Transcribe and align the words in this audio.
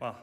Well, 0.00 0.14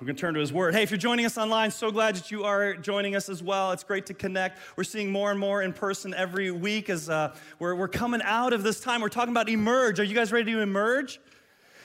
we're 0.00 0.06
going 0.06 0.16
to 0.16 0.20
turn 0.20 0.32
to 0.32 0.40
his 0.40 0.50
word. 0.50 0.74
Hey, 0.74 0.82
if 0.82 0.90
you're 0.90 0.96
joining 0.96 1.26
us 1.26 1.36
online, 1.36 1.70
so 1.72 1.90
glad 1.90 2.16
that 2.16 2.30
you 2.30 2.44
are 2.44 2.72
joining 2.72 3.14
us 3.14 3.28
as 3.28 3.42
well. 3.42 3.70
It's 3.72 3.84
great 3.84 4.06
to 4.06 4.14
connect. 4.14 4.58
We're 4.76 4.84
seeing 4.84 5.12
more 5.12 5.30
and 5.30 5.38
more 5.38 5.60
in 5.60 5.74
person 5.74 6.14
every 6.14 6.50
week 6.50 6.88
as 6.88 7.10
uh, 7.10 7.36
we're, 7.58 7.74
we're 7.74 7.86
coming 7.86 8.22
out 8.24 8.54
of 8.54 8.62
this 8.62 8.80
time. 8.80 9.02
We're 9.02 9.10
talking 9.10 9.32
about 9.32 9.50
emerge. 9.50 10.00
Are 10.00 10.04
you 10.04 10.14
guys 10.14 10.32
ready 10.32 10.50
to 10.52 10.60
emerge? 10.60 11.20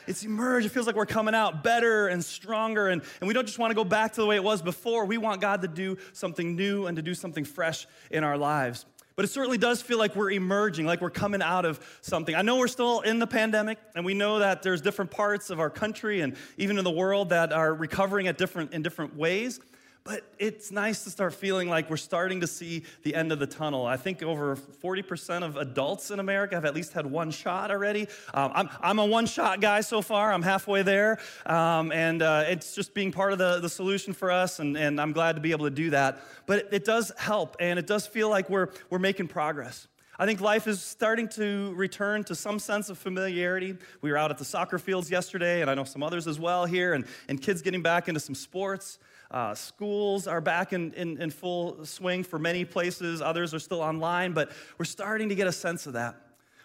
It's 0.07 0.23
emerge. 0.23 0.63
It 0.63 0.69
feels 0.69 0.87
like 0.87 0.95
we're 0.95 1.05
coming 1.05 1.35
out 1.35 1.61
better 1.61 2.07
and 2.07 2.23
stronger. 2.23 2.87
And, 2.87 3.01
and 3.19 3.27
we 3.27 3.33
don't 3.33 3.45
just 3.45 3.59
want 3.59 3.71
to 3.71 3.75
go 3.75 3.83
back 3.83 4.13
to 4.13 4.21
the 4.21 4.27
way 4.27 4.37
it 4.37 4.43
was 4.43 4.61
before. 4.61 5.03
We 5.03 5.17
want 5.17 5.41
God 5.41 5.61
to 5.63 5.67
do 5.67 5.97
something 6.13 6.55
new 6.55 6.85
and 6.87 6.95
to 6.95 7.01
do 7.01 7.13
something 7.13 7.43
fresh 7.43 7.85
in 8.11 8.23
our 8.23 8.37
lives. 8.37 8.85
But 9.15 9.23
it 9.23 9.29
certainly 9.29 9.57
does 9.57 9.81
feel 9.81 9.97
like 9.97 10.15
we're 10.15 10.31
emerging, 10.31 10.85
like 10.85 10.99
we're 10.99 11.09
coming 11.09 11.41
out 11.41 11.63
of 11.63 11.79
something. 12.01 12.35
I 12.35 12.41
know 12.41 12.57
we're 12.57 12.67
still 12.67 12.99
in 13.01 13.19
the 13.19 13.27
pandemic, 13.27 13.77
and 13.95 14.05
we 14.05 14.13
know 14.13 14.39
that 14.39 14.61
there's 14.61 14.81
different 14.81 15.09
parts 15.09 15.49
of 15.49 15.59
our 15.59 15.69
country 15.69 16.21
and 16.21 16.35
even 16.57 16.77
in 16.77 16.83
the 16.83 16.91
world 16.91 17.29
that 17.29 17.53
are 17.53 17.73
recovering 17.73 18.27
at 18.27 18.37
different, 18.37 18.73
in 18.73 18.81
different 18.81 19.15
ways. 19.15 19.59
But 20.05 20.21
it's 20.37 20.69
nice 20.69 21.03
to 21.05 21.09
start 21.09 21.33
feeling 21.33 21.67
like 21.67 21.89
we're 21.89 21.97
starting 21.97 22.41
to 22.41 22.47
see 22.47 22.83
the 23.01 23.15
end 23.15 23.31
of 23.31 23.39
the 23.39 23.47
tunnel. 23.47 23.87
I 23.87 23.97
think 23.97 24.21
over 24.21 24.55
40% 24.55 25.41
of 25.41 25.57
adults 25.57 26.11
in 26.11 26.19
America 26.19 26.53
have 26.53 26.63
at 26.63 26.75
least 26.75 26.93
had 26.93 27.07
one 27.07 27.31
shot 27.31 27.71
already. 27.71 28.07
Um, 28.31 28.51
I'm, 28.53 28.69
I'm 28.81 28.99
a 28.99 29.05
one 29.07 29.25
shot 29.25 29.61
guy 29.61 29.81
so 29.81 30.03
far, 30.03 30.31
I'm 30.31 30.43
halfway 30.43 30.83
there. 30.83 31.17
Um, 31.47 31.91
and 31.91 32.21
uh, 32.21 32.43
it's 32.47 32.75
just 32.75 32.93
being 32.93 33.11
part 33.11 33.33
of 33.33 33.39
the, 33.39 33.59
the 33.59 33.69
solution 33.69 34.13
for 34.13 34.29
us, 34.29 34.59
and, 34.59 34.77
and 34.77 35.01
I'm 35.01 35.11
glad 35.11 35.37
to 35.37 35.41
be 35.41 35.49
able 35.49 35.65
to 35.65 35.71
do 35.71 35.89
that. 35.89 36.21
But 36.45 36.59
it, 36.59 36.67
it 36.71 36.85
does 36.85 37.11
help, 37.17 37.55
and 37.59 37.79
it 37.79 37.87
does 37.87 38.05
feel 38.05 38.29
like 38.29 38.47
we're, 38.47 38.69
we're 38.91 38.99
making 38.99 39.29
progress. 39.29 39.87
I 40.19 40.27
think 40.27 40.39
life 40.39 40.67
is 40.67 40.83
starting 40.83 41.29
to 41.29 41.73
return 41.73 42.23
to 42.25 42.35
some 42.35 42.59
sense 42.59 42.89
of 42.89 42.99
familiarity. 42.99 43.75
We 44.01 44.11
were 44.11 44.17
out 44.17 44.29
at 44.29 44.37
the 44.37 44.45
soccer 44.45 44.77
fields 44.77 45.09
yesterday, 45.09 45.61
and 45.61 45.69
I 45.69 45.73
know 45.73 45.83
some 45.83 46.03
others 46.03 46.27
as 46.27 46.39
well 46.39 46.65
here, 46.65 46.93
and, 46.93 47.05
and 47.27 47.41
kids 47.41 47.63
getting 47.63 47.81
back 47.81 48.07
into 48.07 48.19
some 48.19 48.35
sports. 48.35 48.99
Uh, 49.35 49.53
schools 49.53 50.27
are 50.27 50.39
back 50.39 50.71
in, 50.71 50.93
in, 50.93 51.21
in 51.21 51.29
full 51.29 51.83
swing 51.83 52.23
for 52.23 52.39
many 52.39 52.63
places, 52.63 53.21
others 53.21 53.53
are 53.53 53.59
still 53.59 53.81
online, 53.81 54.31
but 54.31 54.49
we're 54.77 54.85
starting 54.85 55.27
to 55.27 55.35
get 55.35 55.45
a 55.45 55.51
sense 55.51 55.85
of 55.85 55.91
that. 55.91 56.15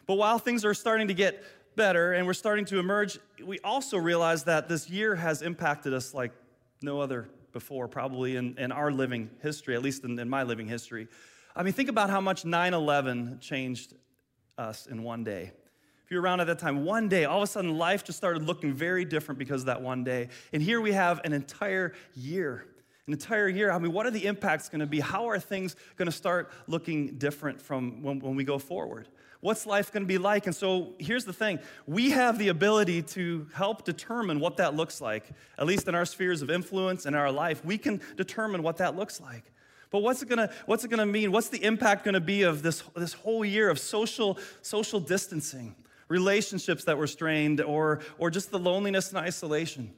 But 0.06 0.14
while 0.14 0.38
things 0.38 0.64
are 0.64 0.72
starting 0.72 1.08
to 1.08 1.14
get 1.14 1.42
better 1.74 2.12
and 2.12 2.28
we're 2.28 2.32
starting 2.32 2.64
to 2.66 2.78
emerge, 2.78 3.18
we 3.44 3.58
also 3.64 3.98
realize 3.98 4.44
that 4.44 4.68
this 4.68 4.88
year 4.88 5.16
has 5.16 5.42
impacted 5.42 5.92
us 5.92 6.14
like 6.14 6.30
no 6.80 7.00
other 7.00 7.28
before, 7.52 7.88
probably 7.88 8.36
in, 8.36 8.56
in 8.56 8.70
our 8.70 8.92
living 8.92 9.30
history, 9.42 9.74
at 9.74 9.82
least 9.82 10.05
in, 10.05 10.16
in 10.16 10.28
my 10.28 10.44
living 10.44 10.68
history. 10.68 11.08
I 11.56 11.64
mean, 11.64 11.72
think 11.72 11.88
about 11.88 12.08
how 12.08 12.20
much 12.20 12.44
9 12.44 12.72
11 12.72 13.38
changed 13.40 13.94
us 14.56 14.86
in 14.86 15.02
one 15.02 15.24
day. 15.24 15.50
You're 16.11 16.20
around 16.20 16.41
at 16.41 16.48
that 16.48 16.58
time, 16.58 16.84
one 16.84 17.08
day, 17.08 17.25
all 17.25 17.36
of 17.36 17.44
a 17.44 17.47
sudden, 17.47 17.78
life 17.78 18.03
just 18.03 18.19
started 18.19 18.42
looking 18.42 18.75
very 18.75 19.05
different 19.05 19.39
because 19.39 19.62
of 19.62 19.66
that 19.66 19.80
one 19.80 20.03
day. 20.03 20.28
And 20.52 20.61
here 20.61 20.80
we 20.80 20.91
have 20.91 21.20
an 21.22 21.33
entire 21.33 21.94
year. 22.17 22.64
An 23.06 23.12
entire 23.12 23.48
year. 23.48 23.70
I 23.70 23.78
mean, 23.78 23.92
what 23.92 24.06
are 24.06 24.11
the 24.11 24.27
impacts 24.27 24.69
going 24.69 24.80
to 24.80 24.89
be? 24.89 24.98
How 24.98 25.28
are 25.28 25.39
things 25.39 25.77
going 25.97 26.06
to 26.06 26.12
start 26.12 26.50
looking 26.67 27.17
different 27.19 27.62
from 27.62 28.02
when, 28.02 28.19
when 28.19 28.34
we 28.34 28.42
go 28.42 28.58
forward? 28.58 29.06
What's 29.39 29.67
life 29.67 29.92
going 29.92 30.02
to 30.02 30.08
be 30.08 30.19
like? 30.19 30.47
And 30.47 30.55
so 30.55 30.94
here's 30.98 31.25
the 31.25 31.33
thing 31.33 31.61
we 31.86 32.11
have 32.11 32.39
the 32.39 32.48
ability 32.48 33.02
to 33.02 33.47
help 33.55 33.84
determine 33.84 34.41
what 34.41 34.56
that 34.56 34.74
looks 34.74 35.00
like, 35.00 35.30
at 35.58 35.67
least 35.67 35.86
in 35.86 35.95
our 35.95 36.05
spheres 36.05 36.42
of 36.42 36.50
influence 36.50 37.06
and 37.06 37.14
our 37.14 37.30
life. 37.30 37.64
We 37.64 37.78
can 37.78 38.00
determine 38.17 38.64
what 38.64 38.78
that 38.78 38.97
looks 38.97 39.20
like. 39.20 39.45
But 39.91 40.00
what's 40.00 40.22
it 40.22 40.28
gonna, 40.28 40.50
what's 40.67 40.84
it 40.84 40.91
gonna 40.91 41.06
mean? 41.06 41.30
What's 41.30 41.50
the 41.50 41.62
impact 41.62 42.05
gonna 42.05 42.19
be 42.19 42.42
of 42.42 42.62
this, 42.62 42.83
this 42.97 43.12
whole 43.12 43.45
year 43.45 43.70
of 43.70 43.78
social, 43.78 44.39
social 44.61 44.98
distancing? 44.98 45.77
Relationships 46.11 46.84
that 46.84 46.98
were 46.98 47.06
strained, 47.06 47.62
or, 47.62 48.00
or 48.19 48.30
just 48.30 48.50
the 48.50 48.58
loneliness 48.58 49.08
and 49.08 49.19
isolation. 49.19 49.94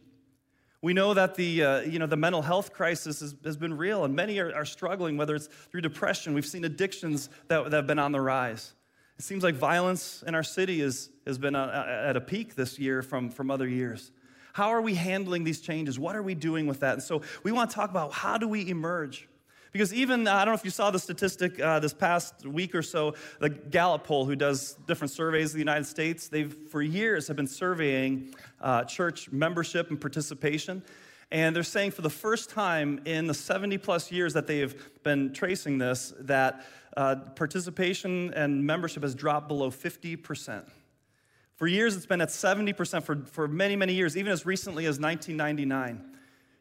We 0.83 0.93
know 0.93 1.15
that 1.15 1.37
the, 1.37 1.63
uh, 1.65 1.81
you 1.81 1.99
know, 1.99 2.07
the 2.07 2.17
mental 2.17 2.43
health 2.43 2.73
crisis 2.73 3.21
has, 3.21 3.35
has 3.45 3.57
been 3.57 3.77
real, 3.77 4.05
and 4.05 4.15
many 4.15 4.39
are, 4.39 4.55
are, 4.55 4.65
struggling, 4.65 5.17
whether 5.17 5.35
it's 5.35 5.47
through 5.47 5.81
depression. 5.81 6.35
We've 6.35 6.47
seen 6.47 6.65
addictions 6.65 7.31
that, 7.49 7.65
that 7.71 7.77
have 7.77 7.87
been 7.87 7.99
on 7.99 8.13
the 8.13 8.21
rise. 8.21 8.75
It 9.19 9.25
seems 9.25 9.43
like 9.43 9.55
violence 9.55 10.23
in 10.27 10.35
our 10.35 10.43
city 10.43 10.81
is, 10.81 11.11
has 11.27 11.39
been 11.39 11.55
uh, 11.55 12.05
at 12.07 12.17
a 12.17 12.21
peak 12.21 12.57
this 12.57 12.79
year 12.79 13.03
from, 13.03 13.31
from 13.31 13.51
other 13.51 13.69
years. 13.69 14.11
How 14.53 14.69
are 14.69 14.83
we 14.83 14.95
handling 14.95 15.45
these 15.45 15.61
changes? 15.61 15.99
What 15.99 16.15
are 16.15 16.23
we 16.23 16.35
doing 16.35 16.67
with 16.67 16.81
that? 16.81 16.95
And 16.95 17.03
so 17.03 17.23
we 17.43 17.53
want 17.53 17.71
to 17.71 17.77
talk 17.77 17.91
about 17.91 18.13
how 18.13 18.37
do 18.37 18.49
we 18.49 18.69
emerge? 18.69 19.29
Because 19.73 19.95
even, 19.95 20.29
uh, 20.29 20.35
I 20.35 20.45
don't 20.45 20.53
know 20.53 20.59
if 20.59 20.65
you 20.65 20.71
saw 20.71 20.91
the 20.91 20.99
statistic 20.99 21.59
uh, 21.59 21.81
this 21.81 21.95
past 21.95 22.47
week 22.47 22.75
or 22.75 22.83
so, 22.83 23.15
the 23.41 23.49
Gallup 23.49 24.05
poll, 24.05 24.27
who 24.27 24.37
does 24.37 24.75
different 24.87 25.11
surveys 25.11 25.53
in 25.53 25.55
the 25.55 25.61
United 25.61 25.87
States, 25.87 26.29
they've 26.29 26.55
for 26.69 26.83
years 26.83 27.27
have 27.29 27.37
been 27.37 27.47
surveying 27.47 28.35
uh, 28.61 28.85
church 28.85 29.33
membership 29.33 29.89
and 29.89 29.99
participation. 29.99 30.83
And 31.31 31.57
they're 31.57 31.63
saying 31.63 31.93
for 31.93 32.03
the 32.03 32.11
first 32.11 32.51
time 32.51 33.01
in 33.07 33.27
the 33.27 33.33
70 33.33 33.79
plus 33.79 34.13
years 34.13 34.35
that 34.35 34.47
they've 34.47 34.75
been 35.03 35.33
tracing 35.33 35.79
this, 35.79 36.13
that 36.21 36.67
uh, 36.95 37.17
participation 37.35 38.35
and 38.35 38.67
membership 38.67 39.03
has 39.03 39.15
dropped 39.15 39.49
below 39.49 39.71
50%. 39.71 40.69
For 41.55 41.67
years, 41.67 41.97
it's 41.97 42.05
been 42.05 42.21
at 42.21 42.29
70% 42.29 43.03
for, 43.03 43.25
for 43.25 43.49
many, 43.49 43.77
many 43.77 43.95
years, 43.95 44.19
even 44.19 44.31
as 44.31 44.45
recently 44.45 44.85
as 44.85 45.01
1999. 45.01 46.13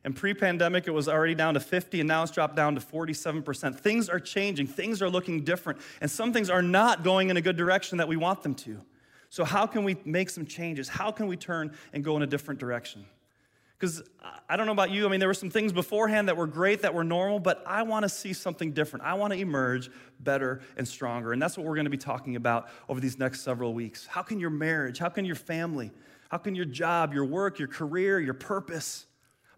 And 0.03 0.15
pre 0.15 0.33
pandemic, 0.33 0.87
it 0.87 0.91
was 0.91 1.07
already 1.07 1.35
down 1.35 1.53
to 1.53 1.59
50, 1.59 1.99
and 1.99 2.07
now 2.07 2.23
it's 2.23 2.31
dropped 2.31 2.55
down 2.55 2.75
to 2.75 2.81
47%. 2.81 3.79
Things 3.79 4.09
are 4.09 4.19
changing, 4.19 4.67
things 4.67 5.01
are 5.01 5.09
looking 5.09 5.43
different, 5.43 5.79
and 6.01 6.09
some 6.09 6.33
things 6.33 6.49
are 6.49 6.63
not 6.63 7.03
going 7.03 7.29
in 7.29 7.37
a 7.37 7.41
good 7.41 7.57
direction 7.57 7.99
that 7.99 8.07
we 8.07 8.17
want 8.17 8.41
them 8.41 8.55
to. 8.55 8.81
So, 9.29 9.43
how 9.45 9.65
can 9.65 9.83
we 9.83 9.97
make 10.03 10.29
some 10.29 10.45
changes? 10.45 10.89
How 10.89 11.11
can 11.11 11.27
we 11.27 11.37
turn 11.37 11.73
and 11.93 12.03
go 12.03 12.17
in 12.17 12.23
a 12.23 12.27
different 12.27 12.59
direction? 12.59 13.05
Because 13.77 14.03
I 14.47 14.57
don't 14.57 14.67
know 14.67 14.73
about 14.73 14.91
you, 14.91 15.07
I 15.07 15.09
mean, 15.09 15.19
there 15.19 15.29
were 15.29 15.33
some 15.33 15.49
things 15.49 15.73
beforehand 15.73 16.27
that 16.27 16.37
were 16.37 16.45
great, 16.45 16.83
that 16.83 16.93
were 16.93 17.03
normal, 17.03 17.39
but 17.39 17.63
I 17.65 17.81
want 17.81 18.03
to 18.03 18.09
see 18.09 18.31
something 18.31 18.73
different. 18.73 19.05
I 19.05 19.15
want 19.15 19.33
to 19.33 19.39
emerge 19.39 19.89
better 20.19 20.61
and 20.77 20.87
stronger. 20.87 21.33
And 21.33 21.41
that's 21.41 21.57
what 21.57 21.65
we're 21.65 21.73
going 21.73 21.85
to 21.85 21.91
be 21.91 21.97
talking 21.97 22.35
about 22.35 22.69
over 22.87 22.99
these 22.99 23.17
next 23.17 23.41
several 23.41 23.73
weeks. 23.73 24.05
How 24.05 24.21
can 24.21 24.39
your 24.39 24.51
marriage, 24.51 24.99
how 24.99 25.09
can 25.09 25.25
your 25.25 25.35
family, 25.35 25.91
how 26.29 26.37
can 26.37 26.53
your 26.53 26.65
job, 26.65 27.11
your 27.11 27.25
work, 27.25 27.57
your 27.57 27.67
career, 27.67 28.19
your 28.19 28.35
purpose, 28.35 29.07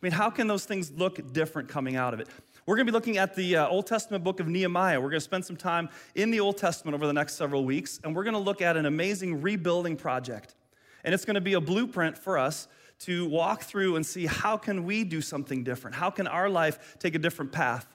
mean, 0.03 0.11
how 0.11 0.29
can 0.29 0.47
those 0.47 0.65
things 0.65 0.91
look 0.91 1.33
different 1.33 1.69
coming 1.69 1.95
out 1.95 2.13
of 2.13 2.19
it? 2.19 2.27
We're 2.65 2.75
going 2.75 2.85
to 2.85 2.91
be 2.91 2.95
looking 2.95 3.17
at 3.17 3.35
the 3.35 3.57
uh, 3.57 3.67
Old 3.67 3.87
Testament 3.87 4.23
book 4.23 4.39
of 4.39 4.47
Nehemiah. 4.47 4.99
We're 4.99 5.09
going 5.09 5.19
to 5.19 5.23
spend 5.23 5.45
some 5.45 5.55
time 5.55 5.89
in 6.13 6.29
the 6.29 6.39
Old 6.39 6.57
Testament 6.57 6.93
over 6.93 7.07
the 7.07 7.13
next 7.13 7.35
several 7.35 7.65
weeks, 7.65 7.99
and 8.03 8.15
we're 8.15 8.23
going 8.23 8.35
to 8.35 8.39
look 8.39 8.61
at 8.61 8.77
an 8.77 8.85
amazing 8.85 9.41
rebuilding 9.41 9.95
project. 9.95 10.55
And 11.03 11.13
it's 11.13 11.25
going 11.25 11.35
to 11.35 11.41
be 11.41 11.53
a 11.53 11.61
blueprint 11.61 12.17
for 12.17 12.37
us 12.37 12.67
to 12.99 13.27
walk 13.27 13.63
through 13.63 13.95
and 13.95 14.05
see 14.05 14.25
how 14.25 14.55
can 14.55 14.85
we 14.85 15.03
do 15.03 15.21
something 15.21 15.63
different? 15.63 15.95
How 15.95 16.09
can 16.09 16.27
our 16.27 16.49
life 16.49 16.97
take 16.99 17.15
a 17.15 17.19
different 17.19 17.51
path? 17.51 17.85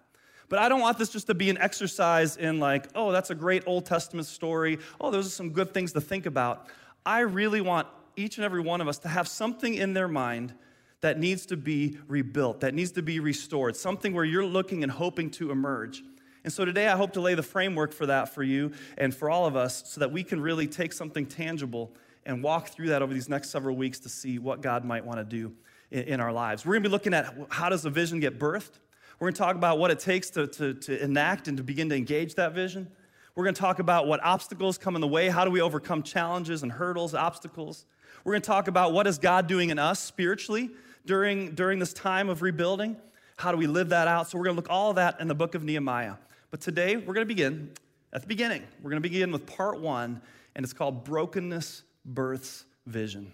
But 0.48 0.58
I 0.58 0.68
don't 0.68 0.80
want 0.80 0.98
this 0.98 1.10
just 1.10 1.26
to 1.26 1.34
be 1.34 1.50
an 1.50 1.58
exercise 1.58 2.36
in 2.36 2.58
like, 2.58 2.86
oh, 2.94 3.12
that's 3.12 3.30
a 3.30 3.34
great 3.34 3.64
Old 3.66 3.84
Testament 3.84 4.26
story. 4.26 4.78
Oh, 5.00 5.10
those 5.10 5.26
are 5.26 5.30
some 5.30 5.50
good 5.50 5.72
things 5.74 5.92
to 5.92 6.00
think 6.00 6.26
about. 6.26 6.68
I 7.04 7.20
really 7.20 7.60
want 7.60 7.86
each 8.16 8.38
and 8.38 8.44
every 8.44 8.60
one 8.60 8.80
of 8.80 8.88
us 8.88 8.98
to 9.00 9.08
have 9.08 9.28
something 9.28 9.74
in 9.74 9.92
their 9.92 10.08
mind 10.08 10.54
that 11.00 11.18
needs 11.18 11.46
to 11.46 11.56
be 11.56 11.98
rebuilt, 12.08 12.60
that 12.60 12.74
needs 12.74 12.92
to 12.92 13.02
be 13.02 13.20
restored, 13.20 13.76
something 13.76 14.12
where 14.12 14.24
you're 14.24 14.44
looking 14.44 14.82
and 14.82 14.90
hoping 14.90 15.30
to 15.30 15.50
emerge. 15.50 16.02
And 16.44 16.52
so 16.52 16.64
today 16.64 16.88
I 16.88 16.96
hope 16.96 17.12
to 17.12 17.20
lay 17.20 17.34
the 17.34 17.42
framework 17.42 17.92
for 17.92 18.06
that 18.06 18.34
for 18.34 18.42
you 18.42 18.72
and 18.96 19.14
for 19.14 19.30
all 19.30 19.46
of 19.46 19.56
us 19.56 19.82
so 19.86 20.00
that 20.00 20.12
we 20.12 20.24
can 20.24 20.40
really 20.40 20.66
take 20.66 20.92
something 20.92 21.26
tangible 21.26 21.92
and 22.24 22.42
walk 22.42 22.68
through 22.68 22.88
that 22.88 23.02
over 23.02 23.12
these 23.12 23.28
next 23.28 23.50
several 23.50 23.76
weeks 23.76 23.98
to 24.00 24.08
see 24.08 24.38
what 24.38 24.60
God 24.60 24.84
might 24.84 25.04
want 25.04 25.18
to 25.18 25.24
do 25.24 25.52
in, 25.90 26.20
our 26.20 26.32
lives. 26.32 26.66
We're 26.66 26.74
going 26.74 26.82
to 26.82 26.88
be 26.88 26.92
looking 26.92 27.14
at 27.14 27.34
how 27.48 27.68
does 27.68 27.84
a 27.84 27.90
vision 27.90 28.20
get 28.20 28.38
birthed? 28.38 28.72
We're 29.18 29.26
going 29.26 29.34
to 29.34 29.38
talk 29.38 29.56
about 29.56 29.78
what 29.78 29.90
it 29.90 29.98
takes 29.98 30.30
to, 30.30 30.46
to, 30.46 30.74
to 30.74 31.02
enact 31.02 31.48
and 31.48 31.56
to 31.56 31.62
begin 31.62 31.88
to 31.88 31.96
engage 31.96 32.34
that 32.34 32.52
vision. 32.54 32.88
We're 33.34 33.44
going 33.44 33.54
to 33.54 33.60
talk 33.60 33.78
about 33.78 34.06
what 34.06 34.22
obstacles 34.22 34.78
come 34.78 34.94
in 34.96 35.00
the 35.00 35.08
way. 35.08 35.28
How 35.28 35.44
do 35.44 35.50
we 35.50 35.60
overcome 35.60 36.02
challenges 36.02 36.62
and 36.62 36.70
hurdles, 36.70 37.14
obstacles? 37.14 37.86
We're 38.24 38.32
going 38.32 38.42
to 38.42 38.46
talk 38.46 38.68
about 38.68 38.92
what 38.92 39.06
is 39.06 39.18
God 39.18 39.46
doing 39.46 39.70
in 39.70 39.78
us 39.78 40.00
spiritually 40.00 40.70
during, 41.08 41.54
during 41.54 41.78
this 41.78 41.94
time 41.94 42.28
of 42.28 42.42
rebuilding. 42.42 42.94
How 43.38 43.50
do 43.50 43.56
we 43.56 43.66
live 43.66 43.88
that 43.88 44.08
out? 44.08 44.28
So 44.28 44.36
we're 44.36 44.44
going 44.44 44.56
to 44.56 44.60
look 44.60 44.70
all 44.70 44.92
that 44.92 45.20
in 45.20 45.26
the 45.26 45.34
book 45.34 45.54
of 45.54 45.64
Nehemiah. 45.64 46.16
But 46.50 46.60
today 46.60 46.96
we're 46.96 47.14
going 47.14 47.26
to 47.26 47.34
begin 47.34 47.70
at 48.12 48.20
the 48.20 48.28
beginning. 48.28 48.62
We're 48.82 48.90
going 48.90 49.02
to 49.02 49.08
begin 49.08 49.32
with 49.32 49.46
part 49.46 49.80
one, 49.80 50.20
and 50.54 50.64
it's 50.64 50.74
called 50.74 51.04
Brokenness 51.04 51.82
Births 52.04 52.66
Vision. 52.86 53.32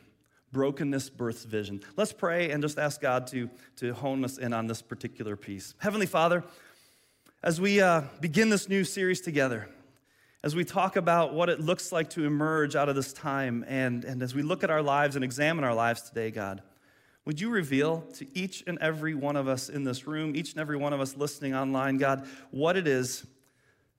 Brokenness 0.53 1.11
births 1.11 1.43
vision. 1.43 1.81
Let's 1.97 2.13
pray 2.13 2.53
and 2.53 2.63
just 2.63 2.79
ask 2.79 3.01
God 3.01 3.27
to, 3.29 3.51
to 3.79 3.93
hone 3.93 4.25
us 4.25 4.39
in 4.39 4.53
on 4.53 4.69
this 4.69 4.83
particular 4.83 5.35
piece. 5.35 5.75
Heavenly 5.79 6.07
Father, 6.07 6.45
as 7.43 7.61
we 7.61 7.81
uh, 7.81 8.03
begin 8.21 8.51
this 8.51 8.69
new 8.69 8.85
series 8.85 9.21
together, 9.21 9.69
as 10.45 10.55
we 10.55 10.65
talk 10.65 10.95
about 10.95 11.35
what 11.35 11.49
it 11.49 11.59
looks 11.59 11.91
like 11.91 12.11
to 12.11 12.25
emerge 12.25 12.77
out 12.77 12.89
of 12.89 12.95
this 12.95 13.13
time, 13.13 13.65
and, 13.67 14.05
and 14.05 14.23
as 14.23 14.33
we 14.33 14.43
look 14.43 14.63
at 14.63 14.71
our 14.71 14.81
lives 14.81 15.17
and 15.17 15.25
examine 15.25 15.65
our 15.65 15.75
lives 15.75 16.03
today, 16.03 16.31
God, 16.31 16.63
would 17.25 17.41
you 17.41 17.51
reveal 17.51 18.03
to 18.15 18.27
each 18.37 18.63
and 18.67 18.79
every 18.81 19.15
one 19.15 19.37
of 19.37 19.49
us 19.49 19.69
in 19.69 19.85
this 19.85 20.07
room, 20.07 20.37
each 20.37 20.53
and 20.53 20.61
every 20.61 20.77
one 20.77 20.93
of 20.93 21.01
us 21.01 21.17
listening 21.17 21.55
online, 21.55 21.97
God, 21.97 22.27
what 22.51 22.77
it 22.77 22.87
is 22.87 23.27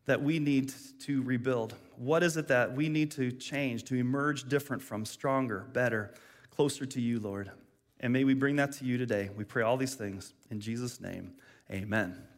that 0.06 0.22
we 0.22 0.38
need 0.39 0.72
to 1.01 1.24
rebuild? 1.24 1.74
What 1.98 2.22
is 2.22 2.38
it 2.38 2.48
that 2.50 2.75
we 2.75 2.89
need 2.89 3.12
to 3.12 3.31
change 3.31 3.83
to 3.86 3.95
emerge 3.95 4.48
different 4.48 4.81
from, 4.81 5.06
stronger, 5.06 5.66
better, 5.74 6.13
closer 6.51 6.86
to 6.86 7.01
you, 7.01 7.19
Lord? 7.19 7.51
And 8.00 8.13
may 8.13 8.24
we 8.24 8.36
bring 8.36 8.57
that 8.57 8.74
to 8.74 8.86
you 8.86 8.98
today. 8.98 9.30
We 9.36 9.44
pray 9.44 9.63
all 9.63 9.78
these 9.78 9.95
things 9.95 10.33
in 10.51 10.60
Jesus' 10.60 11.01
name. 11.01 11.33
Amen. 11.71 12.34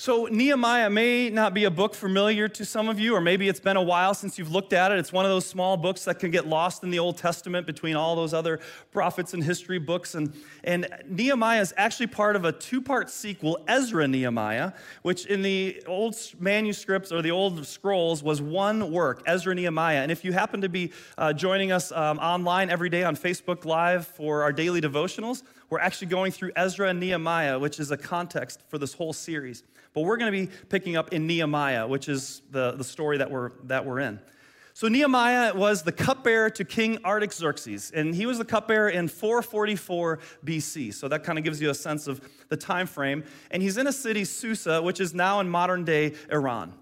So, 0.00 0.26
Nehemiah 0.26 0.90
may 0.90 1.28
not 1.28 1.54
be 1.54 1.64
a 1.64 1.72
book 1.72 1.92
familiar 1.92 2.46
to 2.46 2.64
some 2.64 2.88
of 2.88 3.00
you, 3.00 3.16
or 3.16 3.20
maybe 3.20 3.48
it's 3.48 3.58
been 3.58 3.76
a 3.76 3.82
while 3.82 4.14
since 4.14 4.38
you've 4.38 4.52
looked 4.52 4.72
at 4.72 4.92
it. 4.92 4.98
It's 5.00 5.12
one 5.12 5.24
of 5.24 5.32
those 5.32 5.44
small 5.44 5.76
books 5.76 6.04
that 6.04 6.20
can 6.20 6.30
get 6.30 6.46
lost 6.46 6.84
in 6.84 6.92
the 6.92 7.00
Old 7.00 7.16
Testament 7.18 7.66
between 7.66 7.96
all 7.96 8.14
those 8.14 8.32
other 8.32 8.60
prophets 8.92 9.34
and 9.34 9.42
history 9.42 9.80
books. 9.80 10.14
And, 10.14 10.32
and 10.62 10.86
Nehemiah 11.08 11.60
is 11.60 11.74
actually 11.76 12.06
part 12.06 12.36
of 12.36 12.44
a 12.44 12.52
two 12.52 12.80
part 12.80 13.10
sequel, 13.10 13.58
Ezra 13.66 14.06
Nehemiah, 14.06 14.70
which 15.02 15.26
in 15.26 15.42
the 15.42 15.82
old 15.88 16.16
manuscripts 16.38 17.10
or 17.10 17.20
the 17.20 17.32
old 17.32 17.66
scrolls 17.66 18.22
was 18.22 18.40
one 18.40 18.92
work, 18.92 19.24
Ezra 19.26 19.52
Nehemiah. 19.52 20.02
And 20.02 20.12
if 20.12 20.24
you 20.24 20.32
happen 20.32 20.60
to 20.60 20.68
be 20.68 20.92
uh, 21.18 21.32
joining 21.32 21.72
us 21.72 21.90
um, 21.90 22.20
online 22.20 22.70
every 22.70 22.88
day 22.88 23.02
on 23.02 23.16
Facebook 23.16 23.64
Live 23.64 24.06
for 24.06 24.44
our 24.44 24.52
daily 24.52 24.80
devotionals, 24.80 25.42
we're 25.70 25.80
actually 25.80 26.06
going 26.06 26.30
through 26.30 26.52
Ezra 26.54 26.88
and 26.88 27.00
Nehemiah, 27.00 27.58
which 27.58 27.80
is 27.80 27.90
a 27.90 27.96
context 27.96 28.62
for 28.68 28.78
this 28.78 28.94
whole 28.94 29.12
series. 29.12 29.64
But 29.94 30.02
we're 30.02 30.16
going 30.16 30.32
to 30.32 30.46
be 30.46 30.52
picking 30.68 30.96
up 30.96 31.12
in 31.12 31.26
Nehemiah, 31.26 31.86
which 31.86 32.08
is 32.08 32.42
the, 32.50 32.72
the 32.72 32.84
story 32.84 33.18
that 33.18 33.30
we're, 33.30 33.50
that 33.64 33.84
we're 33.84 34.00
in. 34.00 34.20
So 34.78 34.86
Nehemiah 34.86 35.56
was 35.56 35.82
the 35.82 35.90
cupbearer 35.90 36.50
to 36.50 36.64
King 36.64 37.04
Artaxerxes, 37.04 37.90
and 37.90 38.14
he 38.14 38.26
was 38.26 38.38
the 38.38 38.44
cupbearer 38.44 38.88
in 38.88 39.08
444 39.08 40.20
BC. 40.44 40.94
So 40.94 41.08
that 41.08 41.24
kind 41.24 41.36
of 41.36 41.44
gives 41.44 41.60
you 41.60 41.70
a 41.70 41.74
sense 41.74 42.06
of 42.06 42.20
the 42.48 42.56
time 42.56 42.86
frame. 42.86 43.24
And 43.50 43.60
he's 43.60 43.76
in 43.76 43.88
a 43.88 43.92
city, 43.92 44.24
Susa, 44.24 44.80
which 44.80 45.00
is 45.00 45.12
now 45.12 45.40
in 45.40 45.48
modern 45.48 45.84
day 45.84 46.14
Iran. 46.30 46.74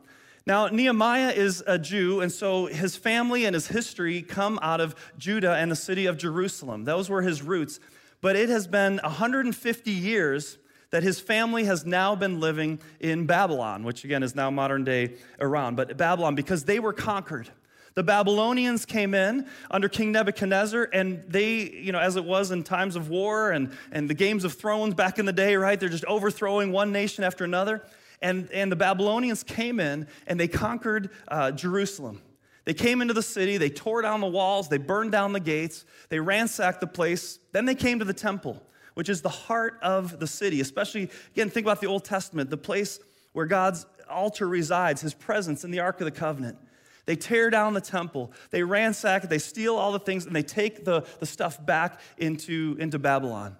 Now, 0.46 0.68
Nehemiah 0.68 1.32
is 1.32 1.64
a 1.66 1.78
Jew, 1.78 2.20
and 2.20 2.30
so 2.30 2.66
his 2.66 2.96
family 2.96 3.46
and 3.46 3.54
his 3.54 3.68
history 3.68 4.20
come 4.20 4.58
out 4.60 4.82
of 4.82 4.94
Judah 5.16 5.54
and 5.54 5.72
the 5.72 5.76
city 5.76 6.04
of 6.04 6.18
Jerusalem. 6.18 6.84
Those 6.84 7.08
were 7.08 7.22
his 7.22 7.40
roots. 7.40 7.80
But 8.20 8.36
it 8.36 8.50
has 8.50 8.66
been 8.66 9.00
150 9.02 9.90
years 9.90 10.58
that 10.96 11.02
his 11.02 11.20
family 11.20 11.64
has 11.64 11.84
now 11.84 12.14
been 12.14 12.40
living 12.40 12.78
in 13.00 13.26
Babylon, 13.26 13.84
which 13.84 14.02
again 14.02 14.22
is 14.22 14.34
now 14.34 14.50
modern 14.50 14.82
day 14.82 15.12
Iran, 15.42 15.74
but 15.74 15.94
Babylon, 15.98 16.34
because 16.34 16.64
they 16.64 16.78
were 16.78 16.94
conquered. 16.94 17.50
The 17.92 18.02
Babylonians 18.02 18.86
came 18.86 19.12
in 19.12 19.46
under 19.70 19.90
King 19.90 20.10
Nebuchadnezzar, 20.12 20.88
and 20.94 21.22
they, 21.28 21.68
you 21.68 21.92
know, 21.92 21.98
as 21.98 22.16
it 22.16 22.24
was 22.24 22.50
in 22.50 22.62
times 22.62 22.96
of 22.96 23.10
war 23.10 23.50
and, 23.50 23.72
and 23.92 24.08
the 24.08 24.14
games 24.14 24.42
of 24.42 24.54
thrones 24.54 24.94
back 24.94 25.18
in 25.18 25.26
the 25.26 25.34
day, 25.34 25.56
right? 25.56 25.78
They're 25.78 25.90
just 25.90 26.06
overthrowing 26.06 26.72
one 26.72 26.92
nation 26.92 27.24
after 27.24 27.44
another. 27.44 27.82
And, 28.22 28.50
and 28.50 28.72
the 28.72 28.76
Babylonians 28.76 29.42
came 29.42 29.80
in 29.80 30.06
and 30.26 30.40
they 30.40 30.48
conquered 30.48 31.10
uh, 31.28 31.50
Jerusalem. 31.50 32.22
They 32.64 32.72
came 32.72 33.02
into 33.02 33.12
the 33.12 33.22
city, 33.22 33.58
they 33.58 33.68
tore 33.68 34.00
down 34.00 34.22
the 34.22 34.28
walls, 34.28 34.70
they 34.70 34.78
burned 34.78 35.12
down 35.12 35.34
the 35.34 35.40
gates, 35.40 35.84
they 36.08 36.20
ransacked 36.20 36.80
the 36.80 36.86
place. 36.86 37.38
Then 37.52 37.66
they 37.66 37.74
came 37.74 37.98
to 37.98 38.06
the 38.06 38.14
temple 38.14 38.62
which 38.96 39.10
is 39.10 39.20
the 39.20 39.28
heart 39.28 39.78
of 39.82 40.18
the 40.18 40.26
city. 40.26 40.62
Especially, 40.62 41.10
again, 41.32 41.50
think 41.50 41.66
about 41.66 41.82
the 41.82 41.86
Old 41.86 42.02
Testament, 42.02 42.48
the 42.48 42.56
place 42.56 42.98
where 43.34 43.44
God's 43.44 43.84
altar 44.08 44.48
resides, 44.48 45.02
his 45.02 45.12
presence 45.12 45.64
in 45.64 45.70
the 45.70 45.80
Ark 45.80 46.00
of 46.00 46.06
the 46.06 46.10
Covenant. 46.10 46.56
They 47.04 47.14
tear 47.14 47.50
down 47.50 47.74
the 47.74 47.82
temple, 47.82 48.32
they 48.50 48.62
ransack 48.62 49.24
it, 49.24 49.30
they 49.30 49.38
steal 49.38 49.76
all 49.76 49.92
the 49.92 49.98
things, 49.98 50.24
and 50.24 50.34
they 50.34 50.42
take 50.42 50.86
the, 50.86 51.02
the 51.20 51.26
stuff 51.26 51.64
back 51.64 52.00
into, 52.16 52.74
into 52.80 52.98
Babylon. 52.98 53.58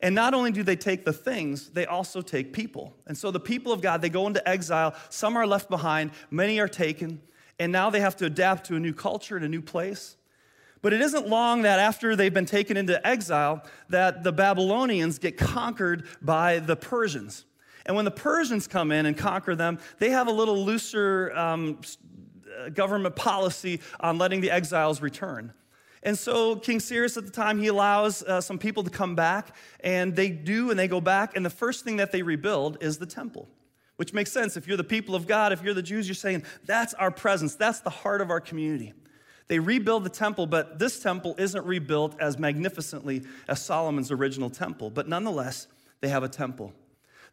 And 0.00 0.14
not 0.14 0.34
only 0.34 0.52
do 0.52 0.62
they 0.62 0.76
take 0.76 1.04
the 1.04 1.12
things, 1.12 1.70
they 1.70 1.84
also 1.84 2.20
take 2.20 2.52
people. 2.52 2.94
And 3.06 3.18
so 3.18 3.32
the 3.32 3.40
people 3.40 3.72
of 3.72 3.82
God, 3.82 4.02
they 4.02 4.08
go 4.08 4.28
into 4.28 4.46
exile. 4.48 4.94
Some 5.08 5.36
are 5.36 5.46
left 5.46 5.68
behind, 5.68 6.12
many 6.30 6.60
are 6.60 6.68
taken, 6.68 7.20
and 7.58 7.72
now 7.72 7.90
they 7.90 8.00
have 8.00 8.16
to 8.18 8.26
adapt 8.26 8.66
to 8.66 8.76
a 8.76 8.80
new 8.80 8.92
culture 8.92 9.34
and 9.34 9.44
a 9.44 9.48
new 9.48 9.62
place. 9.62 10.16
But 10.82 10.92
it 10.92 11.00
isn't 11.00 11.28
long 11.28 11.62
that 11.62 11.78
after 11.78 12.14
they've 12.14 12.32
been 12.32 12.46
taken 12.46 12.76
into 12.76 13.04
exile 13.06 13.64
that 13.88 14.22
the 14.22 14.32
Babylonians 14.32 15.18
get 15.18 15.36
conquered 15.36 16.06
by 16.22 16.58
the 16.58 16.76
Persians. 16.76 17.44
And 17.86 17.96
when 17.96 18.04
the 18.04 18.10
Persians 18.10 18.66
come 18.66 18.92
in 18.92 19.06
and 19.06 19.16
conquer 19.16 19.54
them, 19.54 19.78
they 19.98 20.10
have 20.10 20.26
a 20.26 20.32
little 20.32 20.64
looser 20.64 21.32
um, 21.34 21.80
uh, 22.58 22.68
government 22.70 23.16
policy 23.16 23.80
on 24.00 24.18
letting 24.18 24.40
the 24.40 24.50
exiles 24.50 25.00
return. 25.00 25.52
And 26.02 26.16
so 26.16 26.56
King 26.56 26.78
Cyrus 26.78 27.16
at 27.16 27.24
the 27.24 27.32
time, 27.32 27.58
he 27.58 27.66
allows 27.66 28.22
uh, 28.22 28.40
some 28.40 28.58
people 28.58 28.84
to 28.84 28.90
come 28.90 29.16
back, 29.16 29.56
and 29.80 30.14
they 30.14 30.30
do, 30.30 30.70
and 30.70 30.78
they 30.78 30.88
go 30.88 31.00
back, 31.00 31.36
and 31.36 31.44
the 31.44 31.50
first 31.50 31.84
thing 31.84 31.96
that 31.96 32.12
they 32.12 32.22
rebuild 32.22 32.78
is 32.80 32.98
the 32.98 33.06
temple, 33.06 33.48
which 33.96 34.12
makes 34.12 34.30
sense. 34.30 34.56
If 34.56 34.68
you're 34.68 34.76
the 34.76 34.84
people 34.84 35.16
of 35.16 35.26
God, 35.26 35.52
if 35.52 35.62
you're 35.62 35.74
the 35.74 35.82
Jews, 35.82 36.06
you're 36.06 36.14
saying, 36.14 36.44
that's 36.64 36.94
our 36.94 37.10
presence, 37.10 37.56
that's 37.56 37.80
the 37.80 37.90
heart 37.90 38.20
of 38.20 38.30
our 38.30 38.40
community. 38.40 38.92
They 39.48 39.58
rebuild 39.58 40.04
the 40.04 40.10
temple, 40.10 40.46
but 40.46 40.78
this 40.78 40.98
temple 40.98 41.34
isn't 41.38 41.64
rebuilt 41.64 42.20
as 42.20 42.38
magnificently 42.38 43.22
as 43.46 43.62
Solomon's 43.62 44.10
original 44.10 44.50
temple. 44.50 44.90
But 44.90 45.08
nonetheless, 45.08 45.68
they 46.00 46.08
have 46.08 46.24
a 46.24 46.28
temple. 46.28 46.72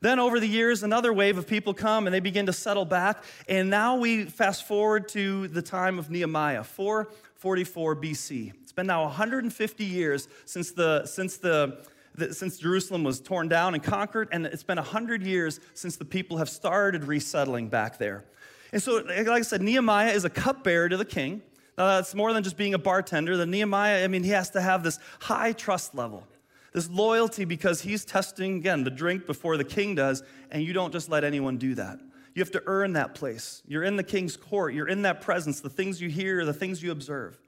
Then, 0.01 0.19
over 0.19 0.39
the 0.39 0.47
years, 0.47 0.83
another 0.83 1.13
wave 1.13 1.37
of 1.37 1.47
people 1.47 1.73
come 1.73 2.07
and 2.07 2.13
they 2.13 2.19
begin 2.19 2.45
to 2.47 2.53
settle 2.53 2.83
back. 2.83 3.23
And 3.47 3.69
now 3.69 3.95
we 3.95 4.25
fast 4.25 4.67
forward 4.67 5.07
to 5.09 5.47
the 5.47 5.61
time 5.61 5.97
of 5.97 6.11
Nehemiah, 6.11 6.65
444 6.65 7.95
BC. 7.95 8.53
It's 8.61 8.73
been 8.73 8.85
now 8.85 9.03
150 9.03 9.85
years 9.85 10.27
since, 10.43 10.71
the, 10.71 11.05
since, 11.05 11.37
the, 11.37 11.85
the, 12.15 12.33
since 12.33 12.57
Jerusalem 12.57 13.05
was 13.05 13.21
torn 13.21 13.47
down 13.47 13.75
and 13.75 13.81
conquered, 13.81 14.27
and 14.33 14.45
it's 14.45 14.63
been 14.63 14.77
100 14.77 15.23
years 15.23 15.61
since 15.73 15.95
the 15.95 16.05
people 16.05 16.37
have 16.37 16.49
started 16.49 17.05
resettling 17.05 17.69
back 17.69 17.97
there. 17.97 18.25
And 18.73 18.83
so, 18.83 19.03
like 19.07 19.27
I 19.29 19.41
said, 19.41 19.61
Nehemiah 19.61 20.11
is 20.11 20.25
a 20.25 20.29
cupbearer 20.29 20.89
to 20.89 20.97
the 20.97 21.05
king. 21.05 21.41
Now, 21.77 21.95
that's 21.95 22.13
more 22.13 22.33
than 22.33 22.43
just 22.43 22.57
being 22.57 22.73
a 22.73 22.79
bartender. 22.79 23.35
The 23.35 23.45
Nehemiah, 23.45 24.03
I 24.03 24.07
mean, 24.07 24.23
he 24.23 24.29
has 24.29 24.51
to 24.51 24.61
have 24.61 24.83
this 24.83 24.99
high 25.19 25.53
trust 25.53 25.95
level, 25.95 26.27
this 26.71 26.89
loyalty 26.89 27.45
because 27.45 27.81
he's 27.81 28.05
testing, 28.05 28.57
again, 28.57 28.83
the 28.83 28.91
drink 28.91 29.25
before 29.25 29.57
the 29.57 29.63
king 29.63 29.95
does, 29.95 30.23
and 30.51 30.63
you 30.63 30.73
don't 30.73 30.91
just 30.91 31.09
let 31.09 31.23
anyone 31.23 31.57
do 31.57 31.75
that. 31.75 31.99
You 32.35 32.41
have 32.41 32.51
to 32.51 32.63
earn 32.65 32.93
that 32.93 33.15
place. 33.15 33.61
You're 33.67 33.83
in 33.83 33.95
the 33.95 34.03
king's 34.03 34.37
court, 34.37 34.73
you're 34.73 34.87
in 34.87 35.03
that 35.03 35.21
presence, 35.21 35.61
the 35.61 35.69
things 35.69 36.01
you 36.01 36.09
hear, 36.09 36.45
the 36.45 36.53
things 36.53 36.81
you 36.81 36.91
observe. 36.91 37.39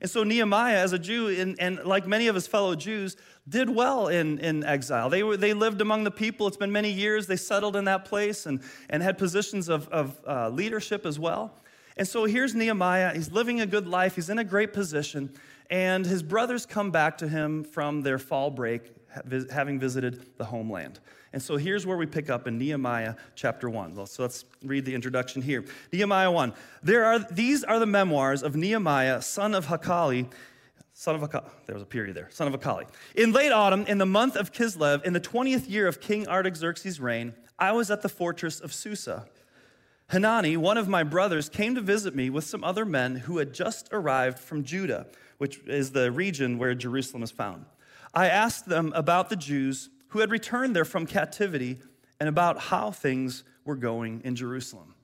And 0.00 0.10
so 0.10 0.22
Nehemiah, 0.22 0.78
as 0.78 0.92
a 0.92 0.98
Jew, 0.98 1.28
and, 1.28 1.56
and, 1.58 1.82
like 1.84 2.06
many 2.06 2.26
of 2.26 2.34
his 2.34 2.46
fellow 2.46 2.74
Jews, 2.74 3.16
did 3.48 3.70
well 3.70 4.08
in, 4.08 4.38
in 4.38 4.62
exile. 4.64 5.08
They, 5.08 5.22
were, 5.22 5.36
they 5.36 5.54
lived 5.54 5.80
among 5.80 6.04
the 6.04 6.10
people. 6.10 6.46
It's 6.46 6.56
been 6.56 6.72
many 6.72 6.90
years. 6.90 7.26
They 7.26 7.36
settled 7.36 7.76
in 7.76 7.84
that 7.86 8.04
place 8.04 8.44
and, 8.44 8.60
and 8.90 9.02
had 9.02 9.18
positions 9.18 9.68
of, 9.68 9.88
of 9.88 10.20
uh, 10.26 10.48
leadership 10.50 11.06
as 11.06 11.18
well. 11.18 11.54
And 11.96 12.08
so 12.08 12.24
here's 12.24 12.54
Nehemiah. 12.54 13.14
He's 13.14 13.30
living 13.30 13.60
a 13.60 13.66
good 13.66 13.86
life, 13.86 14.16
he's 14.16 14.30
in 14.30 14.38
a 14.38 14.44
great 14.44 14.72
position, 14.72 15.32
and 15.70 16.04
his 16.04 16.22
brothers 16.22 16.66
come 16.66 16.90
back 16.90 17.18
to 17.18 17.28
him 17.28 17.64
from 17.64 18.02
their 18.02 18.18
fall 18.18 18.50
break, 18.50 18.92
having 19.50 19.78
visited 19.78 20.36
the 20.36 20.44
homeland. 20.44 20.98
And 21.32 21.42
so 21.42 21.56
here's 21.56 21.84
where 21.84 21.96
we 21.96 22.06
pick 22.06 22.30
up 22.30 22.46
in 22.46 22.58
Nehemiah 22.58 23.14
chapter 23.34 23.68
1. 23.68 24.06
So 24.06 24.22
let's 24.22 24.44
read 24.62 24.84
the 24.84 24.94
introduction 24.94 25.42
here. 25.42 25.64
Nehemiah 25.92 26.30
1. 26.30 26.52
There 26.82 27.04
are, 27.04 27.18
these 27.18 27.64
are 27.64 27.78
the 27.78 27.86
memoirs 27.86 28.42
of 28.42 28.54
Nehemiah, 28.54 29.20
son 29.20 29.54
of 29.54 29.66
Hakali, 29.66 30.30
son 30.92 31.16
of 31.16 31.22
Hakali. 31.22 31.50
There 31.66 31.74
was 31.74 31.82
a 31.82 31.86
period 31.86 32.14
there. 32.14 32.28
Son 32.30 32.52
of 32.52 32.60
Hakali. 32.60 32.86
In 33.16 33.32
late 33.32 33.50
autumn, 33.50 33.84
in 33.86 33.98
the 33.98 34.06
month 34.06 34.36
of 34.36 34.52
Kislev, 34.52 35.04
in 35.04 35.12
the 35.12 35.20
20th 35.20 35.68
year 35.68 35.88
of 35.88 36.00
King 36.00 36.28
Artaxerxes' 36.28 37.00
reign, 37.00 37.34
I 37.58 37.72
was 37.72 37.90
at 37.90 38.02
the 38.02 38.08
fortress 38.08 38.60
of 38.60 38.72
Susa 38.72 39.26
Hanani, 40.14 40.56
one 40.56 40.78
of 40.78 40.86
my 40.86 41.02
brothers, 41.02 41.48
came 41.48 41.74
to 41.74 41.80
visit 41.80 42.14
me 42.14 42.30
with 42.30 42.44
some 42.44 42.62
other 42.62 42.84
men 42.84 43.16
who 43.16 43.38
had 43.38 43.52
just 43.52 43.88
arrived 43.90 44.38
from 44.38 44.62
Judah, 44.62 45.08
which 45.38 45.58
is 45.66 45.90
the 45.90 46.12
region 46.12 46.56
where 46.56 46.72
Jerusalem 46.72 47.24
is 47.24 47.32
found. 47.32 47.64
I 48.14 48.28
asked 48.28 48.66
them 48.66 48.92
about 48.94 49.28
the 49.28 49.34
Jews 49.34 49.90
who 50.10 50.20
had 50.20 50.30
returned 50.30 50.76
there 50.76 50.84
from 50.84 51.04
captivity 51.04 51.80
and 52.20 52.28
about 52.28 52.60
how 52.60 52.92
things 52.92 53.42
were 53.64 53.74
going 53.74 54.20
in 54.24 54.36
Jerusalem. 54.36 54.94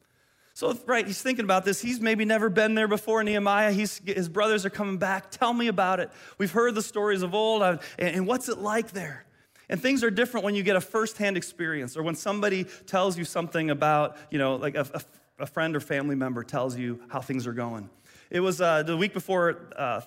So, 0.54 0.78
right, 0.86 1.04
he's 1.04 1.20
thinking 1.20 1.44
about 1.44 1.64
this. 1.64 1.82
He's 1.82 2.00
maybe 2.00 2.24
never 2.24 2.48
been 2.48 2.76
there 2.76 2.86
before, 2.86 3.24
Nehemiah. 3.24 3.72
He's, 3.72 4.00
his 4.06 4.28
brothers 4.28 4.64
are 4.64 4.70
coming 4.70 4.98
back. 4.98 5.32
Tell 5.32 5.52
me 5.52 5.66
about 5.66 5.98
it. 5.98 6.12
We've 6.38 6.52
heard 6.52 6.76
the 6.76 6.82
stories 6.82 7.22
of 7.22 7.34
old, 7.34 7.62
and, 7.62 7.80
and 7.98 8.28
what's 8.28 8.48
it 8.48 8.58
like 8.58 8.92
there? 8.92 9.26
And 9.70 9.80
things 9.80 10.02
are 10.02 10.10
different 10.10 10.44
when 10.44 10.56
you 10.56 10.64
get 10.64 10.74
a 10.74 10.80
firsthand 10.80 11.36
experience 11.36 11.96
or 11.96 12.02
when 12.02 12.16
somebody 12.16 12.64
tells 12.86 13.16
you 13.16 13.24
something 13.24 13.70
about, 13.70 14.16
you 14.28 14.38
know, 14.38 14.56
like 14.56 14.74
a, 14.74 14.86
a, 14.92 15.44
a 15.44 15.46
friend 15.46 15.76
or 15.76 15.80
family 15.80 16.16
member 16.16 16.42
tells 16.42 16.76
you 16.76 17.00
how 17.08 17.20
things 17.20 17.46
are 17.46 17.52
going. 17.52 17.88
It 18.30 18.40
was 18.40 18.60
uh, 18.60 18.82
the 18.82 18.96
week 18.96 19.14
before, 19.14 19.68
uh, 19.76 20.00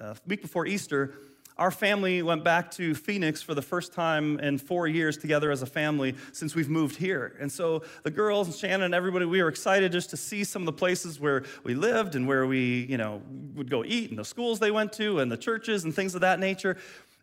uh, 0.00 0.14
week 0.26 0.42
before 0.42 0.66
Easter, 0.66 1.14
our 1.58 1.70
family 1.70 2.20
went 2.20 2.44
back 2.44 2.70
to 2.72 2.94
Phoenix 2.94 3.40
for 3.40 3.54
the 3.54 3.62
first 3.62 3.94
time 3.94 4.38
in 4.40 4.58
four 4.58 4.86
years 4.86 5.16
together 5.16 5.50
as 5.50 5.62
a 5.62 5.66
family 5.66 6.14
since 6.32 6.54
we've 6.54 6.68
moved 6.68 6.96
here. 6.96 7.34
And 7.40 7.50
so 7.50 7.82
the 8.02 8.10
girls 8.10 8.48
and 8.48 8.54
Shannon 8.54 8.82
and 8.82 8.94
everybody, 8.94 9.24
we 9.24 9.42
were 9.42 9.48
excited 9.48 9.90
just 9.90 10.10
to 10.10 10.18
see 10.18 10.44
some 10.44 10.62
of 10.62 10.66
the 10.66 10.74
places 10.74 11.18
where 11.18 11.44
we 11.64 11.74
lived 11.74 12.14
and 12.14 12.28
where 12.28 12.46
we, 12.46 12.86
you 12.90 12.98
know, 12.98 13.22
would 13.54 13.70
go 13.70 13.84
eat 13.84 14.10
and 14.10 14.18
the 14.18 14.24
schools 14.24 14.58
they 14.58 14.70
went 14.70 14.92
to 14.94 15.20
and 15.20 15.32
the 15.32 15.36
churches 15.36 15.84
and 15.84 15.94
things 15.94 16.14
of 16.14 16.20
that 16.20 16.40
nature. 16.40 16.76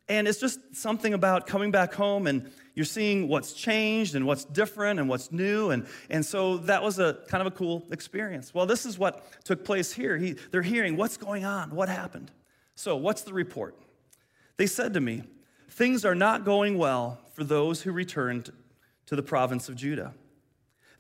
And 0.10 0.28
it's 0.28 0.40
just 0.40 0.60
something 0.76 1.14
about 1.14 1.48
coming 1.48 1.72
back 1.72 1.94
home 1.94 2.28
and 2.28 2.52
you're 2.76 2.86
seeing 2.86 3.28
what's 3.28 3.54
changed 3.54 4.16
and 4.16 4.26
what's 4.26 4.44
different 4.46 5.00
and 5.00 5.08
what's 5.08 5.32
new. 5.32 5.70
And, 5.70 5.86
and 6.10 6.26
so 6.26 6.58
that 6.58 6.84
was 6.84 7.00
a 7.00 7.20
kind 7.28 7.42
of 7.42 7.48
a 7.48 7.56
cool 7.56 7.86
experience. 7.92 8.54
Well, 8.54 8.66
this 8.66 8.86
is 8.86 8.98
what 8.98 9.24
took 9.44 9.64
place 9.64 9.94
here. 9.94 10.18
He, 10.18 10.36
they're 10.52 10.62
hearing 10.62 10.98
what's 10.98 11.18
going 11.18 11.46
on, 11.46 11.74
what 11.76 11.88
happened. 11.88 12.32
So, 12.76 12.98
what's 12.98 13.22
the 13.22 13.34
report? 13.34 13.78
They 14.58 14.66
said 14.66 14.96
to 14.96 15.00
me, 15.00 15.24
Things 15.70 16.06
are 16.06 16.16
not 16.16 16.46
going 16.46 16.78
well 16.78 17.20
for 17.34 17.44
those 17.44 17.82
who 17.82 17.92
returned 17.92 18.52
to 19.08 19.16
the 19.16 19.24
province 19.24 19.70
of 19.70 19.76
Judah. 19.76 20.14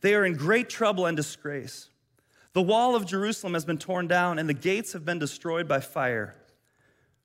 They 0.01 0.15
are 0.15 0.25
in 0.25 0.33
great 0.33 0.67
trouble 0.67 1.05
and 1.05 1.15
disgrace. 1.15 1.89
The 2.53 2.61
wall 2.61 2.95
of 2.95 3.05
Jerusalem 3.05 3.53
has 3.53 3.65
been 3.65 3.77
torn 3.77 4.07
down, 4.07 4.39
and 4.39 4.49
the 4.49 4.53
gates 4.53 4.93
have 4.93 5.05
been 5.05 5.19
destroyed 5.19 5.67
by 5.67 5.79
fire. 5.79 6.35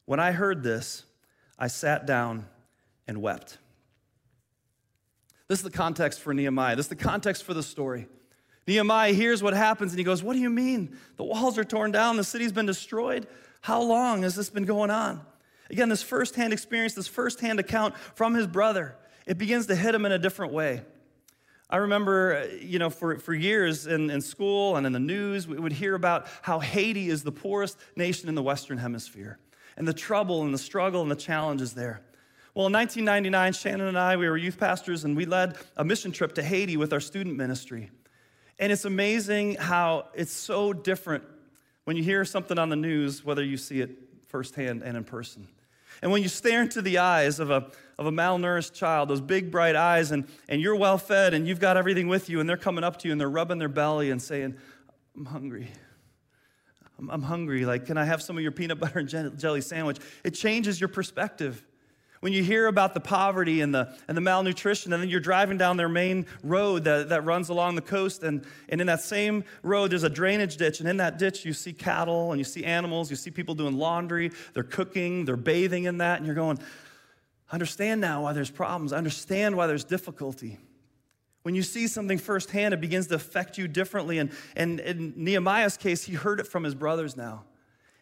When 0.05 0.21
I 0.21 0.33
heard 0.33 0.63
this, 0.63 1.05
I 1.59 1.67
sat 1.67 2.07
down 2.07 2.47
and 3.07 3.21
wept. 3.21 3.59
This 5.49 5.61
is 5.61 5.65
the 5.65 5.71
context 5.71 6.21
for 6.21 6.33
Nehemiah. 6.33 6.77
This 6.77 6.87
is 6.87 6.91
the 6.91 6.97
context 6.97 7.43
for 7.43 7.55
the 7.55 7.63
story. 7.63 8.07
Nehemiah 8.67 9.15
hears 9.15 9.43
what 9.43 9.55
happens 9.55 9.93
and 9.93 9.99
he 9.99 10.05
goes, 10.05 10.23
What 10.23 10.35
do 10.35 10.41
you 10.41 10.51
mean? 10.51 10.97
The 11.17 11.25
walls 11.25 11.59
are 11.59 11.65
torn 11.65 11.91
down, 11.91 12.17
the 12.17 12.25
city's 12.25 12.53
been 12.53 12.67
destroyed. 12.67 13.27
How 13.63 13.83
long 13.83 14.23
has 14.23 14.37
this 14.37 14.51
been 14.51 14.67
going 14.67 14.91
on? 14.91 15.23
Again, 15.71 15.89
this 15.89 16.03
firsthand 16.03 16.53
experience, 16.53 16.95
this 16.95 17.09
firsthand 17.09 17.59
account 17.59 17.97
from 18.15 18.35
his 18.35 18.47
brother, 18.47 18.95
it 19.27 19.37
begins 19.37 19.67
to 19.67 19.75
hit 19.75 19.95
him 19.95 20.07
in 20.07 20.13
a 20.13 20.19
different 20.19 20.53
way. 20.53 20.83
I 21.71 21.79
remember, 21.79 22.49
you 22.63 22.79
know, 22.79 22.89
for, 22.89 23.19
for 23.19 23.35
years 23.35 23.87
in, 23.87 24.09
in 24.11 24.23
school 24.23 24.77
and 24.77 24.87
in 24.87 24.93
the 24.93 25.01
news, 25.01 25.47
we 25.47 25.59
would 25.59 25.73
hear 25.73 25.95
about 25.95 26.27
how 26.41 26.61
Haiti 26.61 27.11
is 27.11 27.23
the 27.23 27.33
poorest 27.33 27.77
nation 27.97 28.29
in 28.29 28.35
the 28.35 28.43
Western 28.43 28.79
Hemisphere 28.79 29.39
and 29.79 29.87
the 29.87 29.95
trouble 29.95 30.43
and 30.43 30.53
the 30.53 30.59
struggle 30.59 31.01
and 31.01 31.11
the 31.11 31.17
challenges 31.17 31.73
there. 31.73 32.03
Well, 32.55 32.67
in 32.67 32.73
1999, 32.73 33.53
Shannon 33.53 33.87
and 33.87 33.97
I, 33.99 34.17
we 34.17 34.29
were 34.29 34.37
youth 34.37 34.59
pastors 34.59 35.05
and 35.05 35.17
we 35.17 35.25
led 35.25 35.57
a 35.77 35.85
mission 35.85 36.11
trip 36.11 36.35
to 36.35 36.43
Haiti 36.43 36.77
with 36.77 36.93
our 36.93 37.01
student 37.01 37.37
ministry. 37.37 37.91
And 38.59 38.73
it's 38.73 38.85
amazing 38.85 39.55
how 39.55 40.09
it's 40.15 40.33
so 40.33 40.73
different 40.73 41.23
when 41.85 41.97
you 41.97 42.03
hear 42.03 42.25
something 42.25 42.59
on 42.59 42.69
the 42.69 42.77
news, 42.77 43.25
whether 43.25 43.45
you 43.45 43.57
see 43.57 43.81
it 43.81 43.91
firsthand 44.27 44.83
and 44.83 44.97
in 44.97 45.05
person. 45.05 45.47
And 46.03 46.11
when 46.11 46.23
you 46.23 46.29
stare 46.29 46.61
into 46.61 46.83
the 46.83 46.99
eyes 46.99 47.39
of 47.39 47.51
a, 47.51 47.71
of 47.99 48.07
a 48.07 48.11
malnourished 48.11 48.75
child, 48.75 49.09
those 49.09 49.21
big 49.21 49.53
bright 49.53 49.77
eyes, 49.77 50.11
and, 50.11 50.27
and 50.49 50.61
you're 50.61 50.77
well 50.77 50.99
fed 50.99 51.35
and 51.35 51.47
you've 51.47 51.61
got 51.61 51.77
everything 51.77 52.09
with 52.09 52.29
you, 52.29 52.41
and 52.41 52.49
they're 52.49 52.57
coming 52.57 52.83
up 52.83 52.99
to 52.99 53.09
you 53.09 53.13
and 53.13 53.21
they're 53.21 53.31
rubbing 53.31 53.59
their 53.59 53.69
belly 53.69 54.11
and 54.11 54.21
saying, 54.21 54.57
I'm 55.17 55.27
hungry. 55.27 55.69
I'm, 56.99 57.23
hungry. 57.23 57.65
Like, 57.65 57.87
can 57.87 57.97
I 57.97 58.05
have 58.05 58.23
some 58.23 58.37
of 58.37 58.43
your 58.43 58.53
peanut 58.53 58.81
butter 58.81 58.99
and 58.99 59.39
jelly 59.39 59.61
sandwich? 59.61 59.99
It 60.25 60.31
changes 60.31 60.81
your 60.81 60.89
perspective. 60.89 61.65
When 62.21 62.33
you 62.33 62.43
hear 62.43 62.67
about 62.67 62.95
the 62.95 63.01
poverty 63.01 63.61
and 63.61 63.73
the, 63.73 63.97
and 64.09 64.17
the 64.17 64.21
malnutrition, 64.21 64.93
and 64.93 65.01
then 65.01 65.09
you're 65.09 65.21
driving 65.21 65.57
down 65.57 65.77
their 65.77 65.89
main 65.89 66.27
road 66.43 66.83
that, 66.85 67.11
that 67.11 67.25
runs 67.25 67.49
along 67.49 67.77
the 67.77 67.81
coast, 67.81 68.25
and, 68.25 68.45
and 68.69 68.81
in 68.81 68.89
that 68.89 69.03
same 69.03 69.45
road, 69.63 69.93
there's 69.93 70.03
a 70.03 70.11
drainage 70.11 70.57
ditch, 70.57 70.81
and 70.81 70.89
in 70.89 70.97
that 70.97 71.19
ditch, 71.19 71.45
you 71.45 71.53
see 71.53 71.73
cattle 71.73 72.33
and 72.33 72.41
you 72.41 72.45
see 72.45 72.65
animals, 72.65 73.09
you 73.09 73.17
see 73.17 73.31
people 73.31 73.55
doing 73.55 73.79
laundry, 73.79 74.33
they're 74.53 74.65
cooking, 74.65 75.25
they're 75.27 75.37
bathing 75.37 75.85
in 75.85 75.99
that, 75.99 76.17
and 76.17 76.27
you're 76.27 76.35
going, 76.35 76.59
I 77.51 77.55
understand 77.55 78.01
now 78.01 78.25
why 78.25 78.33
there's 78.33 78.51
problems, 78.51 78.93
I 78.93 78.99
understand 78.99 79.57
why 79.57 79.69
there's 79.69 79.85
difficulty. 79.85 80.59
When 81.49 81.55
you 81.55 81.63
see 81.63 81.87
something 81.87 82.19
firsthand, 82.19 82.75
it 82.75 82.81
begins 82.83 83.07
to 83.07 83.15
affect 83.15 83.57
you 83.57 83.69
differently. 83.69 84.19
And, 84.19 84.33
and 84.55 84.81
in 84.81 85.15
Nehemiah's 85.17 85.79
case, 85.79 86.05
he 86.05 86.13
heard 86.13 86.41
it 86.41 86.47
from 86.47 86.63
his 86.63 86.75
brothers 86.75 87.17
now. 87.17 87.45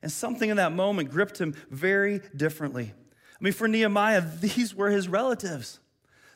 And 0.03 0.11
something 0.11 0.51
in 0.51 0.57
that 0.57 0.73
moment 0.73 1.13
gripped 1.13 1.41
him 1.41 1.55
very 1.71 2.23
differently. 2.35 2.93
I 2.93 3.45
mean, 3.45 3.53
for 3.53 3.69
Nehemiah, 3.69 4.21
these 4.21 4.75
were 4.75 4.91
his 4.91 5.07
relatives. 5.07 5.79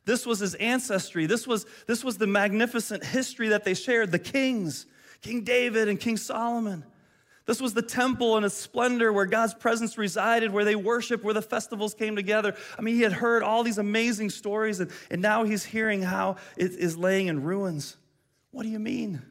This 0.05 0.25
was 0.25 0.38
his 0.38 0.55
ancestry. 0.55 1.26
This 1.26 1.49
was, 1.49 1.67
this 1.88 2.05
was 2.05 2.17
the 2.17 2.29
magnificent 2.29 3.05
history 3.05 3.49
that 3.49 3.64
they 3.64 3.75
shared 3.75 4.12
the 4.12 4.21
kings, 4.21 4.87
King 5.21 5.43
David 5.43 5.88
and 5.88 5.99
King 5.99 6.17
Solomon. 6.17 6.85
This 7.50 7.61
was 7.61 7.75
the 7.75 7.83
temple 7.83 8.37
and 8.37 8.47
its 8.47 8.54
splendor 8.54 9.12
where 9.12 9.26
God's 9.26 9.54
presence 9.54 9.99
resided, 9.99 10.52
where 10.52 10.64
they 10.64 10.76
worshiped, 10.76 11.25
where 11.25 11.35
the 11.35 11.42
festivals 11.42 11.95
came 11.95 12.14
together. 12.14 12.54
I 12.78 12.83
mean, 12.83 12.95
he 12.95 13.00
had 13.00 13.11
heard 13.11 13.42
all 13.42 13.64
these 13.64 13.78
amazing 13.78 14.30
stories, 14.30 14.78
and, 14.78 14.88
and 15.11 15.21
now 15.21 15.42
he's 15.42 15.64
hearing 15.64 16.00
how 16.00 16.37
it 16.57 16.71
is 16.71 16.97
laying 16.97 17.26
in 17.26 17.42
ruins. 17.42 17.97
What 18.52 18.62
do 18.62 18.69
you 18.69 18.78
mean? 18.78 19.23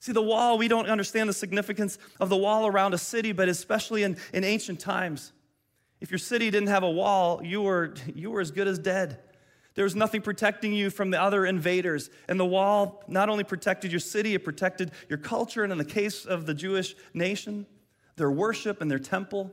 See, 0.00 0.10
the 0.10 0.20
wall, 0.20 0.58
we 0.58 0.66
don't 0.66 0.88
understand 0.88 1.28
the 1.28 1.32
significance 1.32 1.96
of 2.18 2.28
the 2.28 2.36
wall 2.36 2.66
around 2.66 2.92
a 2.92 2.98
city, 2.98 3.30
but 3.30 3.48
especially 3.48 4.02
in, 4.02 4.16
in 4.32 4.42
ancient 4.42 4.80
times. 4.80 5.32
If 6.00 6.10
your 6.10 6.18
city 6.18 6.50
didn't 6.50 6.70
have 6.70 6.82
a 6.82 6.90
wall, 6.90 7.40
you 7.40 7.62
were, 7.62 7.94
you 8.16 8.32
were 8.32 8.40
as 8.40 8.50
good 8.50 8.66
as 8.66 8.80
dead. 8.80 9.20
There 9.76 9.84
was 9.84 9.94
nothing 9.94 10.22
protecting 10.22 10.72
you 10.72 10.90
from 10.90 11.10
the 11.10 11.20
other 11.20 11.46
invaders. 11.46 12.10
And 12.28 12.40
the 12.40 12.46
wall 12.46 13.04
not 13.06 13.28
only 13.28 13.44
protected 13.44 13.92
your 13.92 14.00
city, 14.00 14.34
it 14.34 14.42
protected 14.42 14.90
your 15.08 15.18
culture. 15.18 15.62
And 15.62 15.70
in 15.70 15.78
the 15.78 15.84
case 15.84 16.24
of 16.24 16.46
the 16.46 16.54
Jewish 16.54 16.96
nation, 17.14 17.66
their 18.16 18.30
worship 18.30 18.80
and 18.80 18.90
their 18.90 18.98
temple, 18.98 19.52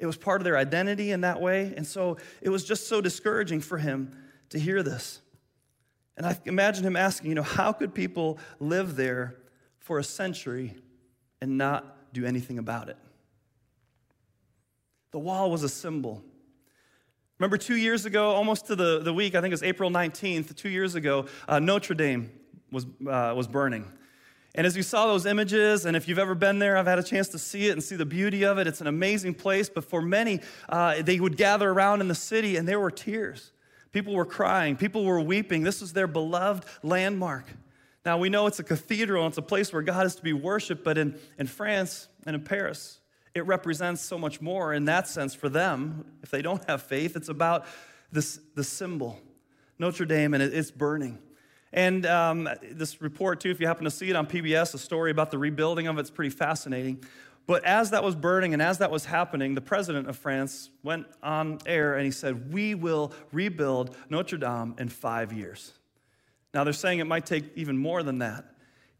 it 0.00 0.06
was 0.06 0.16
part 0.16 0.40
of 0.40 0.44
their 0.44 0.56
identity 0.56 1.12
in 1.12 1.20
that 1.20 1.40
way. 1.40 1.72
And 1.76 1.86
so 1.86 2.18
it 2.42 2.48
was 2.48 2.64
just 2.64 2.88
so 2.88 3.00
discouraging 3.00 3.60
for 3.60 3.78
him 3.78 4.16
to 4.50 4.58
hear 4.58 4.82
this. 4.82 5.20
And 6.16 6.26
I 6.26 6.36
imagine 6.46 6.84
him 6.84 6.96
asking, 6.96 7.28
you 7.28 7.36
know, 7.36 7.42
how 7.42 7.72
could 7.72 7.94
people 7.94 8.38
live 8.58 8.96
there 8.96 9.36
for 9.78 10.00
a 10.00 10.04
century 10.04 10.74
and 11.40 11.56
not 11.56 12.12
do 12.12 12.26
anything 12.26 12.58
about 12.58 12.88
it? 12.88 12.96
The 15.12 15.20
wall 15.20 15.50
was 15.50 15.62
a 15.62 15.68
symbol. 15.68 16.24
Remember 17.40 17.56
two 17.56 17.76
years 17.76 18.04
ago, 18.04 18.32
almost 18.32 18.66
to 18.66 18.76
the, 18.76 18.98
the 18.98 19.14
week, 19.14 19.34
I 19.34 19.40
think 19.40 19.50
it 19.50 19.54
was 19.54 19.62
April 19.62 19.90
19th, 19.90 20.54
two 20.56 20.68
years 20.68 20.94
ago, 20.94 21.24
uh, 21.48 21.58
Notre 21.58 21.94
Dame 21.94 22.30
was, 22.70 22.84
uh, 22.84 23.32
was 23.34 23.48
burning. 23.48 23.90
And 24.54 24.66
as 24.66 24.76
you 24.76 24.82
saw 24.82 25.06
those 25.06 25.24
images, 25.24 25.86
and 25.86 25.96
if 25.96 26.06
you've 26.06 26.18
ever 26.18 26.34
been 26.34 26.58
there, 26.58 26.76
I've 26.76 26.86
had 26.86 26.98
a 26.98 27.02
chance 27.02 27.28
to 27.28 27.38
see 27.38 27.68
it 27.68 27.72
and 27.72 27.82
see 27.82 27.96
the 27.96 28.04
beauty 28.04 28.44
of 28.44 28.58
it. 28.58 28.66
It's 28.66 28.82
an 28.82 28.88
amazing 28.88 29.32
place. 29.32 29.70
But 29.70 29.84
for 29.84 30.02
many, 30.02 30.40
uh, 30.68 31.00
they 31.00 31.18
would 31.18 31.38
gather 31.38 31.70
around 31.70 32.02
in 32.02 32.08
the 32.08 32.14
city 32.14 32.58
and 32.58 32.68
there 32.68 32.78
were 32.78 32.90
tears. 32.90 33.52
People 33.90 34.12
were 34.12 34.26
crying, 34.26 34.76
people 34.76 35.06
were 35.06 35.18
weeping. 35.18 35.62
This 35.62 35.80
was 35.80 35.94
their 35.94 36.06
beloved 36.06 36.66
landmark. 36.82 37.46
Now, 38.04 38.18
we 38.18 38.28
know 38.28 38.48
it's 38.48 38.58
a 38.58 38.64
cathedral 38.64 39.24
and 39.24 39.30
it's 39.30 39.38
a 39.38 39.42
place 39.42 39.72
where 39.72 39.80
God 39.80 40.04
is 40.04 40.14
to 40.16 40.22
be 40.22 40.34
worshiped, 40.34 40.84
but 40.84 40.98
in, 40.98 41.18
in 41.38 41.46
France 41.46 42.08
and 42.26 42.36
in 42.36 42.42
Paris, 42.42 42.99
it 43.34 43.46
represents 43.46 44.02
so 44.02 44.18
much 44.18 44.40
more 44.40 44.74
in 44.74 44.86
that 44.86 45.06
sense 45.08 45.34
for 45.34 45.48
them. 45.48 46.04
If 46.22 46.30
they 46.30 46.42
don't 46.42 46.64
have 46.68 46.82
faith, 46.82 47.16
it's 47.16 47.28
about 47.28 47.66
this, 48.10 48.40
the 48.54 48.64
symbol, 48.64 49.18
Notre 49.78 50.04
Dame, 50.04 50.34
and 50.34 50.42
it's 50.42 50.70
burning. 50.70 51.18
And 51.72 52.04
um, 52.06 52.48
this 52.62 53.00
report, 53.00 53.40
too, 53.40 53.50
if 53.50 53.60
you 53.60 53.66
happen 53.66 53.84
to 53.84 53.90
see 53.90 54.10
it 54.10 54.16
on 54.16 54.26
PBS, 54.26 54.74
a 54.74 54.78
story 54.78 55.12
about 55.12 55.30
the 55.30 55.38
rebuilding 55.38 55.86
of 55.86 55.98
it's 55.98 56.10
pretty 56.10 56.30
fascinating. 56.30 57.04
But 57.46 57.64
as 57.64 57.90
that 57.90 58.02
was 58.02 58.14
burning 58.14 58.52
and 58.52 58.62
as 58.62 58.78
that 58.78 58.90
was 58.90 59.04
happening, 59.04 59.54
the 59.54 59.60
president 59.60 60.08
of 60.08 60.16
France 60.16 60.70
went 60.82 61.06
on 61.22 61.58
air 61.66 61.94
and 61.94 62.04
he 62.04 62.10
said, 62.10 62.52
We 62.52 62.74
will 62.74 63.12
rebuild 63.32 63.96
Notre 64.08 64.38
Dame 64.38 64.74
in 64.78 64.88
five 64.88 65.32
years. 65.32 65.72
Now, 66.52 66.64
they're 66.64 66.72
saying 66.72 66.98
it 66.98 67.06
might 67.06 67.26
take 67.26 67.44
even 67.56 67.78
more 67.78 68.02
than 68.02 68.18
that 68.18 68.44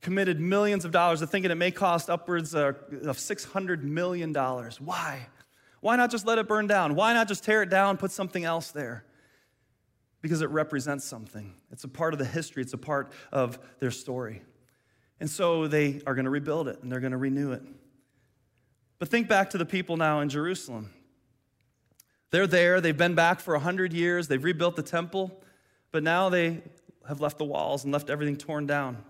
committed 0.01 0.41
millions 0.41 0.85
of 0.85 0.93
dollars 0.93 1.21
to 1.21 1.27
thinking 1.27 1.51
it 1.51 1.57
may 1.57 1.71
cost 1.71 2.09
upwards 2.09 2.55
uh, 2.55 2.73
of 3.05 3.19
$600 3.19 3.83
million. 3.83 4.33
Why? 4.33 5.27
Why 5.81 5.97
not 5.97 6.11
just 6.11 6.27
let 6.27 6.39
it 6.39 6.49
burn 6.49 6.67
down? 6.67 6.95
Why 6.95 7.13
not 7.13 7.29
just 7.29 7.45
tear 7.45 7.63
it 7.63 7.71
down, 7.71 7.97
put 7.97 8.11
something 8.11 8.45
else 8.45 8.71
there? 8.71 9.05
Because 10.23 10.43
it 10.43 10.51
represents 10.51 11.05
something. 11.05 11.55
It's 11.71 11.85
a 11.85 11.89
part 11.89 12.13
of 12.13 12.19
the 12.19 12.27
history, 12.27 12.63
it's 12.63 12.73
a 12.73 12.79
part 12.79 13.13
of 13.33 13.59
their 13.79 13.91
story. 13.91 14.43
And 15.19 15.29
so 15.29 15.69
they 15.69 16.01
are 16.07 16.15
going 16.15 16.25
to 16.25 16.31
rebuild 16.31 16.69
it 16.69 16.83
and 16.83 16.91
they're 16.91 17.01
going 17.01 17.13
to 17.13 17.19
renew 17.19 17.53
it. 17.53 17.63
But 18.99 19.09
think 19.09 19.29
back 19.29 19.51
to 19.51 19.59
the 19.59 19.67
people 19.67 19.97
now 19.97 20.21
in 20.21 20.29
Jerusalem. 20.29 20.93
They're 22.31 22.47
there, 22.47 22.81
they've 22.81 22.97
been 22.97 23.15
back 23.15 23.41
for 23.41 23.55
100 23.55 23.93
years, 23.93 24.29
they've 24.29 24.43
rebuilt 24.43 24.77
the 24.77 24.83
temple, 24.83 25.43
but 25.91 26.03
now 26.03 26.29
they 26.29 26.63
have 27.09 27.21
left 27.21 27.39
the 27.39 27.45
walls 27.45 27.83
and 27.83 27.93
left 27.93 28.09
everything 28.09 28.37
torn 28.37 28.67
down. 28.67 29.03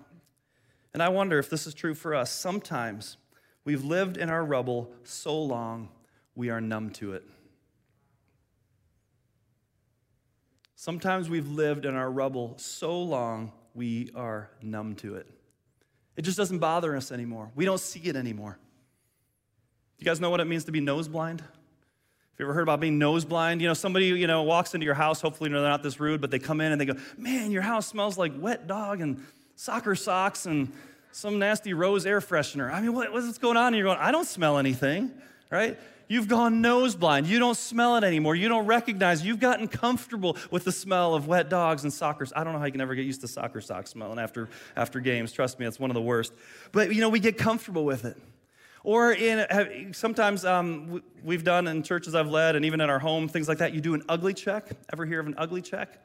And 0.92 1.02
I 1.02 1.09
wonder 1.09 1.38
if 1.38 1.49
this 1.49 1.66
is 1.66 1.75
true 1.75 1.94
for 1.94 2.14
us. 2.14 2.30
Sometimes 2.30 3.16
we've 3.64 3.85
lived 3.85 4.16
in 4.16 4.28
our 4.28 4.44
rubble 4.44 4.92
so 5.04 5.40
long, 5.40 5.88
we 6.35 6.50
are 6.50 6.61
numb 6.61 6.90
to 6.90 7.12
it. 7.12 7.25
Sometimes 10.75 11.28
we've 11.28 11.49
lived 11.49 11.85
in 11.85 11.94
our 11.94 12.11
rubble 12.11 12.54
so 12.56 13.02
long, 13.02 13.52
we 13.75 14.11
are 14.14 14.50
numb 14.62 14.94
to 14.97 15.16
it. 15.16 15.26
It 16.16 16.23
just 16.23 16.37
doesn't 16.37 16.59
bother 16.59 16.97
us 16.97 17.12
anymore. 17.12 17.50
We 17.54 17.64
don't 17.64 17.80
see 17.80 18.00
it 18.00 18.16
anymore. 18.16 18.59
You 19.99 20.06
guys 20.06 20.20
know 20.20 20.30
what 20.30 20.40
it 20.40 20.47
means 20.47 20.64
to 20.64 20.73
be 20.73 20.80
nose 20.80 21.06
blind? 21.06 21.42
Have 21.42 21.49
you 22.38 22.47
ever 22.47 22.54
heard 22.54 22.62
about 22.62 22.80
being 22.80 22.99
nose 22.99 23.26
blind? 23.26 23.61
You 23.61 23.68
know, 23.68 23.75
somebody, 23.75 24.06
you 24.06 24.26
know, 24.26 24.42
walks 24.42 24.75
into 24.75 24.87
your 24.87 24.94
house, 24.94 25.20
hopefully 25.20 25.50
they're 25.50 25.61
not 25.61 25.82
this 25.82 26.00
rude, 26.00 26.23
but 26.23 26.30
they 26.30 26.38
come 26.38 26.62
in 26.62 26.73
and 26.73 26.80
they 26.80 26.87
go, 26.87 26.94
Man, 27.18 27.50
your 27.50 27.61
house 27.61 27.87
smells 27.87 28.16
like 28.16 28.32
wet 28.38 28.66
dog 28.66 29.02
and 29.02 29.23
soccer 29.61 29.95
socks 29.95 30.47
and 30.47 30.73
some 31.12 31.38
nasty 31.38 31.75
rose 31.75 32.07
air 32.07 32.21
freshener. 32.21 32.73
I 32.73 32.81
mean, 32.81 32.95
what, 32.95 33.12
what's 33.12 33.37
going 33.37 33.59
on? 33.59 33.69
And 33.69 33.76
you're 33.76 33.85
going, 33.85 33.99
I 33.99 34.11
don't 34.11 34.26
smell 34.26 34.57
anything, 34.57 35.11
right? 35.50 35.79
You've 36.09 36.29
gone 36.29 36.62
nose 36.62 36.95
blind. 36.95 37.26
You 37.26 37.38
don't 37.38 37.59
smell 37.59 37.97
it 37.97 38.02
anymore. 38.02 38.35
You 38.35 38.49
don't 38.49 38.64
recognize. 38.64 39.23
You've 39.23 39.38
gotten 39.38 39.69
comfortable 39.69 40.38
with 40.50 40.64
the 40.64 40.73
smell 40.73 41.14
of 41.14 41.29
wet 41.29 41.50
dogs 41.50 41.83
and 41.83 41.93
soccer. 41.93 42.26
I 42.35 42.43
don't 42.43 42.55
know 42.55 42.59
how 42.59 42.64
you 42.64 42.73
can 42.73 42.81
ever 42.81 42.95
get 42.95 43.05
used 43.05 43.21
to 43.21 43.29
soccer 43.29 43.61
socks 43.61 43.90
smelling 43.90 44.19
after, 44.19 44.49
after 44.76 44.99
games. 44.99 45.31
Trust 45.31 45.59
me, 45.59 45.67
it's 45.67 45.79
one 45.79 45.90
of 45.90 45.95
the 45.95 46.00
worst. 46.00 46.33
But, 46.73 46.95
you 46.95 47.02
know, 47.02 47.11
we 47.11 47.21
get 47.21 47.37
comfortable 47.37 47.85
with 47.85 48.07
it. 48.07 48.17
Or 48.83 49.12
in 49.12 49.93
sometimes 49.93 50.47
um, 50.47 51.02
we've 51.23 51.45
done 51.45 51.69
in 51.69 51.83
churches 51.83 52.14
I've 52.14 52.31
led, 52.31 52.57
and 52.57 52.64
even 52.64 52.81
in 52.81 52.88
our 52.88 52.99
home, 52.99 53.29
things 53.29 53.47
like 53.47 53.59
that. 53.59 53.75
You 53.75 53.83
do 53.83 53.93
an 53.93 54.05
ugly 54.09 54.33
check. 54.33 54.71
Ever 54.90 55.05
hear 55.05 55.21
of 55.21 55.26
an 55.26 55.35
ugly 55.37 55.61
check? 55.61 55.99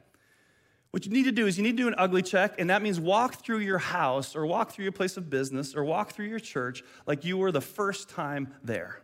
What 0.96 1.04
you 1.04 1.12
need 1.12 1.24
to 1.24 1.32
do 1.32 1.46
is 1.46 1.58
you 1.58 1.62
need 1.62 1.76
to 1.76 1.82
do 1.82 1.88
an 1.88 1.94
ugly 1.98 2.22
check, 2.22 2.58
and 2.58 2.70
that 2.70 2.80
means 2.80 2.98
walk 2.98 3.34
through 3.44 3.58
your 3.58 3.76
house 3.76 4.34
or 4.34 4.46
walk 4.46 4.70
through 4.70 4.84
your 4.84 4.92
place 4.92 5.18
of 5.18 5.28
business 5.28 5.74
or 5.74 5.84
walk 5.84 6.12
through 6.12 6.24
your 6.24 6.38
church 6.38 6.82
like 7.06 7.22
you 7.22 7.36
were 7.36 7.52
the 7.52 7.60
first 7.60 8.08
time 8.08 8.54
there 8.64 9.02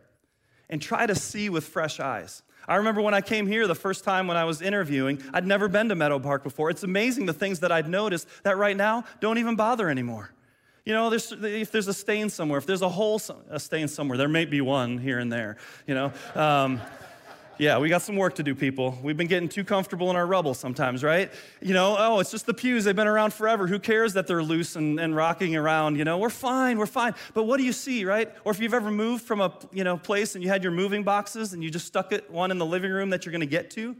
and 0.71 0.81
try 0.81 1.05
to 1.05 1.13
see 1.13 1.49
with 1.49 1.63
fresh 1.67 1.99
eyes. 1.99 2.41
I 2.67 2.77
remember 2.77 2.99
when 3.01 3.13
I 3.13 3.21
came 3.21 3.45
here 3.45 3.67
the 3.67 3.75
first 3.75 4.03
time 4.03 4.25
when 4.25 4.37
I 4.37 4.43
was 4.43 4.59
interviewing, 4.59 5.21
I'd 5.35 5.45
never 5.45 5.67
been 5.67 5.87
to 5.89 5.93
Meadow 5.93 6.17
Park 6.17 6.41
before. 6.41 6.71
It's 6.71 6.81
amazing 6.81 7.27
the 7.27 7.31
things 7.31 7.59
that 7.59 7.71
I'd 7.71 7.87
noticed 7.87 8.27
that 8.41 8.57
right 8.57 8.75
now 8.75 9.03
don't 9.19 9.37
even 9.37 9.55
bother 9.55 9.87
anymore. 9.87 10.31
You 10.85 10.93
know, 10.93 11.11
there's, 11.11 11.31
if 11.31 11.71
there's 11.71 11.87
a 11.87 11.93
stain 11.93 12.29
somewhere, 12.29 12.57
if 12.57 12.65
there's 12.65 12.81
a 12.81 12.89
hole, 12.89 13.21
a 13.51 13.59
stain 13.59 13.87
somewhere, 13.87 14.17
there 14.17 14.27
may 14.27 14.45
be 14.45 14.61
one 14.61 14.97
here 14.97 15.19
and 15.19 15.31
there, 15.31 15.57
you 15.85 15.93
know. 15.93 16.11
Um, 16.33 16.81
yeah, 17.57 17.77
we 17.77 17.89
got 17.89 18.01
some 18.01 18.15
work 18.15 18.35
to 18.35 18.43
do, 18.43 18.55
people. 18.55 18.97
We've 19.03 19.15
been 19.15 19.27
getting 19.27 19.47
too 19.47 19.63
comfortable 19.63 20.09
in 20.09 20.15
our 20.15 20.25
rubble 20.25 20.53
sometimes, 20.53 21.03
right? 21.03 21.31
You 21.61 21.73
know, 21.73 21.95
oh, 21.97 22.19
it's 22.19 22.31
just 22.31 22.45
the 22.45 22.53
pews. 22.53 22.83
They've 22.83 22.95
been 22.95 23.07
around 23.07 23.33
forever. 23.33 23.67
Who 23.67 23.79
cares 23.79 24.13
that 24.13 24.27
they're 24.27 24.43
loose 24.43 24.75
and, 24.75 24.99
and 24.99 25.15
rocking 25.15 25.55
around? 25.55 25.97
You 25.97 26.03
know, 26.03 26.17
we're 26.17 26.29
fine, 26.29 26.77
we're 26.77 26.85
fine. 26.85 27.13
But 27.33 27.43
what 27.43 27.57
do 27.57 27.63
you 27.63 27.73
see, 27.73 28.05
right? 28.05 28.31
Or 28.43 28.51
if 28.51 28.59
you've 28.59 28.73
ever 28.73 28.89
moved 28.89 29.23
from 29.25 29.41
a 29.41 29.57
you 29.71 29.83
know 29.83 29.97
place 29.97 30.35
and 30.35 30.43
you 30.43 30.49
had 30.49 30.63
your 30.63 30.71
moving 30.71 31.03
boxes 31.03 31.53
and 31.53 31.63
you 31.63 31.69
just 31.69 31.85
stuck 31.85 32.11
it 32.11 32.29
one 32.31 32.51
in 32.51 32.57
the 32.57 32.65
living 32.65 32.91
room 32.91 33.11
that 33.11 33.25
you're 33.25 33.31
going 33.31 33.41
to 33.41 33.45
get 33.45 33.69
to, 33.71 33.95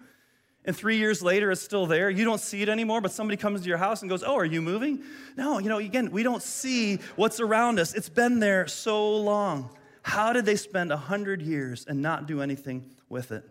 and 0.65 0.75
three 0.75 0.97
years 0.97 1.21
later 1.21 1.51
it's 1.51 1.61
still 1.61 1.85
there. 1.85 2.09
You 2.09 2.25
don't 2.25 2.41
see 2.41 2.61
it 2.61 2.69
anymore, 2.69 3.01
but 3.01 3.11
somebody 3.11 3.37
comes 3.37 3.61
to 3.61 3.67
your 3.67 3.77
house 3.77 4.01
and 4.01 4.09
goes, 4.09 4.23
"Oh, 4.23 4.35
are 4.35 4.45
you 4.45 4.61
moving?" 4.61 5.03
No, 5.37 5.59
you 5.59 5.69
know, 5.69 5.77
again, 5.77 6.11
we 6.11 6.23
don't 6.23 6.41
see 6.41 6.99
what's 7.15 7.39
around 7.39 7.79
us. 7.79 7.93
It's 7.93 8.09
been 8.09 8.39
there 8.39 8.67
so 8.67 9.15
long. 9.17 9.69
How 10.03 10.33
did 10.33 10.45
they 10.45 10.55
spend 10.55 10.91
a 10.91 10.97
hundred 10.97 11.41
years 11.41 11.85
and 11.87 12.01
not 12.01 12.27
do 12.27 12.41
anything 12.41 12.91
with 13.09 13.31
it? 13.31 13.43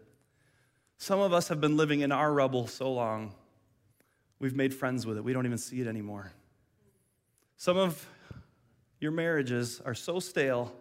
Some 0.98 1.18
of 1.18 1.32
us 1.32 1.48
have 1.48 1.60
been 1.60 1.76
living 1.76 2.00
in 2.00 2.12
our 2.12 2.32
rubble 2.32 2.66
so 2.66 2.92
long, 2.92 3.34
we've 4.38 4.54
made 4.54 4.72
friends 4.72 5.06
with 5.06 5.16
it. 5.16 5.24
We 5.24 5.32
don't 5.32 5.46
even 5.46 5.58
see 5.58 5.80
it 5.80 5.86
anymore. 5.86 6.32
Some 7.56 7.76
of 7.76 8.06
your 9.00 9.12
marriages 9.12 9.80
are 9.84 9.94
so 9.94 10.20
stale 10.20 10.72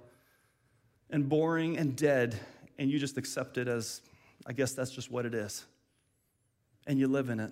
and 1.09 1.27
boring 1.27 1.77
and 1.77 1.95
dead, 1.95 2.39
and 2.77 2.91
you 2.91 2.99
just 2.99 3.17
accept 3.17 3.57
it 3.57 3.67
as, 3.67 4.01
I 4.45 4.53
guess 4.53 4.73
that's 4.73 4.91
just 4.91 5.09
what 5.09 5.25
it 5.25 5.33
is. 5.33 5.65
And 6.85 6.99
you 6.99 7.07
live 7.07 7.29
in 7.29 7.39
it. 7.39 7.51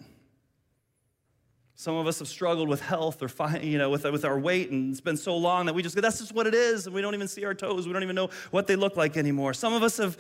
Some 1.80 1.96
of 1.96 2.08
us 2.08 2.20
have 2.20 2.28
struggled 2.28 2.68
with 2.68 2.82
health 2.82 3.24
or 3.24 3.30
you 3.62 3.78
know, 3.78 3.90
with, 3.90 4.04
with 4.04 4.26
our 4.26 4.38
weight, 4.38 4.70
and 4.70 4.92
it's 4.92 5.00
been 5.00 5.16
so 5.16 5.38
long 5.38 5.66
that 5.68 5.74
we 5.74 5.82
just 5.82 5.96
go, 5.96 6.02
that's 6.02 6.20
just 6.20 6.34
what 6.34 6.46
it 6.46 6.54
is, 6.54 6.86
and 6.86 6.94
we 6.94 7.00
don't 7.00 7.14
even 7.14 7.30
see 7.30 7.46
our 7.46 7.54
toes. 7.54 7.88
We 7.88 7.94
don't 7.94 8.04
even 8.04 8.18
know 8.18 8.32
what 8.52 8.68
they 8.68 8.76
look 8.76 8.98
like 8.98 9.16
anymore. 9.16 9.54
Some 9.54 9.72
of 9.72 9.82
us 9.82 9.96
have 9.96 10.18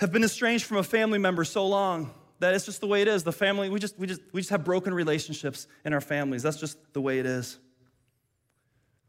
have 0.00 0.10
been 0.10 0.24
estranged 0.24 0.64
from 0.64 0.78
a 0.78 0.82
family 0.82 1.20
member 1.20 1.44
so 1.44 1.68
long 1.68 2.10
that 2.40 2.52
it's 2.52 2.64
just 2.64 2.80
the 2.80 2.88
way 2.88 3.00
it 3.00 3.06
is. 3.06 3.22
The 3.22 3.30
family, 3.30 3.68
we 3.68 3.78
just, 3.78 3.96
we 3.96 4.08
just, 4.08 4.22
we 4.32 4.40
just 4.40 4.50
have 4.50 4.64
broken 4.64 4.92
relationships 4.92 5.68
in 5.84 5.92
our 5.92 6.00
families. 6.00 6.42
That's 6.42 6.58
just 6.58 6.78
the 6.94 7.00
way 7.00 7.20
it 7.20 7.26
is. 7.26 7.60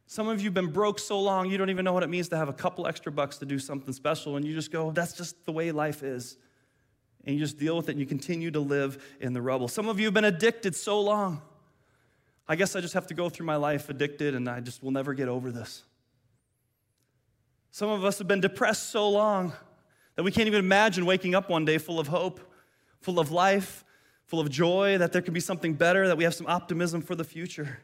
Some 0.05 0.27
of 0.27 0.41
you 0.41 0.45
have 0.45 0.53
been 0.53 0.71
broke 0.71 0.99
so 0.99 1.19
long, 1.19 1.49
you 1.49 1.57
don't 1.57 1.71
even 1.71 1.85
know 1.85 1.93
what 1.93 2.03
it 2.03 2.09
means 2.09 2.29
to 2.29 2.37
have 2.37 2.49
a 2.49 2.53
couple 2.53 2.85
extra 2.85 3.11
bucks 3.11 3.39
to 3.39 3.47
do 3.47 3.57
something 3.57 3.95
special, 3.95 4.35
and 4.35 4.45
you 4.45 4.53
just 4.53 4.71
go, 4.71 4.91
that's 4.91 5.13
just 5.13 5.43
the 5.47 5.51
way 5.51 5.71
life 5.71 6.03
is. 6.03 6.37
And 7.25 7.33
you 7.33 7.41
just 7.41 7.57
deal 7.57 7.75
with 7.75 7.89
it 7.89 7.93
and 7.93 7.99
you 7.99 8.05
continue 8.05 8.51
to 8.51 8.59
live 8.59 9.03
in 9.19 9.33
the 9.33 9.41
rubble. 9.41 9.67
Some 9.67 9.89
of 9.89 9.99
you 9.99 10.05
have 10.05 10.13
been 10.13 10.23
addicted 10.23 10.75
so 10.75 11.01
long. 11.01 11.41
I 12.49 12.55
guess 12.55 12.75
I 12.75 12.81
just 12.81 12.95
have 12.95 13.05
to 13.07 13.13
go 13.13 13.29
through 13.29 13.45
my 13.45 13.57
life 13.57 13.89
addicted 13.89 14.33
and 14.33 14.49
I 14.49 14.59
just 14.59 14.81
will 14.81 14.89
never 14.89 15.13
get 15.13 15.27
over 15.27 15.51
this. 15.51 15.83
Some 17.69 17.89
of 17.89 18.03
us 18.03 18.17
have 18.17 18.27
been 18.27 18.41
depressed 18.41 18.89
so 18.89 19.07
long 19.07 19.53
that 20.15 20.23
we 20.23 20.31
can't 20.31 20.47
even 20.47 20.59
imagine 20.59 21.05
waking 21.05 21.35
up 21.35 21.47
one 21.47 21.63
day 21.63 21.77
full 21.77 21.99
of 21.99 22.07
hope, 22.07 22.39
full 23.01 23.19
of 23.19 23.31
life, 23.31 23.85
full 24.25 24.39
of 24.39 24.49
joy, 24.49 24.97
that 24.97 25.13
there 25.13 25.21
can 25.21 25.35
be 25.35 25.39
something 25.39 25.75
better, 25.75 26.07
that 26.07 26.17
we 26.17 26.23
have 26.23 26.33
some 26.33 26.47
optimism 26.47 27.03
for 27.03 27.13
the 27.13 27.23
future. 27.23 27.79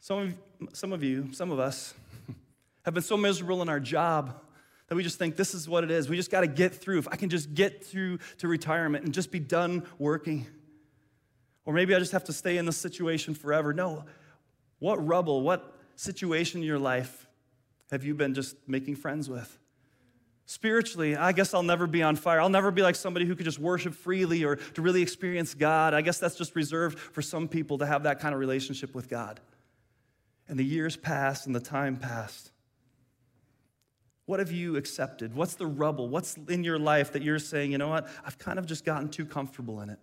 Some 0.00 0.18
of, 0.18 0.74
some 0.74 0.94
of 0.94 1.02
you, 1.02 1.28
some 1.32 1.50
of 1.50 1.58
us, 1.58 1.92
have 2.86 2.94
been 2.94 3.02
so 3.02 3.18
miserable 3.18 3.60
in 3.60 3.68
our 3.68 3.80
job 3.80 4.40
that 4.88 4.94
we 4.94 5.02
just 5.02 5.18
think 5.18 5.36
this 5.36 5.52
is 5.52 5.68
what 5.68 5.84
it 5.84 5.90
is. 5.90 6.08
We 6.08 6.16
just 6.16 6.30
got 6.30 6.40
to 6.40 6.46
get 6.46 6.74
through. 6.74 7.00
If 7.00 7.08
I 7.08 7.16
can 7.16 7.28
just 7.28 7.52
get 7.52 7.84
through 7.84 8.18
to 8.38 8.48
retirement 8.48 9.04
and 9.04 9.12
just 9.12 9.30
be 9.30 9.40
done 9.40 9.86
working. 9.98 10.46
Or 11.68 11.74
maybe 11.74 11.94
I 11.94 11.98
just 11.98 12.12
have 12.12 12.24
to 12.24 12.32
stay 12.32 12.56
in 12.56 12.64
this 12.64 12.78
situation 12.78 13.34
forever. 13.34 13.74
No. 13.74 14.06
What 14.78 15.06
rubble, 15.06 15.42
what 15.42 15.76
situation 15.96 16.62
in 16.62 16.66
your 16.66 16.78
life 16.78 17.26
have 17.90 18.04
you 18.04 18.14
been 18.14 18.32
just 18.32 18.56
making 18.66 18.96
friends 18.96 19.28
with? 19.28 19.58
Spiritually, 20.46 21.14
I 21.14 21.32
guess 21.32 21.52
I'll 21.52 21.62
never 21.62 21.86
be 21.86 22.02
on 22.02 22.16
fire. 22.16 22.40
I'll 22.40 22.48
never 22.48 22.70
be 22.70 22.80
like 22.80 22.96
somebody 22.96 23.26
who 23.26 23.36
could 23.36 23.44
just 23.44 23.58
worship 23.58 23.92
freely 23.92 24.44
or 24.44 24.56
to 24.56 24.80
really 24.80 25.02
experience 25.02 25.52
God. 25.52 25.92
I 25.92 26.00
guess 26.00 26.18
that's 26.18 26.36
just 26.36 26.56
reserved 26.56 26.98
for 26.98 27.20
some 27.20 27.46
people 27.46 27.76
to 27.76 27.86
have 27.86 28.04
that 28.04 28.18
kind 28.18 28.32
of 28.32 28.40
relationship 28.40 28.94
with 28.94 29.10
God. 29.10 29.38
And 30.48 30.58
the 30.58 30.64
years 30.64 30.96
passed 30.96 31.44
and 31.44 31.54
the 31.54 31.60
time 31.60 31.98
passed. 31.98 32.50
What 34.24 34.38
have 34.38 34.52
you 34.52 34.76
accepted? 34.76 35.34
What's 35.34 35.56
the 35.56 35.66
rubble? 35.66 36.08
What's 36.08 36.34
in 36.48 36.64
your 36.64 36.78
life 36.78 37.12
that 37.12 37.20
you're 37.20 37.38
saying, 37.38 37.72
you 37.72 37.76
know 37.76 37.88
what? 37.88 38.08
I've 38.24 38.38
kind 38.38 38.58
of 38.58 38.64
just 38.64 38.86
gotten 38.86 39.10
too 39.10 39.26
comfortable 39.26 39.82
in 39.82 39.90
it. 39.90 39.98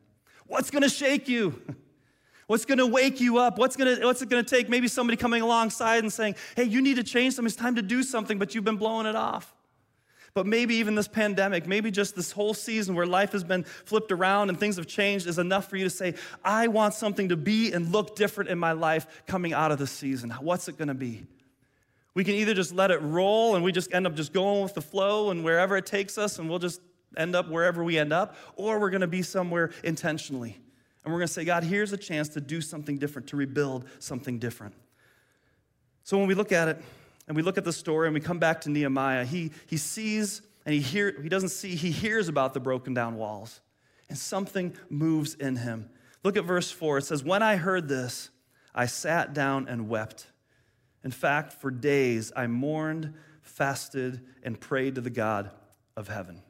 What's 0.48 0.70
going 0.70 0.84
to 0.84 0.90
shake 0.90 1.28
you? 1.28 1.62
What's 2.48 2.66
going 2.66 2.78
to 2.78 2.86
wake 2.86 3.20
you 3.20 3.40
up? 3.40 3.58
What's, 3.58 3.76
going 3.76 3.96
to, 3.96 4.06
what's 4.06 4.22
it 4.22 4.30
going 4.30 4.46
to 4.46 4.48
take? 4.48 4.70
Maybe 4.70 4.88
somebody 4.88 5.18
coming 5.18 5.42
alongside 5.42 6.04
and 6.04 6.14
saying, 6.14 6.36
hey, 6.56 6.66
you 6.66 6.80
need 6.80 6.98
to 6.98 7.04
change 7.04 7.34
something. 7.34 7.48
It's 7.48 7.56
time 7.56 7.74
to 7.76 7.82
do 7.82 8.04
something, 8.04 8.38
but 8.38 8.54
you've 8.54 8.64
been 8.64 8.78
blowing 8.78 9.08
it 9.08 9.16
off. 9.16 9.56
But 10.36 10.46
maybe 10.46 10.76
even 10.76 10.96
this 10.96 11.08
pandemic, 11.08 11.66
maybe 11.66 11.90
just 11.90 12.16
this 12.16 12.32
whole 12.34 12.54
season 12.54 12.94
where 12.94 13.06
life 13.06 13.32
has 13.32 13.44
been 13.44 13.64
flipped 13.64 14.12
around 14.12 14.50
and 14.50 14.60
things 14.60 14.76
have 14.76 14.86
changed 14.86 15.28
is 15.28 15.40
enough 15.40 15.70
for 15.70 15.78
you 15.78 15.86
to 15.86 15.90
say, 15.90 16.14
I 16.44 16.68
want 16.68 16.94
something 16.94 17.30
to 17.30 17.38
be 17.38 17.72
and 17.72 17.92
look 17.92 18.16
different 18.16 18.50
in 18.50 18.60
my 18.60 18.74
life 18.74 19.24
coming 19.28 19.54
out 19.54 19.72
of 19.72 19.80
this 19.80 19.92
season. 19.92 20.30
What's 20.42 20.68
it 20.68 20.78
going 20.78 20.90
to 20.90 20.94
be? 20.94 21.26
We 22.16 22.24
can 22.26 22.36
either 22.36 22.54
just 22.54 22.74
let 22.74 22.92
it 22.92 23.02
roll 23.02 23.56
and 23.56 23.64
we 23.64 23.72
just 23.72 23.94
end 23.94 24.06
up 24.06 24.14
just 24.14 24.34
going 24.34 24.62
with 24.62 24.74
the 24.74 24.82
flow 24.82 25.32
and 25.32 25.44
wherever 25.44 25.78
it 25.78 25.86
takes 25.86 26.18
us 26.18 26.38
and 26.38 26.50
we'll 26.50 26.60
just 26.60 26.82
end 27.18 27.36
up 27.36 27.50
wherever 27.50 27.84
we 27.84 27.98
end 27.98 28.14
up, 28.14 28.36
or 28.56 28.80
we're 28.80 28.90
going 28.90 29.02
to 29.02 29.08
be 29.08 29.22
somewhere 29.22 29.72
intentionally. 29.84 30.58
And 31.04 31.14
we're 31.14 31.20
going 31.20 31.28
to 31.28 31.34
say, 31.34 31.46
God, 31.46 31.64
here's 31.64 31.94
a 31.94 31.98
chance 31.98 32.30
to 32.30 32.42
do 32.42 32.62
something 32.62 32.98
different, 32.98 33.28
to 33.30 33.36
rebuild 33.36 33.86
something 34.00 34.40
different. 34.40 34.74
So 36.04 36.18
when 36.18 36.28
we 36.28 36.34
look 36.34 36.52
at 36.52 36.68
it, 36.68 36.82
and 37.28 37.36
we 37.36 37.42
look 37.44 37.58
at 37.58 37.64
the 37.64 37.74
story 37.74 38.08
and 38.08 38.14
we 38.14 38.20
come 38.20 38.40
back 38.40 38.62
to 38.62 38.70
Nehemiah, 38.70 39.26
he, 39.26 39.52
he 39.68 39.78
sees 39.78 40.42
and 40.66 40.74
he 40.74 40.82
hear, 40.82 41.16
he 41.22 41.30
doesn't 41.30 41.50
see, 41.50 41.76
he 41.76 41.92
hears 41.92 42.28
about 42.28 42.54
the 42.54 42.60
broken 42.60 42.94
down 42.94 43.18
walls. 43.18 43.62
And 44.10 44.18
something 44.18 44.76
moves 44.90 45.34
in 45.36 45.56
him. 45.56 45.90
Look 46.24 46.38
at 46.38 46.46
verse 46.46 46.72
4. 46.72 47.00
It 47.00 47.06
says, 47.06 47.24
When 47.24 47.42
I 47.42 47.56
heard 47.56 47.88
this, 47.88 48.30
I 48.74 48.86
sat 48.86 49.34
down 49.34 49.68
and 49.68 49.90
wept. 49.90 50.28
In 51.04 51.12
fact, 51.12 51.54
for 51.54 51.72
days 51.72 52.32
I 52.36 52.48
mourned, 52.48 53.14
fasted, 53.42 54.22
and 54.44 54.60
prayed 54.60 54.96
to 54.96 55.02
the 55.02 55.10
God 55.10 55.52
of 55.96 56.08
heaven. 56.08 56.42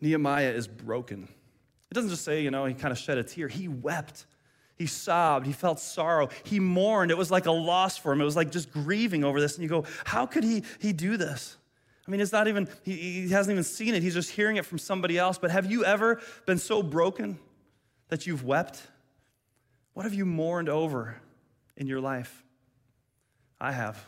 Nehemiah 0.00 0.50
is 0.50 0.66
broken. 0.66 1.28
It 1.90 1.94
doesn't 1.94 2.10
just 2.10 2.24
say, 2.24 2.42
you 2.42 2.50
know, 2.50 2.64
he 2.64 2.74
kind 2.74 2.92
of 2.92 2.98
shed 2.98 3.18
a 3.18 3.24
tear, 3.24 3.48
he 3.48 3.68
wept. 3.68 4.26
He 4.80 4.86
sobbed. 4.86 5.44
He 5.46 5.52
felt 5.52 5.78
sorrow. 5.78 6.30
He 6.44 6.58
mourned. 6.58 7.10
It 7.10 7.18
was 7.18 7.30
like 7.30 7.44
a 7.44 7.52
loss 7.52 7.98
for 7.98 8.12
him. 8.12 8.20
It 8.22 8.24
was 8.24 8.34
like 8.34 8.50
just 8.50 8.72
grieving 8.72 9.24
over 9.24 9.38
this. 9.38 9.56
And 9.56 9.62
you 9.62 9.68
go, 9.68 9.84
how 10.06 10.24
could 10.24 10.42
he, 10.42 10.62
he 10.78 10.94
do 10.94 11.18
this? 11.18 11.58
I 12.08 12.10
mean, 12.10 12.18
it's 12.18 12.32
not 12.32 12.48
even, 12.48 12.66
he, 12.82 12.94
he 12.94 13.28
hasn't 13.28 13.52
even 13.52 13.62
seen 13.62 13.94
it. 13.94 14.02
He's 14.02 14.14
just 14.14 14.30
hearing 14.30 14.56
it 14.56 14.64
from 14.64 14.78
somebody 14.78 15.18
else. 15.18 15.36
But 15.36 15.50
have 15.50 15.70
you 15.70 15.84
ever 15.84 16.22
been 16.46 16.56
so 16.56 16.82
broken 16.82 17.38
that 18.08 18.26
you've 18.26 18.42
wept? 18.42 18.80
What 19.92 20.04
have 20.04 20.14
you 20.14 20.24
mourned 20.24 20.70
over 20.70 21.20
in 21.76 21.86
your 21.86 22.00
life? 22.00 22.42
I 23.60 23.72
have. 23.72 24.02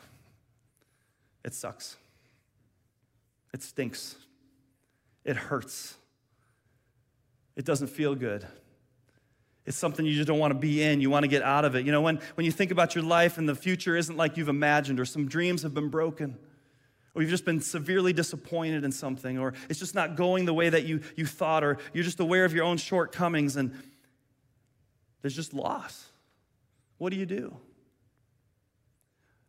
It 1.44 1.52
sucks. 1.52 1.98
It 3.52 3.62
stinks. 3.62 4.16
It 5.24 5.36
hurts. 5.36 5.96
It 7.56 7.64
doesn't 7.64 7.88
feel 7.88 8.14
good. 8.14 8.46
It's 9.64 9.76
something 9.76 10.04
you 10.04 10.14
just 10.14 10.26
don't 10.26 10.40
want 10.40 10.52
to 10.52 10.58
be 10.58 10.82
in. 10.82 11.00
You 11.00 11.10
want 11.10 11.22
to 11.22 11.28
get 11.28 11.42
out 11.42 11.64
of 11.64 11.76
it. 11.76 11.86
You 11.86 11.92
know, 11.92 12.00
when, 12.00 12.20
when 12.34 12.44
you 12.44 12.50
think 12.50 12.72
about 12.72 12.94
your 12.94 13.04
life 13.04 13.38
and 13.38 13.48
the 13.48 13.54
future 13.54 13.96
isn't 13.96 14.16
like 14.16 14.36
you've 14.36 14.48
imagined, 14.48 14.98
or 14.98 15.04
some 15.04 15.28
dreams 15.28 15.62
have 15.62 15.72
been 15.72 15.88
broken, 15.88 16.36
or 17.14 17.22
you've 17.22 17.30
just 17.30 17.44
been 17.44 17.60
severely 17.60 18.12
disappointed 18.12 18.82
in 18.84 18.90
something, 18.90 19.38
or 19.38 19.54
it's 19.68 19.78
just 19.78 19.94
not 19.94 20.16
going 20.16 20.46
the 20.46 20.54
way 20.54 20.68
that 20.68 20.84
you, 20.84 21.00
you 21.14 21.26
thought, 21.26 21.62
or 21.62 21.78
you're 21.92 22.04
just 22.04 22.18
aware 22.18 22.44
of 22.44 22.52
your 22.52 22.64
own 22.64 22.76
shortcomings, 22.76 23.56
and 23.56 23.72
there's 25.20 25.36
just 25.36 25.54
loss. 25.54 26.06
What 26.98 27.10
do 27.10 27.16
you 27.16 27.26
do? 27.26 27.56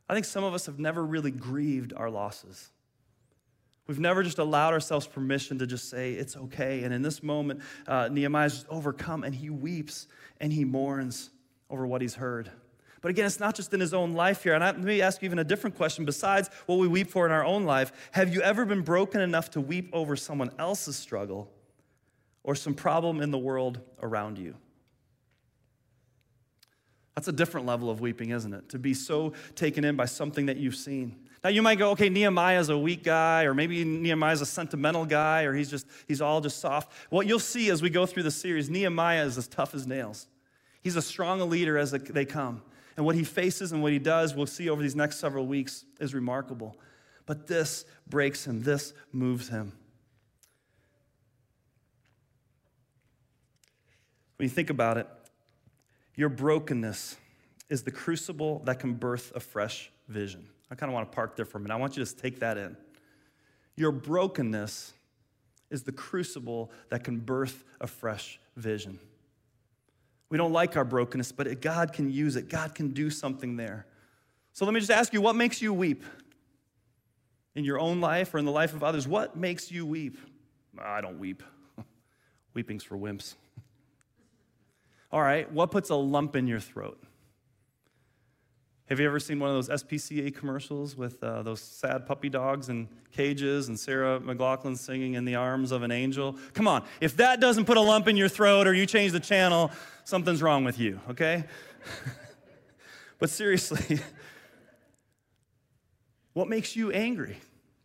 I 0.07 0.13
think 0.13 0.25
some 0.25 0.43
of 0.43 0.53
us 0.53 0.67
have 0.67 0.77
never 0.77 1.03
really 1.03 1.31
grieved 1.31 1.93
our 1.95 2.09
losses. 2.09 2.69
We've 3.88 4.00
never 4.00 4.24
just 4.24 4.39
allowed 4.39 4.74
ourselves 4.74 5.08
permission 5.08 5.60
to 5.60 5.67
just 5.67 5.89
say, 5.89 6.13
it's 6.13 6.38
okay. 6.38 6.84
And 6.84 6.93
in 6.93 7.02
this 7.02 7.22
moment, 7.22 7.62
uh, 7.86 8.08
Nehemiah 8.10 8.46
is 8.46 8.65
overcome 8.69 9.24
and 9.24 9.36
he 9.36 9.50
weeps 9.50 10.08
and 10.39 10.54
he 10.54 10.63
mourns 10.63 11.32
over 11.69 11.86
what 11.86 12.02
he's 12.02 12.15
heard. 12.15 12.50
But 13.02 13.10
again, 13.10 13.26
it's 13.26 13.41
not 13.41 13.54
just 13.54 13.74
in 13.74 13.82
his 13.82 13.93
own 13.93 14.13
life 14.13 14.43
here. 14.43 14.54
And 14.54 14.63
I, 14.63 14.67
let 14.67 14.80
me 14.80 15.02
ask 15.02 15.22
you 15.22 15.26
even 15.26 15.39
a 15.39 15.43
different 15.43 15.76
question 15.76 16.06
besides 16.06 16.50
what 16.67 16.80
we 16.80 16.88
weep 16.88 17.12
for 17.12 17.26
in 17.26 17.34
our 17.34 17.43
own 17.43 17.65
life. 17.65 17.91
Have 18.13 18.34
you 18.34 18.41
ever 18.41 18.63
been 18.65 18.82
broken 18.82 19.19
enough 19.19 19.52
to 19.52 19.62
weep 19.62 19.89
over 19.91 20.15
someone 20.15 20.52
else's 20.58 20.96
struggle 20.96 21.52
or 22.43 22.56
some 22.56 22.74
problem 22.74 23.19
in 23.19 23.32
the 23.32 23.38
world 23.38 23.82
around 24.02 24.38
you? 24.38 24.56
That's 27.15 27.28
a 27.28 27.34
different 27.34 27.67
level 27.67 27.89
of 27.89 28.00
weeping, 28.00 28.30
isn't 28.30 28.54
it? 28.54 28.69
To 28.69 28.80
be 28.80 28.93
so 28.93 29.34
taken 29.56 29.84
in 29.84 29.98
by 29.98 30.06
something 30.06 30.46
that 30.46 30.56
you've 30.56 30.76
seen. 30.76 31.17
Now 31.43 31.49
you 31.49 31.62
might 31.62 31.75
go, 31.75 31.91
okay, 31.91 32.08
Nehemiah's 32.08 32.69
a 32.69 32.77
weak 32.77 33.03
guy, 33.03 33.43
or 33.43 33.53
maybe 33.53 33.84
Nehemiah's 33.84 34.39
a 34.39 34.45
sentimental 34.45 35.06
guy, 35.06 35.43
or 35.43 35.53
he's 35.53 35.69
just 35.69 35.86
he's 36.08 36.21
all 36.21 36.39
just 36.39 36.60
soft. 36.60 36.91
What 37.10 37.27
you'll 37.27 37.39
see 37.39 37.69
as 37.69 37.82
we 37.82 37.89
go 37.89 38.06
through 38.06 38.23
the 38.23 38.32
series, 38.32 38.69
Nehemiah 38.69 39.25
is 39.25 39.38
as 39.38 39.47
tough 39.47 39.75
as 39.75 39.86
nails. 39.86 40.27
He's 40.82 40.95
as 40.95 41.06
strong 41.06 41.41
a 41.41 41.45
leader 41.45 41.77
as 41.77 41.91
they 41.91 42.25
come. 42.25 42.62
And 42.95 43.06
what 43.06 43.15
he 43.15 43.23
faces 43.23 43.71
and 43.71 43.82
what 43.82 43.91
he 43.91 43.99
does, 43.99 44.36
we'll 44.36 44.45
see 44.45 44.69
over 44.69 44.82
these 44.82 44.95
next 44.95 45.17
several 45.17 45.47
weeks, 45.47 45.84
is 45.99 46.13
remarkable. 46.13 46.77
But 47.25 47.47
this 47.47 47.86
breaks 48.08 48.45
him, 48.45 48.63
this 48.63 48.93
moves 49.12 49.49
him. 49.49 49.73
When 54.38 54.47
you 54.47 54.53
think 54.53 54.69
about 54.69 54.97
it, 54.97 55.08
your 56.15 56.29
brokenness 56.29 57.17
is 57.69 57.84
the 57.84 57.91
crucible 57.91 58.60
that 58.65 58.79
can 58.79 58.93
birth 58.93 59.32
a 59.36 59.39
fresh 59.39 59.91
vision. 60.08 60.47
I 60.73 60.75
kind 60.75 60.89
of 60.89 60.95
want 60.95 61.12
to 61.12 61.15
park 61.15 61.36
there 61.36 61.45
for 61.45 61.59
a 61.59 61.62
minute. 61.62 61.75
I 61.75 61.77
want 61.77 61.95
you 61.95 62.03
to 62.03 62.09
just 62.09 62.17
take 62.17 62.39
that 62.39 62.57
in. 62.57 62.75
Your 63.75 63.91
brokenness 63.91 64.91
is 65.69 65.83
the 65.83 65.91
crucible 65.91 66.71
that 66.89 67.03
can 67.03 67.19
birth 67.19 67.63
a 67.79 67.86
fresh 67.86 68.39
vision. 68.57 68.97
We 70.29 70.39
don't 70.39 70.51
like 70.51 70.75
our 70.75 70.83
brokenness, 70.83 71.31
but 71.31 71.62
God 71.62 71.93
can 71.93 72.09
use 72.09 72.38
it. 72.38 72.49
God 72.49 72.73
can 72.73 72.89
do 72.89 73.12
something 73.12 73.55
there. 73.55 73.86
So 74.53 74.65
let 74.65 74.73
me 74.73 74.79
just 74.79 74.89
ask 74.89 75.13
you 75.13 75.21
what 75.21 75.36
makes 75.36 75.62
you 75.62 75.71
weep? 75.75 76.03
In 77.53 77.63
your 77.63 77.79
own 77.79 78.01
life 78.01 78.33
or 78.33 78.39
in 78.39 78.45
the 78.45 78.51
life 78.51 78.73
of 78.73 78.83
others, 78.83 79.07
what 79.07 79.38
makes 79.38 79.71
you 79.71 79.86
weep? 79.86 80.17
I 80.79 81.01
don't 81.01 81.19
weep. 81.19 81.43
Weeping's 82.55 82.83
for 82.83 82.97
wimps. 82.97 83.36
All 85.12 85.21
right, 85.21 85.51
what 85.51 85.69
puts 85.69 85.91
a 85.91 85.95
lump 85.95 86.36
in 86.36 86.47
your 86.47 86.59
throat? 86.59 86.99
Have 88.93 88.99
you 88.99 89.08
ever 89.08 89.19
seen 89.19 89.39
one 89.39 89.49
of 89.49 89.56
those 89.56 89.84
SPCA 89.84 90.36
commercials 90.36 90.95
with 90.95 91.23
uh, 91.23 91.41
those 91.41 91.60
sad 91.60 92.06
puppy 92.06 92.29
dogs 92.29 92.69
in 92.69 92.88
cages 93.12 93.67
and 93.67 93.79
Sarah 93.79 94.19
McLachlan 94.19 94.77
singing 94.77 95.15
in 95.15 95.25
the 95.25 95.34
arms 95.34 95.71
of 95.71 95.82
an 95.82 95.91
angel? 95.91 96.38
Come 96.53 96.67
on, 96.67 96.84
if 97.01 97.17
that 97.17 97.39
doesn't 97.39 97.65
put 97.65 97.77
a 97.77 97.82
lump 97.82 98.08
in 98.08 98.15
your 98.15 98.29
throat 98.29 98.67
or 98.67 98.73
you 98.75 98.86
change 98.86 99.12
the 99.12 99.19
channel, 99.19 99.71
something's 100.03 100.43
wrong 100.43 100.63
with 100.63 100.77
you, 100.77 100.99
okay? 101.10 101.43
but 103.17 103.32
seriously, 103.32 103.99
what 106.34 106.47
makes 106.47 106.75
you 106.75 106.91
angry? 106.91 107.38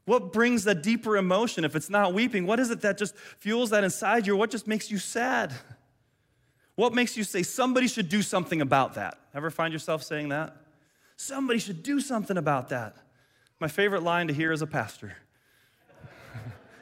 What 0.04 0.30
brings 0.30 0.64
that 0.64 0.82
deeper 0.82 1.16
emotion 1.16 1.64
if 1.64 1.74
it's 1.74 1.88
not 1.88 2.12
weeping? 2.12 2.44
What 2.44 2.60
is 2.60 2.70
it 2.70 2.82
that 2.82 2.98
just 2.98 3.16
fuels 3.16 3.70
that 3.70 3.82
inside 3.82 4.26
you? 4.26 4.36
What 4.36 4.50
just 4.50 4.66
makes 4.66 4.90
you 4.90 4.98
sad? 4.98 5.54
What 6.74 6.92
makes 6.92 7.16
you 7.16 7.24
say 7.24 7.42
somebody 7.42 7.88
should 7.88 8.10
do 8.10 8.20
something 8.20 8.60
about 8.60 8.96
that? 8.96 9.18
Ever 9.34 9.50
find 9.50 9.72
yourself 9.72 10.02
saying 10.02 10.28
that? 10.28 10.54
Somebody 11.20 11.58
should 11.58 11.82
do 11.82 12.00
something 12.00 12.38
about 12.38 12.68
that. 12.68 12.96
My 13.58 13.66
favorite 13.66 14.04
line 14.04 14.28
to 14.28 14.32
hear 14.32 14.52
as 14.52 14.62
a 14.62 14.66
pastor. 14.66 15.16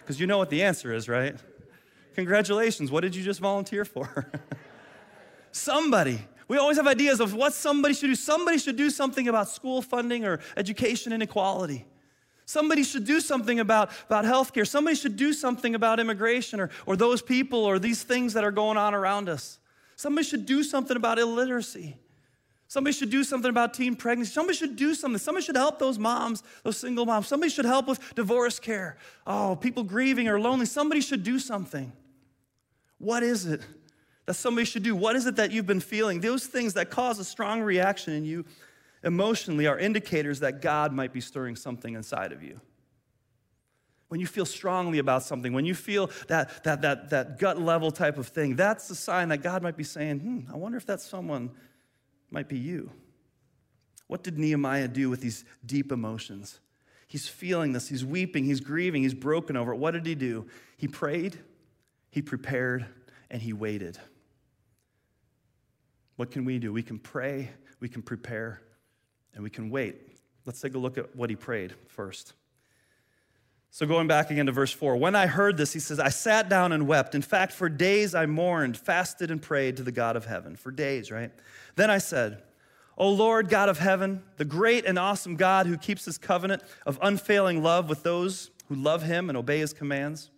Because 0.01 0.21
you 0.21 0.29
know 0.29 0.39
what 0.39 0.51
the 0.51 0.63
answer 0.63 0.95
is, 0.95 1.09
right? 1.09 1.35
Congratulations, 2.15 2.93
what 2.93 3.01
did 3.01 3.17
you 3.17 3.25
just 3.25 3.41
volunteer 3.41 3.85
for? 3.85 4.31
somebody. 5.51 6.21
We 6.47 6.59
always 6.59 6.77
have 6.77 6.87
ideas 6.87 7.19
of 7.19 7.35
what 7.35 7.55
somebody 7.55 7.93
should 7.93 8.07
do. 8.07 8.15
Somebody 8.15 8.59
should 8.59 8.77
do 8.77 8.89
something 8.89 9.27
about 9.27 9.49
school 9.49 9.83
funding 9.83 10.25
or 10.25 10.39
education 10.57 11.13
inequality. 11.13 11.87
Somebody 12.45 12.85
should 12.85 13.05
do 13.05 13.21
something 13.21 13.59
about, 13.59 13.91
about 14.07 14.25
healthcare. 14.25 14.65
Somebody 14.65 14.95
should 14.95 15.17
do 15.17 15.33
something 15.33 15.75
about 15.75 15.99
immigration 15.99 16.61
or, 16.61 16.71
or 16.87 16.95
those 16.95 17.21
people 17.21 17.65
or 17.65 17.81
these 17.81 18.05
things 18.05 18.35
that 18.35 18.45
are 18.45 18.53
going 18.53 18.77
on 18.77 18.95
around 18.95 19.29
us. 19.29 19.59
Somebody 19.97 20.25
should 20.25 20.47
do 20.47 20.63
something 20.63 20.97
about 20.97 21.19
illiteracy. 21.19 21.97
Somebody 22.69 22.95
should 22.95 23.11
do 23.11 23.23
something 23.23 23.49
about 23.49 23.75
teen 23.75 23.95
pregnancy. 23.95 24.33
Somebody 24.33 24.59
should 24.59 24.77
do 24.77 24.95
something. 24.95 25.19
Somebody 25.19 25.45
should 25.45 25.57
help 25.57 25.79
those 25.79 25.99
moms, 25.99 26.43
those 26.65 26.77
single 26.77 27.07
moms. 27.07 27.29
Somebody 27.29 27.51
should 27.51 27.65
help 27.65 27.87
with 27.87 28.15
divorce 28.15 28.59
care. 28.59 28.97
Oh, 29.27 29.57
people 29.57 29.85
grieving 29.85 30.27
or 30.29 30.41
lonely. 30.41 30.67
Somebody 30.67 31.01
should 31.01 31.23
do 31.23 31.39
something. 31.39 31.93
What 32.99 33.23
is 33.23 33.47
it 33.47 33.61
that 34.27 34.35
somebody 34.35 34.65
should 34.65 34.83
do? 34.83 34.97
What 34.97 35.15
is 35.15 35.27
it 35.27 35.37
that 35.37 35.53
you've 35.53 35.67
been 35.67 35.81
feeling? 35.81 36.21
Those 36.21 36.47
things 36.47 36.75
that 36.75 36.91
cause 36.91 37.21
a 37.21 37.25
strong 37.25 37.63
reaction 37.63 38.13
in 38.15 38.25
you 38.25 38.45
emotionally 39.05 39.69
are 39.69 39.79
indicators 39.79 40.41
that 40.41 40.61
God 40.61 40.93
might 40.93 41.13
be 41.13 41.21
stirring 41.21 41.55
something 41.55 41.95
inside 41.95 42.33
of 42.33 42.43
you 42.43 42.61
when 44.09 44.21
you 44.21 44.27
feel 44.27 44.47
strongly 44.47 44.99
about 44.99 45.23
something, 45.23 45.53
when 45.53 45.65
you 45.65 45.75
feel 45.75 46.11
that, 46.29 46.63
that, 46.65 46.83
that, 46.83 47.11
that 47.11 47.39
gut 47.39 47.61
level 47.61 47.91
type 47.91 48.19
of 48.19 48.29
thing, 48.29 48.55
that's 48.55 48.89
the 48.89 48.95
sign 48.95 49.29
that 49.29 49.39
God 49.39 49.63
might 49.63 49.77
be 49.77 49.85
saying, 49.85 50.21
hmm, 50.21 50.41
I 50.53 50.57
wonder 50.57 50.79
if 50.79 50.87
that's 50.87 51.05
someone 51.05 51.51
might 52.37 52.51
be 52.51 52.59
you. 52.59 52.91
What 54.09 54.23
did 54.23 54.39
Nehemiah 54.39 54.89
do 54.89 55.09
with 55.09 55.23
these 55.23 55.47
deep 55.65 55.91
emotions? 55.91 56.61
He's 57.09 57.27
feeling 57.27 57.73
this, 57.73 57.89
he's 57.89 58.05
weeping, 58.05 58.45
he's 58.45 58.61
grieving, 58.61 59.05
he's 59.05 59.15
broken 59.15 59.57
over 59.57 59.73
it. 59.73 59.79
What 59.79 59.93
did 59.93 60.05
he 60.05 60.15
do? 60.15 60.47
He 60.77 60.87
prayed, 60.87 61.39
he 62.11 62.21
prepared, 62.21 62.85
and 63.31 63.41
he 63.41 63.55
waited. 63.55 63.97
What 66.17 66.31
can 66.31 66.45
we 66.45 66.59
do? 66.59 66.75
We 66.75 66.83
can 66.83 66.99
pray, 66.99 67.49
we 67.81 67.89
can 67.89 68.03
prepare, 68.03 68.61
and 69.33 69.43
we 69.43 69.49
can 69.49 69.71
wait. 69.71 69.97
Let's 70.45 70.61
take 70.61 70.75
a 70.75 70.79
look 70.79 70.99
at 70.99 71.17
what 71.17 71.31
he 71.31 71.37
prayed 71.37 71.73
first. 71.89 72.35
So, 73.77 73.85
going 73.85 74.09
back 74.09 74.31
again 74.31 74.47
to 74.47 74.53
verse 74.53 74.73
4, 74.73 74.97
when 74.97 75.15
I 75.15 75.27
heard 75.27 75.59
this, 75.59 75.75
he 75.75 75.81
says, 75.81 76.01
I 76.01 76.09
sat 76.09 76.49
down 76.49 76.73
and 76.73 76.89
wept. 76.89 77.15
In 77.15 77.21
fact, 77.21 77.53
for 77.53 77.69
days 77.69 78.15
I 78.15 78.25
mourned, 78.25 78.75
fasted, 78.79 79.31
and 79.31 79.43
prayed 79.43 79.77
to 79.77 79.83
the 79.83 79.93
God 79.93 80.17
of 80.17 80.25
heaven. 80.25 80.57
For 80.57 80.71
days, 80.71 81.11
right? 81.11 81.31
Then 81.75 81.91
I 81.91 81.99
said, 81.99 82.43
O 82.97 83.11
Lord, 83.11 83.51
God 83.51 83.69
of 83.69 83.79
heaven, 83.79 84.23
the 84.39 84.47
great 84.47 84.87
and 84.87 84.99
awesome 84.99 85.37
God 85.37 85.67
who 85.67 85.77
keeps 85.77 86.07
his 86.07 86.17
covenant 86.17 86.63
of 86.87 86.99
unfailing 87.03 87.63
love 87.63 87.91
with 87.91 88.03
those 88.03 88.51
who 88.71 88.77
love 88.77 89.03
him 89.03 89.29
and 89.29 89.37
obey 89.37 89.59
his 89.59 89.75
commands, 89.75 90.31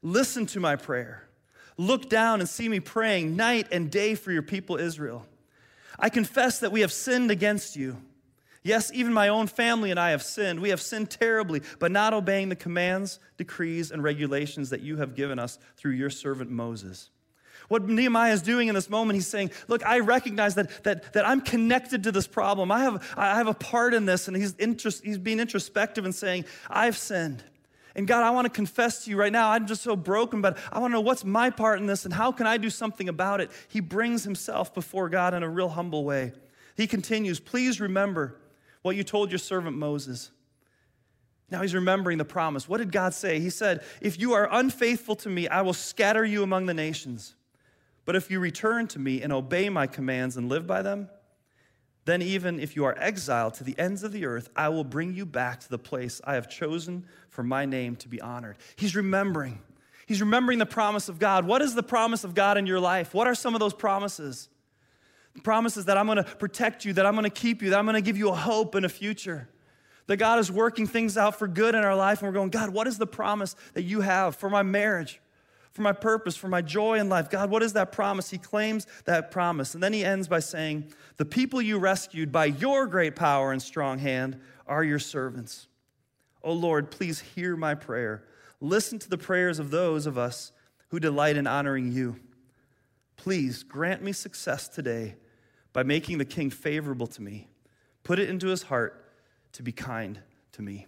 listen 0.00 0.46
to 0.46 0.60
my 0.60 0.76
prayer. 0.76 1.28
Look 1.76 2.08
down 2.08 2.38
and 2.38 2.48
see 2.48 2.68
me 2.68 2.78
praying 2.78 3.34
night 3.34 3.66
and 3.72 3.90
day 3.90 4.14
for 4.14 4.30
your 4.30 4.42
people 4.42 4.76
Israel. 4.76 5.26
I 5.98 6.10
confess 6.10 6.60
that 6.60 6.70
we 6.70 6.82
have 6.82 6.92
sinned 6.92 7.32
against 7.32 7.74
you. 7.74 7.96
Yes, 8.64 8.90
even 8.94 9.12
my 9.12 9.28
own 9.28 9.46
family 9.46 9.90
and 9.90 10.00
I 10.00 10.10
have 10.10 10.22
sinned. 10.22 10.58
We 10.58 10.70
have 10.70 10.80
sinned 10.80 11.10
terribly, 11.10 11.60
but 11.78 11.92
not 11.92 12.14
obeying 12.14 12.48
the 12.48 12.56
commands, 12.56 13.20
decrees, 13.36 13.90
and 13.90 14.02
regulations 14.02 14.70
that 14.70 14.80
you 14.80 14.96
have 14.96 15.14
given 15.14 15.38
us 15.38 15.58
through 15.76 15.92
your 15.92 16.08
servant 16.08 16.50
Moses. 16.50 17.10
What 17.68 17.86
Nehemiah 17.86 18.32
is 18.32 18.40
doing 18.40 18.68
in 18.68 18.74
this 18.74 18.88
moment, 18.88 19.16
he's 19.16 19.26
saying, 19.26 19.50
Look, 19.68 19.84
I 19.84 20.00
recognize 20.00 20.54
that, 20.54 20.82
that, 20.84 21.12
that 21.12 21.28
I'm 21.28 21.42
connected 21.42 22.04
to 22.04 22.12
this 22.12 22.26
problem. 22.26 22.72
I 22.72 22.80
have, 22.80 23.14
I 23.16 23.36
have 23.36 23.48
a 23.48 23.54
part 23.54 23.92
in 23.92 24.06
this. 24.06 24.28
And 24.28 24.36
he's, 24.36 24.54
interest, 24.58 25.04
he's 25.04 25.18
being 25.18 25.40
introspective 25.40 26.06
and 26.06 26.14
saying, 26.14 26.46
I've 26.68 26.96
sinned. 26.96 27.44
And 27.94 28.06
God, 28.06 28.24
I 28.24 28.30
want 28.30 28.46
to 28.46 28.50
confess 28.50 29.04
to 29.04 29.10
you 29.10 29.16
right 29.16 29.30
now, 29.30 29.50
I'm 29.50 29.66
just 29.66 29.82
so 29.82 29.94
broken, 29.94 30.40
but 30.40 30.58
I 30.72 30.78
want 30.78 30.90
to 30.90 30.94
know 30.94 31.00
what's 31.02 31.24
my 31.24 31.50
part 31.50 31.80
in 31.80 31.86
this 31.86 32.04
and 32.04 32.12
how 32.12 32.32
can 32.32 32.46
I 32.46 32.56
do 32.56 32.68
something 32.68 33.08
about 33.08 33.40
it? 33.40 33.50
He 33.68 33.80
brings 33.80 34.24
himself 34.24 34.74
before 34.74 35.08
God 35.08 35.32
in 35.32 35.42
a 35.42 35.48
real 35.48 35.68
humble 35.68 36.02
way. 36.02 36.32
He 36.76 36.86
continues, 36.86 37.38
Please 37.38 37.80
remember 37.80 38.36
what 38.84 38.96
you 38.96 39.02
told 39.02 39.30
your 39.30 39.38
servant 39.38 39.74
Moses. 39.74 40.30
Now 41.50 41.62
he's 41.62 41.74
remembering 41.74 42.18
the 42.18 42.24
promise. 42.24 42.68
What 42.68 42.78
did 42.78 42.92
God 42.92 43.14
say? 43.14 43.40
He 43.40 43.48
said, 43.48 43.82
If 44.02 44.20
you 44.20 44.34
are 44.34 44.46
unfaithful 44.52 45.16
to 45.16 45.30
me, 45.30 45.48
I 45.48 45.62
will 45.62 45.72
scatter 45.72 46.22
you 46.22 46.42
among 46.42 46.66
the 46.66 46.74
nations. 46.74 47.34
But 48.04 48.14
if 48.14 48.30
you 48.30 48.40
return 48.40 48.86
to 48.88 48.98
me 48.98 49.22
and 49.22 49.32
obey 49.32 49.70
my 49.70 49.86
commands 49.86 50.36
and 50.36 50.50
live 50.50 50.66
by 50.66 50.82
them, 50.82 51.08
then 52.04 52.20
even 52.20 52.60
if 52.60 52.76
you 52.76 52.84
are 52.84 52.94
exiled 52.98 53.54
to 53.54 53.64
the 53.64 53.74
ends 53.78 54.02
of 54.02 54.12
the 54.12 54.26
earth, 54.26 54.50
I 54.54 54.68
will 54.68 54.84
bring 54.84 55.14
you 55.14 55.24
back 55.24 55.60
to 55.60 55.70
the 55.70 55.78
place 55.78 56.20
I 56.22 56.34
have 56.34 56.50
chosen 56.50 57.06
for 57.30 57.42
my 57.42 57.64
name 57.64 57.96
to 57.96 58.08
be 58.08 58.20
honored. 58.20 58.58
He's 58.76 58.94
remembering. 58.94 59.62
He's 60.04 60.20
remembering 60.20 60.58
the 60.58 60.66
promise 60.66 61.08
of 61.08 61.18
God. 61.18 61.46
What 61.46 61.62
is 61.62 61.74
the 61.74 61.82
promise 61.82 62.22
of 62.22 62.34
God 62.34 62.58
in 62.58 62.66
your 62.66 62.80
life? 62.80 63.14
What 63.14 63.26
are 63.26 63.34
some 63.34 63.54
of 63.54 63.60
those 63.60 63.72
promises? 63.72 64.50
Promises 65.42 65.86
that 65.86 65.96
I'm 65.96 66.06
going 66.06 66.18
to 66.18 66.24
protect 66.24 66.84
you, 66.84 66.92
that 66.94 67.06
I'm 67.06 67.14
going 67.14 67.24
to 67.24 67.30
keep 67.30 67.62
you, 67.62 67.70
that 67.70 67.78
I'm 67.78 67.84
going 67.84 67.94
to 67.94 68.00
give 68.00 68.16
you 68.16 68.30
a 68.30 68.36
hope 68.36 68.74
and 68.74 68.86
a 68.86 68.88
future. 68.88 69.48
That 70.06 70.18
God 70.18 70.38
is 70.38 70.52
working 70.52 70.86
things 70.86 71.16
out 71.16 71.38
for 71.38 71.48
good 71.48 71.74
in 71.74 71.82
our 71.82 71.96
life, 71.96 72.20
and 72.20 72.28
we're 72.28 72.34
going, 72.34 72.50
God, 72.50 72.70
what 72.70 72.86
is 72.86 72.98
the 72.98 73.06
promise 73.06 73.56
that 73.72 73.82
you 73.82 74.02
have 74.02 74.36
for 74.36 74.50
my 74.50 74.62
marriage, 74.62 75.20
for 75.72 75.82
my 75.82 75.92
purpose, 75.92 76.36
for 76.36 76.48
my 76.48 76.60
joy 76.60 76.98
in 76.98 77.08
life? 77.08 77.30
God, 77.30 77.50
what 77.50 77.62
is 77.62 77.72
that 77.72 77.90
promise? 77.90 78.30
He 78.30 78.38
claims 78.38 78.86
that 79.06 79.30
promise. 79.30 79.74
And 79.74 79.82
then 79.82 79.92
he 79.92 80.04
ends 80.04 80.28
by 80.28 80.40
saying, 80.40 80.92
The 81.16 81.24
people 81.24 81.62
you 81.62 81.78
rescued 81.78 82.30
by 82.30 82.46
your 82.46 82.86
great 82.86 83.16
power 83.16 83.50
and 83.50 83.62
strong 83.62 83.98
hand 83.98 84.38
are 84.66 84.84
your 84.84 84.98
servants. 84.98 85.68
Oh 86.42 86.52
Lord, 86.52 86.90
please 86.90 87.20
hear 87.20 87.56
my 87.56 87.74
prayer. 87.74 88.24
Listen 88.60 88.98
to 88.98 89.08
the 89.08 89.18
prayers 89.18 89.58
of 89.58 89.70
those 89.70 90.06
of 90.06 90.18
us 90.18 90.52
who 90.88 91.00
delight 91.00 91.36
in 91.36 91.46
honoring 91.46 91.90
you. 91.90 92.20
Please 93.16 93.62
grant 93.62 94.02
me 94.02 94.12
success 94.12 94.68
today 94.68 95.14
by 95.74 95.82
making 95.82 96.16
the 96.16 96.24
king 96.24 96.48
favorable 96.48 97.06
to 97.08 97.20
me. 97.20 97.48
Put 98.02 98.18
it 98.18 98.30
into 98.30 98.46
his 98.46 98.62
heart 98.62 99.04
to 99.52 99.62
be 99.62 99.72
kind 99.72 100.20
to 100.52 100.62
me. 100.62 100.86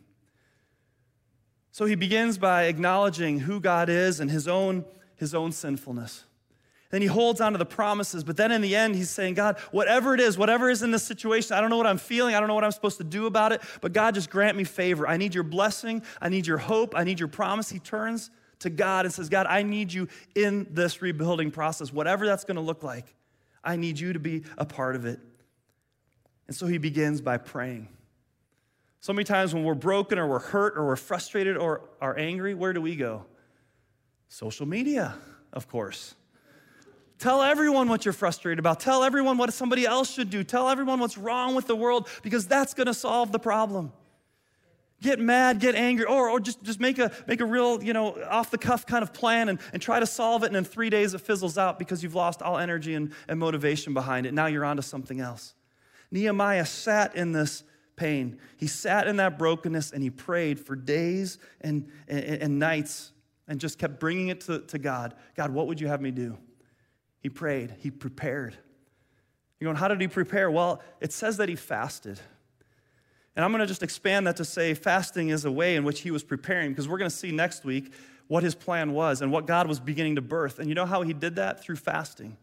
So 1.73 1.85
he 1.85 1.95
begins 1.95 2.39
by 2.39 2.65
acknowledging 2.65 3.41
who 3.41 3.61
God 3.61 3.91
is 3.91 4.21
and 4.21 4.31
his 4.31 4.49
own, 4.49 4.87
his 5.17 5.35
own 5.35 5.53
sinfulness. 5.53 6.25
Then 6.91 7.03
he 7.03 7.09
holds 7.09 7.41
on 7.41 7.53
to 7.53 7.59
the 7.59 7.67
promises, 7.67 8.23
but 8.23 8.37
then 8.37 8.53
in 8.53 8.63
the 8.63 8.77
end, 8.77 8.95
he's 8.95 9.11
saying, 9.11 9.35
God, 9.35 9.59
whatever 9.73 10.15
it 10.15 10.21
is, 10.21 10.39
whatever 10.39 10.71
is 10.71 10.83
in 10.83 10.93
this 10.93 11.03
situation, 11.03 11.55
I 11.55 11.61
don't 11.61 11.69
know 11.69 11.77
what 11.77 11.87
I'm 11.87 11.99
feeling, 11.99 12.35
I 12.35 12.39
don't 12.39 12.49
know 12.49 12.55
what 12.55 12.65
I'm 12.65 12.71
supposed 12.71 12.99
to 12.99 13.05
do 13.05 13.27
about 13.27 13.51
it, 13.53 13.61
but 13.81 13.93
God, 13.93 14.15
just 14.15 14.31
grant 14.31 14.57
me 14.57 14.63
favor. 14.63 15.07
I 15.07 15.17
need 15.17 15.35
your 15.35 15.43
blessing, 15.43 16.03
I 16.21 16.29
need 16.29 16.47
your 16.47 16.59
hope, 16.59 16.95
I 16.97 17.03
need 17.03 17.19
your 17.19 17.29
promise. 17.29 17.69
He 17.69 17.81
turns 17.81 18.31
to 18.61 18.71
God 18.71 19.05
and 19.05 19.13
says, 19.13 19.29
God, 19.29 19.47
I 19.47 19.65
need 19.65 19.93
you 19.93 20.07
in 20.37 20.69
this 20.71 21.03
rebuilding 21.03 21.51
process, 21.51 21.93
whatever 21.93 22.25
that's 22.25 22.45
gonna 22.45 22.61
look 22.61 22.85
like. 22.85 23.17
I 23.67 23.77
need 23.77 23.99
you 23.99 24.13
to 24.13 24.19
be 24.19 24.45
a 24.57 24.65
part 24.65 24.97
of 24.97 25.05
it. 25.05 25.19
And 26.47 26.57
so 26.57 26.67
he 26.67 26.79
begins 26.79 27.21
by 27.21 27.37
praying. 27.37 27.89
So 29.01 29.13
many 29.13 29.25
times 29.25 29.53
when 29.53 29.65
we're 29.65 29.75
broken 29.75 30.19
or 30.19 30.27
we're 30.27 30.39
hurt 30.39 30.79
or 30.79 30.87
we're 30.87 30.97
frustrated 30.97 31.57
or 31.57 31.83
are 32.01 32.17
angry, 32.17 32.55
where 32.55 32.73
do 32.73 32.81
we 32.81 32.97
go? 32.97 33.27
Social 34.29 34.67
media, 34.67 35.15
of 35.53 35.69
course. 35.69 36.15
Tell 37.19 37.43
everyone 37.43 37.89
what 37.89 38.05
you're 38.05 38.13
frustrated 38.13 38.59
about. 38.59 38.81
Tell 38.81 39.03
everyone 39.03 39.39
what 39.39 39.53
somebody 39.53 39.87
else 39.87 40.13
should 40.13 40.31
do. 40.31 40.45
Tell 40.45 40.69
everyone 40.69 41.01
what's 41.01 41.19
wrong 41.19 41.55
with 41.55 41.67
the 41.67 41.77
world 41.77 42.09
because 42.23 42.47
that's 42.47 42.75
going 42.75 42.87
to 42.87 42.95
solve 42.95 43.33
the 43.33 43.39
problem. 43.39 43.93
Get 45.03 45.21
mad, 45.21 45.61
get 45.61 45.75
angry, 45.75 46.07
or, 46.07 46.31
or 46.31 46.41
just, 46.41 46.63
just 46.63 46.81
make, 46.81 46.99
a, 46.99 47.13
make 47.27 47.41
a 47.41 47.45
real, 47.45 47.83
you 47.83 47.93
know, 47.93 48.17
off 48.31 48.51
the 48.51 48.57
cuff 48.57 48.87
kind 48.87 49.03
of 49.03 49.13
plan 49.13 49.51
and, 49.51 49.59
and 49.75 49.83
try 49.83 50.01
to 50.01 50.07
solve 50.07 50.43
it, 50.43 50.47
and 50.47 50.57
in 50.57 50.65
three 50.65 50.89
days 50.89 51.13
it 51.13 51.21
fizzles 51.21 51.59
out 51.59 51.79
because 51.79 52.03
you've 52.03 52.15
lost 52.15 52.41
all 52.41 52.57
energy 52.57 52.95
and, 52.95 53.13
and 53.29 53.39
motivation 53.39 53.93
behind 53.93 54.25
it. 54.25 54.33
Now 54.33 54.47
you're 54.47 54.65
on 54.65 54.77
to 54.77 54.83
something 54.83 55.21
else. 55.21 55.55
Nehemiah 56.11 56.65
sat 56.65 57.15
in 57.15 57.33
this 57.33 57.63
pain. 57.97 58.39
He 58.57 58.67
sat 58.67 59.07
in 59.07 59.17
that 59.17 59.39
brokenness 59.39 59.93
and 59.93 60.03
he 60.03 60.11
prayed 60.11 60.59
for 60.59 60.77
days 60.77 61.39
and, 61.61 61.91
and, 62.09 62.25
and 62.25 62.59
nights 62.59 63.13
and 63.49 63.61
just 63.61 63.79
kept 63.79 64.01
bringing 64.01 64.29
it 64.29 64.41
to, 64.43 64.61
to 64.61 64.79
God. 64.79 65.15
God, 65.35 65.51
what 65.51 65.67
would 65.67 65.81
you 65.81 65.89
have 65.89 66.01
me 66.01 66.11
do? 66.11 66.39
He 67.21 67.29
prayed, 67.29 67.75
he 67.81 67.91
prepared. 67.91 68.57
You're 69.59 69.69
going, 69.69 69.77
how 69.77 69.89
did 69.89 70.01
he 70.01 70.09
prepare? 70.09 70.51
Well, 70.51 70.83
it 71.01 71.13
says 71.13 71.39
that 71.39 71.49
he 71.49 71.57
fasted. 71.57 72.21
And 73.37 73.45
I'm 73.45 73.53
going 73.53 73.61
to 73.61 73.67
just 73.67 73.83
expand 73.83 74.27
that 74.27 74.37
to 74.37 74.45
say 74.45 74.73
fasting 74.73 75.29
is 75.29 75.45
a 75.45 75.53
way 75.53 75.77
in 75.77 75.85
which 75.85 76.01
he 76.01 76.11
was 76.11 76.25
preparing 76.25 76.71
because 76.71 76.89
we're 76.89 76.99
going 76.99 77.11
to 77.11 77.17
see 77.17 77.31
next 77.31 77.65
week 77.65 77.93
what 78.29 78.43
his 78.43 78.55
plan 78.55 78.93
was 78.93 79.21
and 79.21 79.31
what 79.31 79.47
God 79.47 79.69
was 79.69 79.79
beginning 79.79 80.17
to 80.17 80.23
birth. 80.23 80.59
And 80.59 80.69
you 80.69 80.75
know 80.75 80.87
how 80.87 81.03
he 81.03 81.13
did 81.13 81.37
that? 81.37 81.63
Through 81.63 81.77
fasting. 81.77 82.37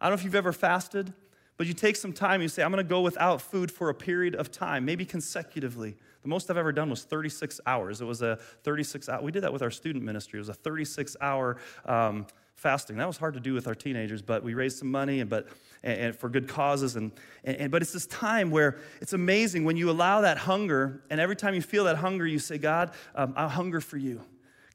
I 0.00 0.06
don't 0.06 0.16
know 0.16 0.20
if 0.20 0.24
you've 0.24 0.34
ever 0.34 0.52
fasted, 0.52 1.12
but 1.56 1.66
you 1.66 1.74
take 1.74 1.94
some 1.94 2.12
time, 2.12 2.42
you 2.42 2.48
say, 2.48 2.62
I'm 2.62 2.72
going 2.72 2.84
to 2.84 2.88
go 2.88 3.00
without 3.00 3.40
food 3.40 3.70
for 3.70 3.90
a 3.90 3.94
period 3.94 4.34
of 4.34 4.50
time, 4.50 4.84
maybe 4.84 5.04
consecutively. 5.04 5.94
The 6.22 6.28
most 6.28 6.50
I've 6.50 6.56
ever 6.56 6.72
done 6.72 6.90
was 6.90 7.04
36 7.04 7.60
hours. 7.66 8.00
It 8.00 8.06
was 8.06 8.22
a 8.22 8.36
36 8.64 9.08
hour, 9.08 9.22
we 9.22 9.30
did 9.30 9.42
that 9.42 9.52
with 9.52 9.62
our 9.62 9.70
student 9.70 10.04
ministry. 10.04 10.38
It 10.38 10.40
was 10.40 10.48
a 10.48 10.54
36 10.54 11.16
hour 11.20 11.58
um, 11.84 12.26
fasting. 12.60 12.98
That 12.98 13.06
was 13.06 13.16
hard 13.16 13.32
to 13.34 13.40
do 13.40 13.54
with 13.54 13.66
our 13.66 13.74
teenagers, 13.74 14.20
but 14.20 14.42
we 14.44 14.52
raised 14.52 14.78
some 14.78 14.90
money 14.90 15.20
and, 15.20 15.30
but, 15.30 15.48
and, 15.82 15.98
and 15.98 16.16
for 16.16 16.28
good 16.28 16.46
causes. 16.46 16.94
And, 16.94 17.10
and, 17.42 17.70
but 17.70 17.80
it's 17.80 17.92
this 17.92 18.06
time 18.06 18.50
where 18.50 18.76
it's 19.00 19.14
amazing 19.14 19.64
when 19.64 19.78
you 19.78 19.90
allow 19.90 20.20
that 20.20 20.36
hunger, 20.36 21.02
and 21.08 21.20
every 21.20 21.36
time 21.36 21.54
you 21.54 21.62
feel 21.62 21.84
that 21.84 21.96
hunger, 21.96 22.26
you 22.26 22.38
say, 22.38 22.58
God, 22.58 22.92
um, 23.14 23.32
I 23.34 23.48
hunger 23.48 23.80
for 23.80 23.96
you. 23.96 24.20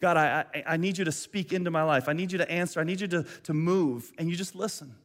God, 0.02 0.18
I, 0.18 0.46
I, 0.54 0.64
I 0.70 0.78
need 0.78 0.98
you 0.98 1.06
to 1.06 1.12
speak 1.12 1.54
into 1.54 1.70
my 1.70 1.84
life. 1.84 2.10
I 2.10 2.14
need 2.14 2.32
you 2.32 2.40
to 2.40 2.52
answer. 2.52 2.80
I 2.80 2.84
need 2.84 3.02
you 3.02 3.08
to, 3.10 3.24
to 3.44 3.54
move. 3.54 4.12
And 4.18 4.32
you 4.32 4.36
just 4.36 4.56
listen. 4.56 4.96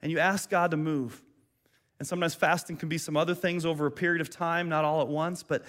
And 0.00 0.10
you 0.10 0.18
ask 0.18 0.48
God 0.48 0.70
to 0.70 0.78
move. 0.78 1.22
And 1.98 2.08
sometimes 2.08 2.34
fasting 2.34 2.78
can 2.78 2.88
be 2.88 2.98
some 2.98 3.16
other 3.16 3.34
things 3.34 3.66
over 3.66 3.84
a 3.84 3.90
period 3.90 4.22
of 4.22 4.30
time, 4.30 4.70
not 4.70 4.86
all 4.86 5.02
at 5.02 5.08
once, 5.08 5.42
but 5.42 5.64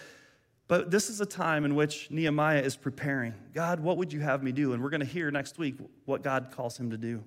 but 0.68 0.92
this 0.92 1.10
is 1.10 1.20
a 1.22 1.26
time 1.26 1.66
in 1.66 1.76
which 1.76 2.10
Nehemiah 2.10 2.62
is 2.62 2.76
preparing. 2.76 3.34
God, 3.54 3.80
what 3.80 3.98
would 3.98 4.14
you 4.14 4.22
have 4.22 4.42
me 4.42 4.52
do? 4.52 4.74
And 4.74 4.82
we're 4.82 4.90
going 4.90 5.02
to 5.02 5.06
hear 5.06 5.30
next 5.30 5.58
week 5.58 5.76
what 6.06 6.24
God 6.24 6.52
calls 6.52 6.78
him 6.78 6.92
to 6.92 6.98
do. 6.98 7.24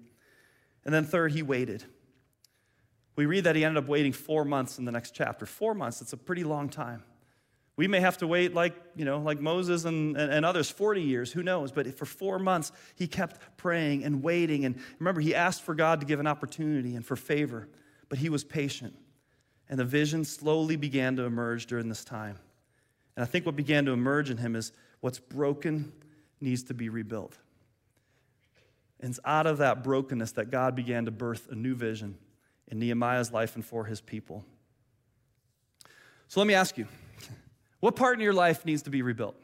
And 0.84 0.94
then, 0.94 1.04
third, 1.04 1.32
he 1.32 1.42
waited. 1.42 1.84
We 3.16 3.26
read 3.26 3.44
that 3.44 3.56
he 3.56 3.64
ended 3.64 3.82
up 3.82 3.88
waiting 3.88 4.12
four 4.12 4.44
months 4.44 4.78
in 4.78 4.84
the 4.84 4.92
next 4.92 5.12
chapter. 5.12 5.46
Four 5.46 5.74
months, 5.74 6.00
it's 6.00 6.12
a 6.12 6.16
pretty 6.16 6.44
long 6.44 6.68
time. 6.68 7.02
We 7.76 7.88
may 7.88 8.00
have 8.00 8.18
to 8.18 8.26
wait 8.26 8.54
like, 8.54 8.74
you 8.94 9.04
know, 9.04 9.18
like 9.18 9.38
Moses 9.38 9.84
and, 9.84 10.16
and, 10.16 10.46
others, 10.46 10.70
40 10.70 11.02
years, 11.02 11.32
who 11.32 11.42
knows? 11.42 11.72
But 11.72 11.98
for 11.98 12.06
four 12.06 12.38
months, 12.38 12.72
he 12.94 13.06
kept 13.06 13.38
praying 13.58 14.02
and 14.04 14.22
waiting. 14.22 14.64
And 14.64 14.78
remember, 14.98 15.20
he 15.20 15.34
asked 15.34 15.62
for 15.62 15.74
God 15.74 16.00
to 16.00 16.06
give 16.06 16.18
an 16.18 16.26
opportunity 16.26 16.94
and 16.94 17.04
for 17.04 17.16
favor, 17.16 17.68
but 18.08 18.18
he 18.18 18.30
was 18.30 18.44
patient. 18.44 18.94
And 19.68 19.78
the 19.78 19.84
vision 19.84 20.24
slowly 20.24 20.76
began 20.76 21.16
to 21.16 21.24
emerge 21.24 21.66
during 21.66 21.88
this 21.88 22.04
time. 22.04 22.38
And 23.16 23.22
I 23.22 23.26
think 23.26 23.46
what 23.46 23.56
began 23.56 23.86
to 23.86 23.92
emerge 23.92 24.30
in 24.30 24.36
him 24.36 24.54
is 24.54 24.72
what's 25.00 25.18
broken 25.18 25.92
needs 26.40 26.64
to 26.64 26.74
be 26.74 26.88
rebuilt. 26.88 27.36
And 29.00 29.10
it's 29.10 29.20
out 29.24 29.46
of 29.46 29.58
that 29.58 29.82
brokenness 29.82 30.32
that 30.32 30.50
God 30.50 30.74
began 30.74 31.06
to 31.06 31.10
birth 31.10 31.48
a 31.50 31.54
new 31.54 31.74
vision 31.74 32.16
in 32.68 32.78
Nehemiah's 32.78 33.32
life 33.32 33.54
and 33.54 33.64
for 33.64 33.84
his 33.84 34.00
people. 34.00 34.44
So 36.28 36.40
let 36.40 36.46
me 36.46 36.54
ask 36.54 36.76
you 36.76 36.86
what 37.80 37.96
part 37.96 38.14
in 38.14 38.20
your 38.20 38.32
life 38.32 38.64
needs 38.64 38.82
to 38.82 38.90
be 38.90 39.02
rebuilt? 39.02 39.36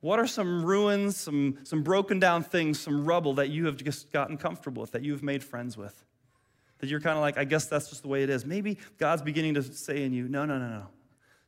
What 0.00 0.18
are 0.18 0.26
some 0.26 0.64
ruins, 0.64 1.16
some, 1.16 1.58
some 1.62 1.82
broken 1.84 2.18
down 2.18 2.42
things, 2.42 2.80
some 2.80 3.04
rubble 3.04 3.34
that 3.34 3.50
you 3.50 3.66
have 3.66 3.76
just 3.76 4.10
gotten 4.10 4.36
comfortable 4.36 4.80
with, 4.80 4.92
that 4.92 5.02
you've 5.02 5.22
made 5.22 5.44
friends 5.44 5.76
with? 5.76 6.04
That 6.78 6.88
you're 6.88 7.00
kind 7.00 7.16
of 7.16 7.22
like, 7.22 7.38
I 7.38 7.44
guess 7.44 7.66
that's 7.66 7.88
just 7.88 8.02
the 8.02 8.08
way 8.08 8.24
it 8.24 8.30
is. 8.30 8.44
Maybe 8.44 8.78
God's 8.98 9.22
beginning 9.22 9.54
to 9.54 9.62
say 9.62 10.02
in 10.02 10.12
you, 10.12 10.26
no, 10.26 10.44
no, 10.44 10.58
no, 10.58 10.68
no. 10.68 10.86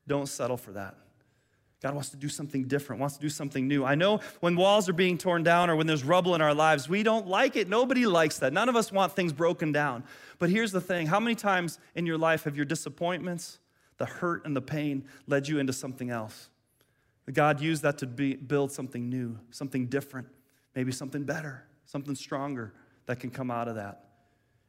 Don't 0.07 0.27
settle 0.27 0.57
for 0.57 0.73
that. 0.73 0.97
God 1.85 1.93
wants 1.93 2.09
to 2.11 2.17
do 2.17 2.31
something 2.31 2.64
different, 2.64 3.01
wants 3.01 3.17
to 3.17 3.21
do 3.21 3.29
something 3.29 3.69
new. 3.69 3.85
I 3.85 3.95
know 3.95 4.21
when 4.40 4.57
walls 4.57 4.88
are 4.88 4.95
being 4.95 5.19
torn 5.19 5.43
down 5.43 5.69
or 5.69 5.77
when 5.77 5.87
there's 5.87 6.03
rubble 6.03 6.35
in 6.35 6.40
our 6.40 6.55
lives, 6.55 6.88
we 6.88 7.03
don't 7.03 7.27
like 7.27 7.57
it. 7.57 7.69
Nobody 7.69 8.07
likes 8.07 8.38
that. 8.38 8.55
None 8.55 8.71
of 8.71 8.77
us 8.77 8.90
want 8.90 9.14
things 9.14 9.35
broken 9.35 9.71
down. 9.71 10.03
But 10.38 10.49
here's 10.49 10.73
the 10.73 10.81
thing 10.81 11.09
how 11.09 11.21
many 11.21 11.35
times 11.35 11.79
in 11.95 12.07
your 12.07 12.17
life 12.17 12.45
have 12.45 12.57
your 12.57 12.64
disappointments, 12.64 13.59
the 13.99 14.07
hurt, 14.07 14.47
and 14.47 14.57
the 14.57 14.62
pain 14.62 15.05
led 15.27 15.47
you 15.47 15.59
into 15.59 15.75
something 15.75 16.09
else? 16.09 16.49
God 17.31 17.61
used 17.61 17.83
that 17.83 17.99
to 17.99 18.07
be, 18.07 18.35
build 18.35 18.73
something 18.73 19.11
new, 19.11 19.38
something 19.51 19.87
different, 19.87 20.29
maybe 20.75 20.90
something 20.90 21.25
better, 21.25 21.64
something 21.85 22.14
stronger 22.14 22.73
that 23.05 23.21
can 23.21 23.31
come 23.31 23.51
out 23.51 23.69
of 23.69 23.75
that. 23.75 24.05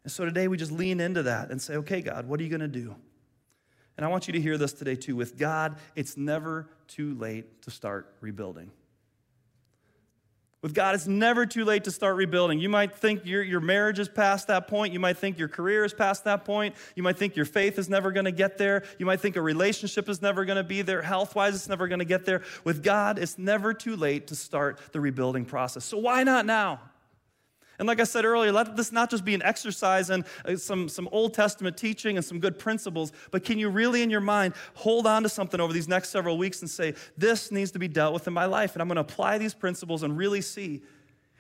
And 0.04 0.12
so 0.12 0.26
today 0.26 0.50
we 0.50 0.58
just 0.58 0.72
lean 0.74 1.00
into 1.00 1.24
that 1.24 1.50
and 1.50 1.62
say, 1.62 1.76
okay, 1.78 2.02
God, 2.02 2.28
what 2.28 2.42
are 2.42 2.44
you 2.44 2.50
going 2.50 2.60
to 2.60 2.68
do? 2.68 2.96
And 3.98 4.06
I 4.06 4.10
want 4.10 4.28
you 4.28 4.34
to 4.34 4.42
hear 4.42 4.58
this 4.58 4.74
today 4.74 4.96
too. 4.96 5.16
With 5.16 5.38
God, 5.38 5.78
it's 5.96 6.18
never 6.18 6.68
too 6.88 7.16
late 7.16 7.62
to 7.64 7.72
start 7.72 8.14
rebuilding. 8.22 8.72
With 10.62 10.74
God, 10.74 10.96
it's 10.96 11.06
never 11.06 11.46
too 11.46 11.64
late 11.64 11.84
to 11.84 11.92
start 11.92 12.16
rebuilding. 12.16 12.60
You 12.60 12.70
might 12.70 12.96
think 12.96 13.24
your, 13.24 13.44
your 13.44 13.60
marriage 13.60 14.00
is 14.00 14.10
past 14.10 14.48
that 14.48 14.68
point. 14.68 14.94
You 14.94 15.00
might 15.00 15.16
think 15.16 15.38
your 15.38 15.48
career 15.48 15.86
is 15.86 15.94
past 15.94 16.24
that 16.24 16.44
point. 16.44 16.74
You 16.96 17.04
might 17.04 17.20
think 17.20 17.36
your 17.36 17.46
faith 17.46 17.78
is 17.78 17.88
never 17.88 18.12
going 18.12 18.26
to 18.26 18.32
get 18.32 18.58
there. 18.58 18.84
You 18.98 19.06
might 19.06 19.22
think 19.22 19.36
a 19.36 19.44
relationship 19.44 20.10
is 20.10 20.24
never 20.24 20.44
going 20.44 20.58
to 20.58 20.64
be 20.64 20.82
there. 20.82 21.04
Health 21.04 21.36
wise, 21.36 21.54
it's 21.54 21.70
never 21.70 21.88
going 21.88 22.00
to 22.00 22.06
get 22.06 22.26
there. 22.26 22.42
With 22.64 22.82
God, 22.82 23.20
it's 23.20 23.38
never 23.38 23.76
too 23.76 23.96
late 23.96 24.26
to 24.28 24.36
start 24.36 24.80
the 24.92 25.00
rebuilding 25.00 25.46
process. 25.46 25.86
So 25.86 26.00
why 26.00 26.24
not 26.24 26.48
now? 26.48 26.80
And 27.78 27.88
like 27.88 28.00
I 28.00 28.06
said 28.06 28.24
earlier, 28.24 28.52
let 28.52 28.76
this 28.76 28.92
not 28.92 29.10
just 29.10 29.26
be 29.26 29.34
an 29.36 29.42
exercise 29.42 30.10
in 30.10 30.24
uh, 30.46 30.56
some, 30.56 30.88
some 30.88 31.10
Old 31.12 31.34
Testament 31.34 31.76
teaching 31.76 32.16
and 32.16 32.26
some 32.26 32.40
good 32.40 32.58
principles, 32.58 33.12
but 33.32 33.44
can 33.44 33.60
you 33.60 33.70
really 33.70 34.02
in 34.02 34.10
your 34.10 34.22
mind 34.22 34.54
hold 34.76 35.06
on 35.06 35.24
to 35.24 35.30
something 35.30 35.60
over 35.60 35.74
these 35.74 35.88
next 35.88 36.10
several 36.10 36.38
weeks 36.38 36.62
and 36.62 36.70
say, 36.70 36.94
this 37.18 37.52
needs 37.52 37.72
to 37.72 37.80
be 37.80 37.88
dealt 37.88 38.14
with 38.14 38.28
in 38.28 38.34
my 38.34 38.46
life, 38.46 38.74
and 38.74 38.82
I'm 38.82 38.88
going 38.88 38.96
to 38.96 39.02
apply 39.02 39.38
these 39.38 39.54
principles 39.54 40.04
and 40.04 40.18
really 40.18 40.42
see. 40.42 40.82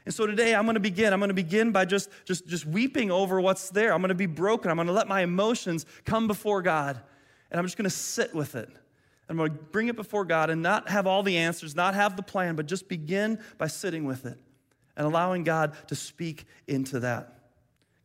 And 0.05 0.13
so 0.13 0.27
today 0.27 0.53
I'm 0.53 0.65
going 0.65 0.75
to 0.75 0.81
begin. 0.81 1.13
I'm 1.13 1.19
going 1.19 1.29
to 1.29 1.33
begin 1.33 1.71
by 1.71 1.85
just, 1.85 2.09
just, 2.25 2.47
just 2.47 2.65
weeping 2.65 3.11
over 3.11 3.39
what's 3.39 3.69
there. 3.69 3.93
I'm 3.93 4.01
going 4.01 4.09
to 4.09 4.15
be 4.15 4.27
broken. 4.27 4.69
I'm 4.69 4.77
going 4.77 4.87
to 4.87 4.93
let 4.93 5.07
my 5.07 5.21
emotions 5.21 5.85
come 6.03 6.27
before 6.27 6.61
God, 6.61 6.99
and 7.49 7.59
I'm 7.59 7.65
just 7.65 7.77
going 7.77 7.89
to 7.89 7.95
sit 7.95 8.35
with 8.35 8.55
it. 8.55 8.69
I'm 9.29 9.37
going 9.37 9.51
to 9.51 9.57
bring 9.57 9.87
it 9.87 9.95
before 9.95 10.25
God 10.25 10.49
and 10.49 10.61
not 10.61 10.89
have 10.89 11.07
all 11.07 11.23
the 11.23 11.37
answers, 11.37 11.75
not 11.75 11.95
have 11.95 12.17
the 12.17 12.21
plan, 12.21 12.55
but 12.55 12.65
just 12.65 12.89
begin 12.89 13.39
by 13.57 13.67
sitting 13.67 14.03
with 14.03 14.25
it 14.25 14.37
and 14.97 15.05
allowing 15.05 15.43
God 15.43 15.73
to 15.87 15.95
speak 15.95 16.45
into 16.67 16.99
that. 17.01 17.31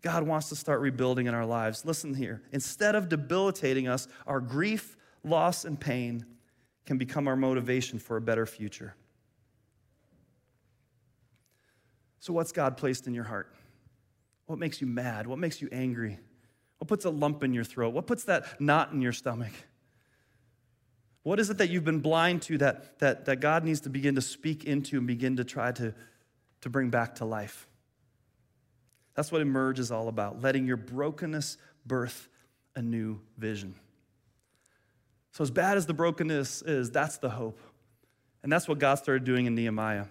God 0.02 0.22
wants 0.22 0.48
to 0.48 0.56
start 0.56 0.80
rebuilding 0.80 1.26
in 1.26 1.34
our 1.34 1.44
lives. 1.44 1.84
Listen 1.84 2.14
here. 2.14 2.42
Instead 2.52 2.94
of 2.94 3.08
debilitating 3.08 3.86
us, 3.86 4.08
our 4.26 4.40
grief, 4.40 4.96
loss, 5.22 5.64
and 5.64 5.78
pain 5.78 6.24
can 6.86 6.96
become 6.96 7.28
our 7.28 7.36
motivation 7.36 7.98
for 7.98 8.16
a 8.16 8.20
better 8.20 8.46
future. 8.46 8.94
So, 12.18 12.32
what's 12.32 12.52
God 12.52 12.76
placed 12.76 13.06
in 13.06 13.14
your 13.14 13.24
heart? 13.24 13.54
What 14.46 14.58
makes 14.58 14.80
you 14.80 14.86
mad? 14.86 15.26
What 15.26 15.38
makes 15.38 15.60
you 15.62 15.68
angry? 15.70 16.18
What 16.78 16.88
puts 16.88 17.04
a 17.04 17.10
lump 17.10 17.44
in 17.44 17.52
your 17.52 17.64
throat? 17.64 17.92
What 17.94 18.06
puts 18.06 18.24
that 18.24 18.60
knot 18.60 18.92
in 18.92 19.02
your 19.02 19.12
stomach? 19.12 19.52
What 21.22 21.38
is 21.38 21.50
it 21.50 21.58
that 21.58 21.68
you've 21.68 21.84
been 21.84 22.00
blind 22.00 22.42
to 22.42 22.58
that, 22.58 22.98
that, 23.00 23.26
that 23.26 23.40
God 23.40 23.64
needs 23.64 23.80
to 23.82 23.90
begin 23.90 24.14
to 24.14 24.22
speak 24.22 24.64
into 24.64 24.98
and 24.98 25.06
begin 25.06 25.36
to 25.36 25.44
try 25.44 25.72
to 25.72 25.94
to 26.62 26.70
bring 26.70 26.90
back 26.90 27.16
to 27.16 27.24
life. 27.24 27.66
That's 29.14 29.32
what 29.32 29.40
Emerge 29.40 29.78
is 29.78 29.90
all 29.90 30.08
about, 30.08 30.40
letting 30.40 30.66
your 30.66 30.76
brokenness 30.76 31.58
birth 31.86 32.28
a 32.76 32.82
new 32.82 33.20
vision. 33.38 33.74
So, 35.32 35.42
as 35.42 35.50
bad 35.50 35.76
as 35.76 35.86
the 35.86 35.94
brokenness 35.94 36.62
is, 36.62 36.90
that's 36.90 37.18
the 37.18 37.30
hope. 37.30 37.60
And 38.42 38.50
that's 38.50 38.66
what 38.68 38.78
God 38.78 38.96
started 38.96 39.24
doing 39.24 39.46
in 39.46 39.54
Nehemiah. 39.54 40.06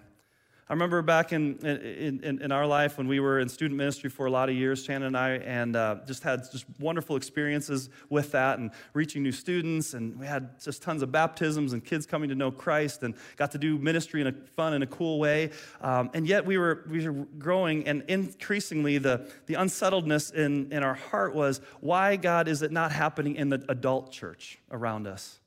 I 0.70 0.72
remember 0.72 1.02
back 1.02 1.32
in, 1.32 1.58
in, 1.66 2.40
in, 2.40 2.52
our 2.52 2.64
life 2.64 2.96
when 2.96 3.08
we 3.08 3.18
were 3.18 3.40
in 3.40 3.48
student 3.48 3.76
ministry 3.76 4.08
for 4.08 4.26
a 4.26 4.30
lot 4.30 4.48
of 4.48 4.54
years, 4.54 4.84
Shannon 4.84 5.08
and 5.08 5.16
I, 5.16 5.30
and 5.30 5.74
uh, 5.74 5.96
just 6.06 6.22
had 6.22 6.48
just 6.52 6.64
wonderful 6.78 7.16
experiences 7.16 7.90
with 8.08 8.30
that 8.30 8.60
and 8.60 8.70
reaching 8.94 9.24
new 9.24 9.32
students. 9.32 9.94
And 9.94 10.16
we 10.16 10.26
had 10.26 10.62
just 10.62 10.80
tons 10.80 11.02
of 11.02 11.10
baptisms 11.10 11.72
and 11.72 11.84
kids 11.84 12.06
coming 12.06 12.28
to 12.28 12.36
know 12.36 12.52
Christ 12.52 13.02
and 13.02 13.16
got 13.36 13.50
to 13.50 13.58
do 13.58 13.78
ministry 13.78 14.20
in 14.20 14.28
a 14.28 14.32
fun 14.32 14.74
and 14.74 14.84
a 14.84 14.86
cool 14.86 15.18
way. 15.18 15.50
Um, 15.80 16.08
and 16.14 16.24
yet 16.24 16.46
we 16.46 16.56
were, 16.56 16.84
we 16.88 17.08
were 17.08 17.26
growing, 17.36 17.88
and 17.88 18.04
increasingly 18.06 18.98
the, 18.98 19.28
the 19.46 19.54
unsettledness 19.54 20.30
in, 20.30 20.70
in 20.70 20.84
our 20.84 20.94
heart 20.94 21.34
was 21.34 21.60
why, 21.80 22.14
God, 22.14 22.46
is 22.46 22.62
it 22.62 22.70
not 22.70 22.92
happening 22.92 23.34
in 23.34 23.48
the 23.48 23.64
adult 23.68 24.12
church 24.12 24.60
around 24.70 25.08
us? 25.08 25.39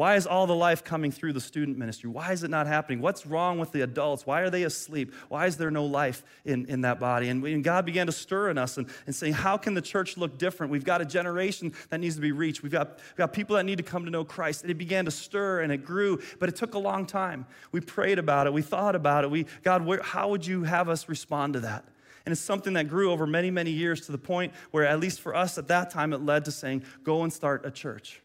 Why 0.00 0.16
is 0.16 0.26
all 0.26 0.46
the 0.46 0.54
life 0.54 0.82
coming 0.82 1.12
through 1.12 1.34
the 1.34 1.42
student 1.42 1.76
ministry? 1.76 2.08
Why 2.08 2.32
is 2.32 2.42
it 2.42 2.48
not 2.48 2.66
happening? 2.66 3.02
What's 3.02 3.26
wrong 3.26 3.58
with 3.58 3.70
the 3.70 3.82
adults? 3.82 4.24
Why 4.24 4.40
are 4.40 4.48
they 4.48 4.62
asleep? 4.62 5.12
Why 5.28 5.44
is 5.44 5.58
there 5.58 5.70
no 5.70 5.84
life 5.84 6.24
in, 6.46 6.64
in 6.70 6.80
that 6.80 6.98
body? 6.98 7.28
And, 7.28 7.44
and 7.44 7.62
God 7.62 7.84
began 7.84 8.06
to 8.06 8.12
stir 8.12 8.48
in 8.48 8.56
us 8.56 8.78
and, 8.78 8.88
and 9.04 9.14
saying, 9.14 9.34
How 9.34 9.58
can 9.58 9.74
the 9.74 9.82
church 9.82 10.16
look 10.16 10.38
different? 10.38 10.72
We've 10.72 10.86
got 10.86 11.02
a 11.02 11.04
generation 11.04 11.74
that 11.90 12.00
needs 12.00 12.14
to 12.14 12.22
be 12.22 12.32
reached. 12.32 12.62
We've 12.62 12.72
got, 12.72 12.96
we've 12.96 13.16
got 13.16 13.34
people 13.34 13.56
that 13.56 13.64
need 13.64 13.76
to 13.76 13.82
come 13.82 14.06
to 14.06 14.10
know 14.10 14.24
Christ. 14.24 14.62
And 14.62 14.70
it 14.70 14.78
began 14.78 15.04
to 15.04 15.10
stir 15.10 15.60
and 15.60 15.70
it 15.70 15.84
grew, 15.84 16.18
but 16.38 16.48
it 16.48 16.56
took 16.56 16.72
a 16.72 16.78
long 16.78 17.04
time. 17.04 17.44
We 17.70 17.82
prayed 17.82 18.18
about 18.18 18.46
it, 18.46 18.54
we 18.54 18.62
thought 18.62 18.96
about 18.96 19.24
it. 19.24 19.30
We, 19.30 19.44
God, 19.64 19.84
where, 19.84 20.00
how 20.00 20.30
would 20.30 20.46
you 20.46 20.62
have 20.62 20.88
us 20.88 21.10
respond 21.10 21.52
to 21.52 21.60
that? 21.60 21.84
And 22.24 22.32
it's 22.32 22.40
something 22.40 22.72
that 22.72 22.88
grew 22.88 23.12
over 23.12 23.26
many, 23.26 23.50
many 23.50 23.70
years 23.70 24.06
to 24.06 24.12
the 24.12 24.18
point 24.18 24.54
where, 24.70 24.86
at 24.86 24.98
least 24.98 25.20
for 25.20 25.34
us 25.34 25.58
at 25.58 25.68
that 25.68 25.90
time, 25.90 26.14
it 26.14 26.22
led 26.22 26.46
to 26.46 26.52
saying, 26.52 26.84
Go 27.04 27.22
and 27.22 27.30
start 27.30 27.66
a 27.66 27.70
church. 27.70 28.22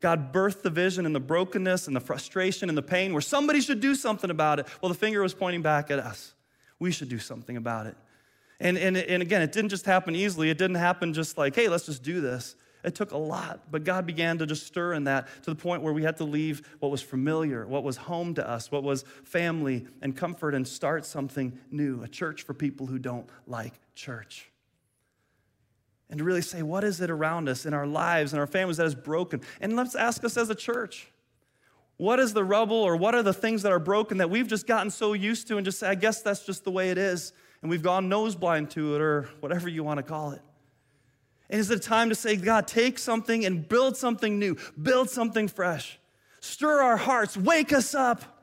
God 0.00 0.32
birthed 0.32 0.62
the 0.62 0.70
vision 0.70 1.06
and 1.06 1.14
the 1.14 1.20
brokenness 1.20 1.86
and 1.86 1.96
the 1.96 2.00
frustration 2.00 2.68
and 2.68 2.78
the 2.78 2.82
pain 2.82 3.12
where 3.12 3.20
somebody 3.20 3.60
should 3.60 3.80
do 3.80 3.94
something 3.94 4.30
about 4.30 4.60
it. 4.60 4.66
Well, 4.80 4.88
the 4.88 4.98
finger 4.98 5.22
was 5.22 5.34
pointing 5.34 5.62
back 5.62 5.90
at 5.90 5.98
us. 5.98 6.34
We 6.78 6.92
should 6.92 7.08
do 7.08 7.18
something 7.18 7.56
about 7.56 7.86
it. 7.86 7.96
And, 8.60 8.78
and, 8.78 8.96
and 8.96 9.22
again, 9.22 9.42
it 9.42 9.52
didn't 9.52 9.70
just 9.70 9.86
happen 9.86 10.14
easily. 10.14 10.50
It 10.50 10.58
didn't 10.58 10.76
happen 10.76 11.12
just 11.12 11.36
like, 11.36 11.54
hey, 11.54 11.68
let's 11.68 11.86
just 11.86 12.02
do 12.02 12.20
this. 12.20 12.54
It 12.84 12.94
took 12.94 13.10
a 13.10 13.18
lot, 13.18 13.72
but 13.72 13.82
God 13.82 14.06
began 14.06 14.38
to 14.38 14.46
just 14.46 14.64
stir 14.64 14.92
in 14.92 15.04
that 15.04 15.26
to 15.42 15.50
the 15.50 15.56
point 15.56 15.82
where 15.82 15.92
we 15.92 16.04
had 16.04 16.16
to 16.18 16.24
leave 16.24 16.62
what 16.78 16.92
was 16.92 17.02
familiar, 17.02 17.66
what 17.66 17.82
was 17.82 17.96
home 17.96 18.34
to 18.34 18.48
us, 18.48 18.70
what 18.70 18.84
was 18.84 19.02
family 19.24 19.86
and 20.00 20.16
comfort, 20.16 20.54
and 20.54 20.66
start 20.66 21.04
something 21.04 21.58
new 21.72 22.02
a 22.04 22.08
church 22.08 22.44
for 22.44 22.54
people 22.54 22.86
who 22.86 23.00
don't 23.00 23.28
like 23.48 23.74
church 23.96 24.52
and 26.10 26.18
to 26.18 26.24
really 26.24 26.42
say, 26.42 26.62
what 26.62 26.84
is 26.84 27.00
it 27.00 27.10
around 27.10 27.48
us 27.48 27.66
in 27.66 27.74
our 27.74 27.86
lives 27.86 28.32
and 28.32 28.40
our 28.40 28.46
families 28.46 28.78
that 28.78 28.86
is 28.86 28.94
broken? 28.94 29.42
And 29.60 29.76
let's 29.76 29.94
ask 29.94 30.24
us 30.24 30.36
as 30.36 30.48
a 30.50 30.54
church, 30.54 31.08
what 31.98 32.20
is 32.20 32.32
the 32.32 32.44
rubble 32.44 32.76
or 32.76 32.96
what 32.96 33.14
are 33.14 33.22
the 33.22 33.34
things 33.34 33.62
that 33.62 33.72
are 33.72 33.78
broken 33.78 34.18
that 34.18 34.30
we've 34.30 34.48
just 34.48 34.66
gotten 34.66 34.90
so 34.90 35.12
used 35.12 35.48
to 35.48 35.56
and 35.56 35.64
just 35.64 35.78
say, 35.78 35.88
I 35.88 35.94
guess 35.94 36.22
that's 36.22 36.46
just 36.46 36.64
the 36.64 36.70
way 36.70 36.90
it 36.90 36.98
is, 36.98 37.32
and 37.60 37.70
we've 37.70 37.82
gone 37.82 38.08
nose 38.08 38.36
blind 38.36 38.70
to 38.70 38.94
it 38.94 39.00
or 39.00 39.28
whatever 39.40 39.68
you 39.68 39.82
want 39.82 39.98
to 39.98 40.02
call 40.02 40.30
it? 40.30 40.40
And 41.50 41.60
is 41.60 41.70
it 41.70 41.82
time 41.82 42.08
to 42.10 42.14
say, 42.14 42.36
God, 42.36 42.66
take 42.66 42.98
something 42.98 43.44
and 43.44 43.68
build 43.68 43.96
something 43.96 44.38
new, 44.38 44.56
build 44.80 45.10
something 45.10 45.48
fresh, 45.48 45.98
stir 46.40 46.82
our 46.82 46.96
hearts, 46.96 47.36
wake 47.36 47.72
us 47.72 47.94
up? 47.94 48.37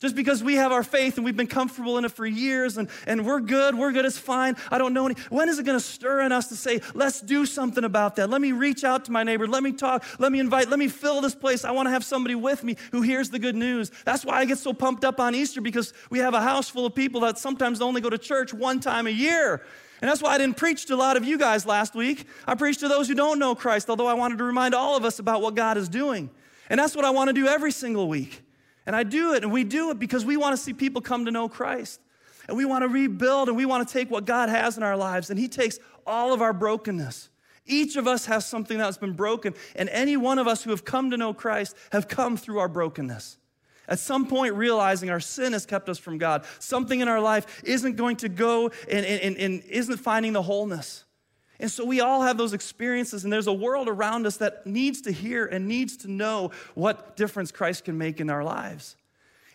Just 0.00 0.14
because 0.14 0.44
we 0.44 0.54
have 0.54 0.70
our 0.70 0.84
faith 0.84 1.16
and 1.16 1.24
we've 1.24 1.36
been 1.36 1.48
comfortable 1.48 1.98
in 1.98 2.04
it 2.04 2.12
for 2.12 2.24
years 2.24 2.76
and, 2.76 2.88
and 3.06 3.26
we're 3.26 3.40
good, 3.40 3.74
we're 3.74 3.90
good, 3.90 4.04
it's 4.04 4.16
fine. 4.16 4.56
I 4.70 4.78
don't 4.78 4.94
know 4.94 5.06
any. 5.06 5.16
When 5.28 5.48
is 5.48 5.58
it 5.58 5.64
going 5.64 5.78
to 5.78 5.84
stir 5.84 6.20
in 6.20 6.30
us 6.30 6.48
to 6.48 6.56
say, 6.56 6.80
let's 6.94 7.20
do 7.20 7.44
something 7.44 7.82
about 7.82 8.14
that? 8.16 8.30
Let 8.30 8.40
me 8.40 8.52
reach 8.52 8.84
out 8.84 9.06
to 9.06 9.12
my 9.12 9.24
neighbor. 9.24 9.48
Let 9.48 9.64
me 9.64 9.72
talk. 9.72 10.04
Let 10.20 10.30
me 10.30 10.38
invite. 10.38 10.68
Let 10.68 10.78
me 10.78 10.86
fill 10.86 11.20
this 11.20 11.34
place. 11.34 11.64
I 11.64 11.72
want 11.72 11.86
to 11.86 11.90
have 11.90 12.04
somebody 12.04 12.36
with 12.36 12.62
me 12.62 12.76
who 12.92 13.02
hears 13.02 13.30
the 13.30 13.40
good 13.40 13.56
news. 13.56 13.90
That's 14.04 14.24
why 14.24 14.36
I 14.36 14.44
get 14.44 14.58
so 14.58 14.72
pumped 14.72 15.04
up 15.04 15.18
on 15.18 15.34
Easter 15.34 15.60
because 15.60 15.92
we 16.10 16.20
have 16.20 16.32
a 16.32 16.40
house 16.40 16.68
full 16.68 16.86
of 16.86 16.94
people 16.94 17.22
that 17.22 17.36
sometimes 17.36 17.80
only 17.80 18.00
go 18.00 18.10
to 18.10 18.18
church 18.18 18.54
one 18.54 18.78
time 18.78 19.08
a 19.08 19.10
year. 19.10 19.64
And 20.00 20.08
that's 20.08 20.22
why 20.22 20.30
I 20.30 20.38
didn't 20.38 20.56
preach 20.56 20.86
to 20.86 20.94
a 20.94 20.96
lot 20.96 21.16
of 21.16 21.24
you 21.24 21.38
guys 21.38 21.66
last 21.66 21.96
week. 21.96 22.28
I 22.46 22.54
preached 22.54 22.80
to 22.80 22.88
those 22.88 23.08
who 23.08 23.14
don't 23.14 23.40
know 23.40 23.56
Christ, 23.56 23.90
although 23.90 24.06
I 24.06 24.14
wanted 24.14 24.38
to 24.38 24.44
remind 24.44 24.76
all 24.76 24.96
of 24.96 25.04
us 25.04 25.18
about 25.18 25.42
what 25.42 25.56
God 25.56 25.76
is 25.76 25.88
doing. 25.88 26.30
And 26.70 26.78
that's 26.78 26.94
what 26.94 27.04
I 27.04 27.10
want 27.10 27.28
to 27.28 27.32
do 27.34 27.48
every 27.48 27.72
single 27.72 28.08
week. 28.08 28.42
And 28.88 28.96
I 28.96 29.02
do 29.02 29.34
it, 29.34 29.42
and 29.42 29.52
we 29.52 29.64
do 29.64 29.90
it 29.90 29.98
because 29.98 30.24
we 30.24 30.38
want 30.38 30.56
to 30.56 30.56
see 30.56 30.72
people 30.72 31.02
come 31.02 31.26
to 31.26 31.30
know 31.30 31.46
Christ. 31.46 32.00
And 32.48 32.56
we 32.56 32.64
want 32.64 32.84
to 32.84 32.88
rebuild, 32.88 33.48
and 33.48 33.56
we 33.56 33.66
want 33.66 33.86
to 33.86 33.92
take 33.92 34.10
what 34.10 34.24
God 34.24 34.48
has 34.48 34.78
in 34.78 34.82
our 34.82 34.96
lives, 34.96 35.28
and 35.28 35.38
He 35.38 35.46
takes 35.46 35.78
all 36.06 36.32
of 36.32 36.40
our 36.40 36.54
brokenness. 36.54 37.28
Each 37.66 37.96
of 37.96 38.08
us 38.08 38.24
has 38.24 38.46
something 38.46 38.78
that's 38.78 38.96
been 38.96 39.12
broken, 39.12 39.52
and 39.76 39.90
any 39.90 40.16
one 40.16 40.38
of 40.38 40.48
us 40.48 40.62
who 40.62 40.70
have 40.70 40.86
come 40.86 41.10
to 41.10 41.18
know 41.18 41.34
Christ 41.34 41.76
have 41.92 42.08
come 42.08 42.38
through 42.38 42.60
our 42.60 42.68
brokenness. 42.68 43.36
At 43.88 43.98
some 43.98 44.26
point, 44.26 44.54
realizing 44.54 45.10
our 45.10 45.20
sin 45.20 45.52
has 45.52 45.66
kept 45.66 45.90
us 45.90 45.98
from 45.98 46.16
God, 46.16 46.46
something 46.58 47.00
in 47.00 47.08
our 47.08 47.20
life 47.20 47.62
isn't 47.64 47.96
going 47.96 48.16
to 48.16 48.30
go 48.30 48.70
and, 48.90 49.04
and, 49.04 49.36
and 49.36 49.62
isn't 49.64 49.98
finding 49.98 50.32
the 50.32 50.42
wholeness. 50.42 51.04
And 51.60 51.70
so 51.70 51.84
we 51.84 52.00
all 52.00 52.22
have 52.22 52.38
those 52.38 52.52
experiences, 52.52 53.24
and 53.24 53.32
there's 53.32 53.48
a 53.48 53.52
world 53.52 53.88
around 53.88 54.26
us 54.26 54.36
that 54.36 54.64
needs 54.64 55.00
to 55.02 55.12
hear 55.12 55.44
and 55.46 55.66
needs 55.66 55.96
to 55.98 56.10
know 56.10 56.52
what 56.74 57.16
difference 57.16 57.50
Christ 57.50 57.84
can 57.84 57.98
make 57.98 58.20
in 58.20 58.30
our 58.30 58.44
lives. 58.44 58.96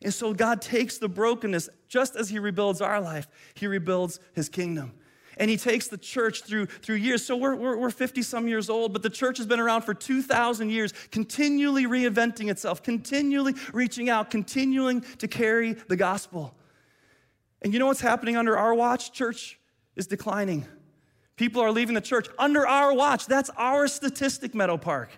And 0.01 0.13
so 0.13 0.33
God 0.33 0.61
takes 0.61 0.97
the 0.97 1.07
brokenness, 1.07 1.69
just 1.87 2.17
as 2.17 2.27
He 2.27 2.39
rebuilds 2.39 2.81
our 2.81 2.99
life, 2.99 3.27
He 3.53 3.67
rebuilds 3.67 4.19
His 4.33 4.49
kingdom. 4.49 4.93
And 5.37 5.49
He 5.49 5.55
takes 5.55 5.87
the 5.87 5.97
church 5.97 6.43
through, 6.43 6.65
through 6.65 6.97
years. 6.97 7.25
So 7.25 7.37
we're, 7.37 7.55
we're, 7.55 7.77
we're 7.77 7.89
50 7.89 8.21
some 8.21 8.49
years 8.49 8.69
old, 8.69 8.91
but 8.91 9.01
the 9.01 9.09
church 9.09 9.37
has 9.37 9.47
been 9.47 9.61
around 9.61 9.83
for 9.83 9.93
2,000 9.93 10.69
years, 10.69 10.93
continually 11.09 11.85
reinventing 11.85 12.51
itself, 12.51 12.83
continually 12.83 13.55
reaching 13.71 14.09
out, 14.09 14.29
continuing 14.29 15.01
to 15.19 15.27
carry 15.29 15.73
the 15.73 15.95
gospel. 15.95 16.53
And 17.61 17.71
you 17.71 17.79
know 17.79 17.87
what's 17.87 18.01
happening 18.01 18.35
under 18.35 18.57
our 18.57 18.73
watch? 18.73 19.13
Church 19.13 19.57
is 19.95 20.05
declining. 20.05 20.65
People 21.35 21.61
are 21.61 21.71
leaving 21.71 21.95
the 21.95 22.01
church 22.01 22.27
under 22.37 22.67
our 22.67 22.93
watch. 22.93 23.25
That's 23.25 23.49
our 23.57 23.87
statistic, 23.87 24.53
Meadow 24.53 24.77
Park. 24.77 25.09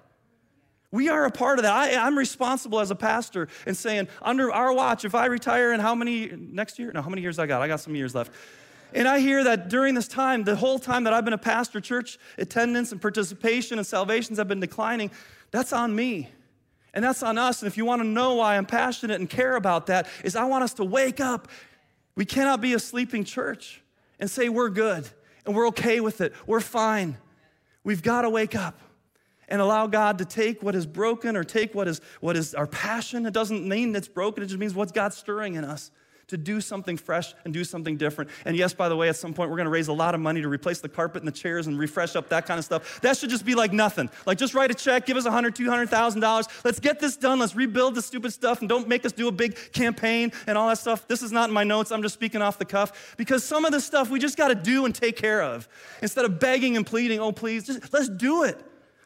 We 0.92 1.10
are 1.10 1.26
a 1.26 1.32
part 1.32 1.60
of 1.60 1.64
that. 1.64 1.74
I, 1.74 1.90
am 2.08 2.18
responsible 2.18 2.80
as 2.80 2.90
a 2.90 2.96
pastor 2.96 3.50
in 3.68 3.76
saying, 3.76 4.08
under 4.22 4.50
our 4.52 4.72
watch, 4.72 5.04
if 5.04 5.14
I 5.14 5.26
retire 5.26 5.74
in 5.74 5.82
how 5.82 5.94
many, 5.94 6.28
next 6.28 6.80
year? 6.80 6.92
No, 6.94 7.02
how 7.02 7.10
many 7.10 7.22
years 7.22 7.38
I 7.38 7.48
got? 7.48 7.62
I 7.62 7.68
got 7.68 7.82
some 7.82 7.96
years 7.96 8.16
left. 8.16 8.32
And 8.94 9.08
I 9.10 9.20
hear 9.20 9.44
that 9.44 9.68
during 9.68 9.94
this 9.94 10.08
time, 10.08 10.46
the 10.46 10.56
whole 10.56 10.80
time 10.80 11.04
that 11.04 11.14
I've 11.14 11.26
been 11.26 11.34
a 11.34 11.38
pastor, 11.38 11.82
church 11.82 12.18
attendance 12.38 12.94
and 12.94 13.02
participation 13.02 13.78
and 13.78 13.86
salvations 13.86 14.38
have 14.38 14.48
been 14.48 14.62
declining. 14.62 15.12
That's 15.52 15.74
on 15.74 15.94
me. 15.94 16.30
And 16.94 17.04
that's 17.04 17.24
on 17.24 17.38
us. 17.38 17.62
And 17.62 17.68
if 17.68 17.76
you 17.76 17.84
want 17.84 18.02
to 18.02 18.08
know 18.08 18.36
why 18.36 18.56
I'm 18.56 18.66
passionate 18.66 19.20
and 19.20 19.30
care 19.30 19.58
about 19.58 19.88
that, 19.88 20.08
is 20.24 20.38
I 20.38 20.46
want 20.46 20.64
us 20.64 20.74
to 20.76 20.86
wake 20.86 21.20
up. 21.20 21.50
We 22.16 22.24
cannot 22.24 22.62
be 22.62 22.74
a 22.74 22.80
sleeping 22.80 23.26
church 23.26 23.82
and 24.18 24.32
say 24.32 24.48
we're 24.48 24.70
good 24.70 25.10
and 25.46 25.56
we're 25.56 25.68
okay 25.68 26.00
with 26.00 26.22
it. 26.22 26.34
We're 26.48 26.60
fine. 26.60 27.18
We've 27.84 28.02
got 28.02 28.22
to 28.22 28.30
wake 28.30 28.56
up 28.56 28.80
and 29.48 29.62
allow 29.62 29.88
God 29.88 30.18
to 30.18 30.26
take 30.26 30.64
what 30.64 30.76
is 30.76 30.86
broken 30.86 31.36
or 31.36 31.44
take 31.44 31.76
what 31.76 31.88
is, 31.88 32.02
what 32.20 32.36
is 32.36 32.56
our 32.56 32.68
passion. 32.68 33.26
It 33.26 33.34
doesn't 33.34 33.68
mean 33.68 33.96
it's 33.96 34.08
broken, 34.08 34.44
it 34.44 34.48
just 34.48 34.60
means 34.60 34.74
what's 34.74 34.92
God 34.92 35.14
stirring 35.14 35.56
in 35.56 35.64
us 35.64 35.92
to 36.28 36.38
do 36.38 36.60
something 36.62 36.98
fresh 36.98 37.34
and 37.44 37.54
do 37.54 37.64
something 37.64 37.98
different. 37.98 38.30
And 38.46 38.56
yes, 38.56 38.74
by 38.74 38.90
the 38.90 38.96
way, 38.96 39.10
at 39.10 39.16
some 39.16 39.34
point 39.34 39.52
we're 39.52 39.58
gonna 39.58 39.70
raise 39.70 39.88
a 39.88 39.94
lot 39.94 40.16
of 40.16 40.22
money 40.22 40.42
to 40.42 40.48
replace 40.48 40.82
the 40.82 40.90
carpet 40.90 41.22
and 41.22 41.28
the 41.28 41.36
chairs 41.36 41.68
and 41.68 41.78
refresh 41.78 42.16
up 42.16 42.30
that 42.30 42.46
kind 42.46 42.58
of 42.58 42.66
stuff. 42.66 43.02
That 43.02 43.18
should 43.18 43.30
just 43.30 43.46
be 43.46 43.56
like 43.56 43.74
nothing. 43.74 44.10
Like 44.26 44.38
just 44.38 44.54
write 44.54 44.72
a 44.72 44.74
check, 44.74 45.06
give 45.06 45.18
us 45.18 45.26
a 45.26 45.32
hundred, 45.32 45.56
two 45.56 45.70
hundred 45.70 45.90
thousand 45.90 46.22
dollars. 46.22 46.48
Let's 46.64 46.80
get 46.80 47.00
this 47.00 47.16
done. 47.18 47.40
Let's 47.40 47.56
rebuild 47.56 47.96
the 47.96 48.02
stupid 48.02 48.34
stuff 48.34 48.60
and 48.60 48.70
don't 48.70 48.88
make 48.88 49.06
us 49.06 49.12
do 49.12 49.28
a 49.28 49.32
big 49.32 49.58
campaign 49.72 50.32
and 50.48 50.58
all 50.58 50.70
that 50.70 50.78
stuff. 50.78 51.08
This 51.08 51.22
is 51.22 51.32
not 51.32 51.50
in 51.50 51.54
my 51.54 51.64
notes. 51.64 51.92
I'm 51.92 52.02
just 52.02 52.16
speaking 52.16 52.42
off 52.42 52.58
the 52.58 52.66
cuff 52.66 53.16
because 53.18 53.44
some 53.44 53.66
of 53.66 53.72
this 53.72 53.86
stuff 53.86 54.10
we 54.10 54.20
just 54.20 54.38
gotta 54.38 54.56
do 54.56 54.86
and 54.86 54.96
take 54.96 55.16
care 55.18 55.42
of. 55.42 55.68
Instead 56.02 56.26
of 56.26 56.40
begging 56.40 56.78
and 56.78 56.86
pleading, 56.86 57.20
oh 57.20 57.32
please, 57.32 57.66
just 57.66 57.94
let's 57.94 58.10
do 58.10 58.44
it. 58.44 58.64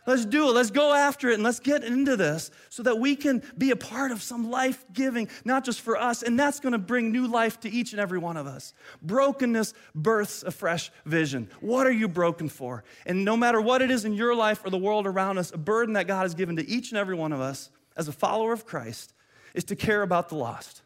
Let's 0.10 0.26
do 0.26 0.50
it. 0.50 0.54
Let's 0.54 0.72
go 0.72 0.92
after 0.92 1.30
it 1.30 1.36
and 1.36 1.44
let's 1.44 1.60
get 1.60 1.84
into 1.84 2.18
this 2.18 2.50
so 2.70 2.82
that 2.82 2.98
we 2.98 3.16
can 3.16 3.44
be 3.56 3.70
a 3.70 3.76
part 3.76 4.12
of 4.12 4.24
some 4.24 4.50
life 4.50 4.84
giving, 4.92 5.30
not 5.46 5.64
just 5.64 5.82
for 5.82 5.98
us. 5.98 6.24
And 6.24 6.40
that's 6.40 6.60
going 6.60 6.72
to 6.72 6.80
bring 6.80 7.12
new 7.12 7.28
life 7.28 7.60
to 7.60 7.70
each 7.70 7.92
and 7.92 8.02
every 8.02 8.18
one 8.18 8.36
of 8.36 8.48
us. 8.48 8.74
Brokenness 9.04 9.76
births 9.94 10.42
a 10.42 10.50
fresh 10.50 10.92
vision. 11.06 11.48
What 11.60 11.86
are 11.86 11.92
you 11.92 12.08
broken 12.08 12.50
for? 12.50 12.84
And 13.06 13.24
no 13.24 13.38
matter 13.38 13.62
what 13.62 13.84
it 13.84 13.92
is 13.92 14.04
in 14.04 14.14
your 14.14 14.34
life 14.34 14.66
or 14.66 14.72
the 14.72 14.80
world 14.80 15.06
around 15.06 15.38
us, 15.38 15.52
a 15.52 15.60
burden 15.60 15.94
that 15.94 16.08
God 16.08 16.24
has 16.24 16.34
given 16.34 16.56
to 16.56 16.68
each 16.68 16.90
and 16.90 16.98
every 16.98 17.16
one 17.16 17.32
of 17.32 17.40
us 17.40 17.70
as 17.96 18.08
a 18.08 18.12
follower 18.12 18.52
of 18.52 18.66
Christ 18.66 19.14
is 19.54 19.64
to 19.66 19.76
care 19.76 20.02
about 20.02 20.30
the 20.30 20.36
lost. 20.36 20.82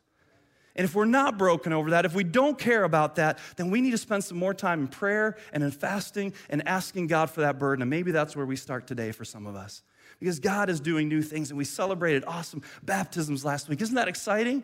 And 0.76 0.86
if 0.86 0.95
we're 0.95 1.05
not 1.05 1.38
broken 1.38 1.71
over 1.71 1.91
that, 1.91 2.05
if 2.05 2.15
we 2.15 2.24
don't 2.24 2.57
care 2.57 2.84
about 2.84 3.15
that, 3.17 3.38
then 3.57 3.69
we 3.69 3.80
need 3.80 3.91
to 3.91 3.97
spend 3.97 4.24
some 4.24 4.38
more 4.38 4.53
time 4.53 4.82
in 4.82 4.88
prayer 4.88 5.38
and 5.51 5.63
in 5.63 5.69
fasting 5.69 6.34
and 6.49 6.67
asking 6.67 7.07
God 7.07 7.30
for 7.30 7.41
that 7.41 7.59
burden. 7.59 7.84
And 7.84 7.89
maybe 7.89 8.11
that's 8.11 8.36
where 8.36 8.45
we 8.45 8.55
start 8.55 8.88
today 8.88 9.11
for 9.11 9.24
some 9.24 9.45
of 9.45 9.55
us. 9.55 9.84
Because 10.19 10.39
God 10.39 10.69
is 10.69 10.80
doing 10.80 11.09
new 11.09 11.21
things, 11.21 11.51
and 11.51 11.57
we 11.57 11.65
celebrated 11.65 12.24
awesome 12.26 12.63
baptisms 12.82 13.43
last 13.43 13.69
week. 13.69 13.82
Isn't 13.82 13.95
that 13.95 14.07
exciting? 14.07 14.63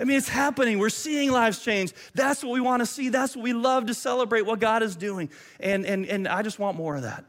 I 0.00 0.04
mean, 0.04 0.16
it's 0.16 0.28
happening. 0.28 0.78
We're 0.78 0.88
seeing 0.88 1.30
lives 1.30 1.62
change. 1.62 1.92
That's 2.14 2.42
what 2.42 2.52
we 2.52 2.60
want 2.60 2.80
to 2.80 2.86
see. 2.86 3.08
That's 3.08 3.36
what 3.36 3.42
we 3.42 3.52
love 3.52 3.86
to 3.86 3.94
celebrate 3.94 4.42
what 4.42 4.58
God 4.58 4.82
is 4.82 4.96
doing. 4.96 5.30
And, 5.60 5.86
and, 5.86 6.06
and 6.06 6.28
I 6.28 6.42
just 6.42 6.58
want 6.58 6.76
more 6.76 6.96
of 6.96 7.02
that. 7.02 7.24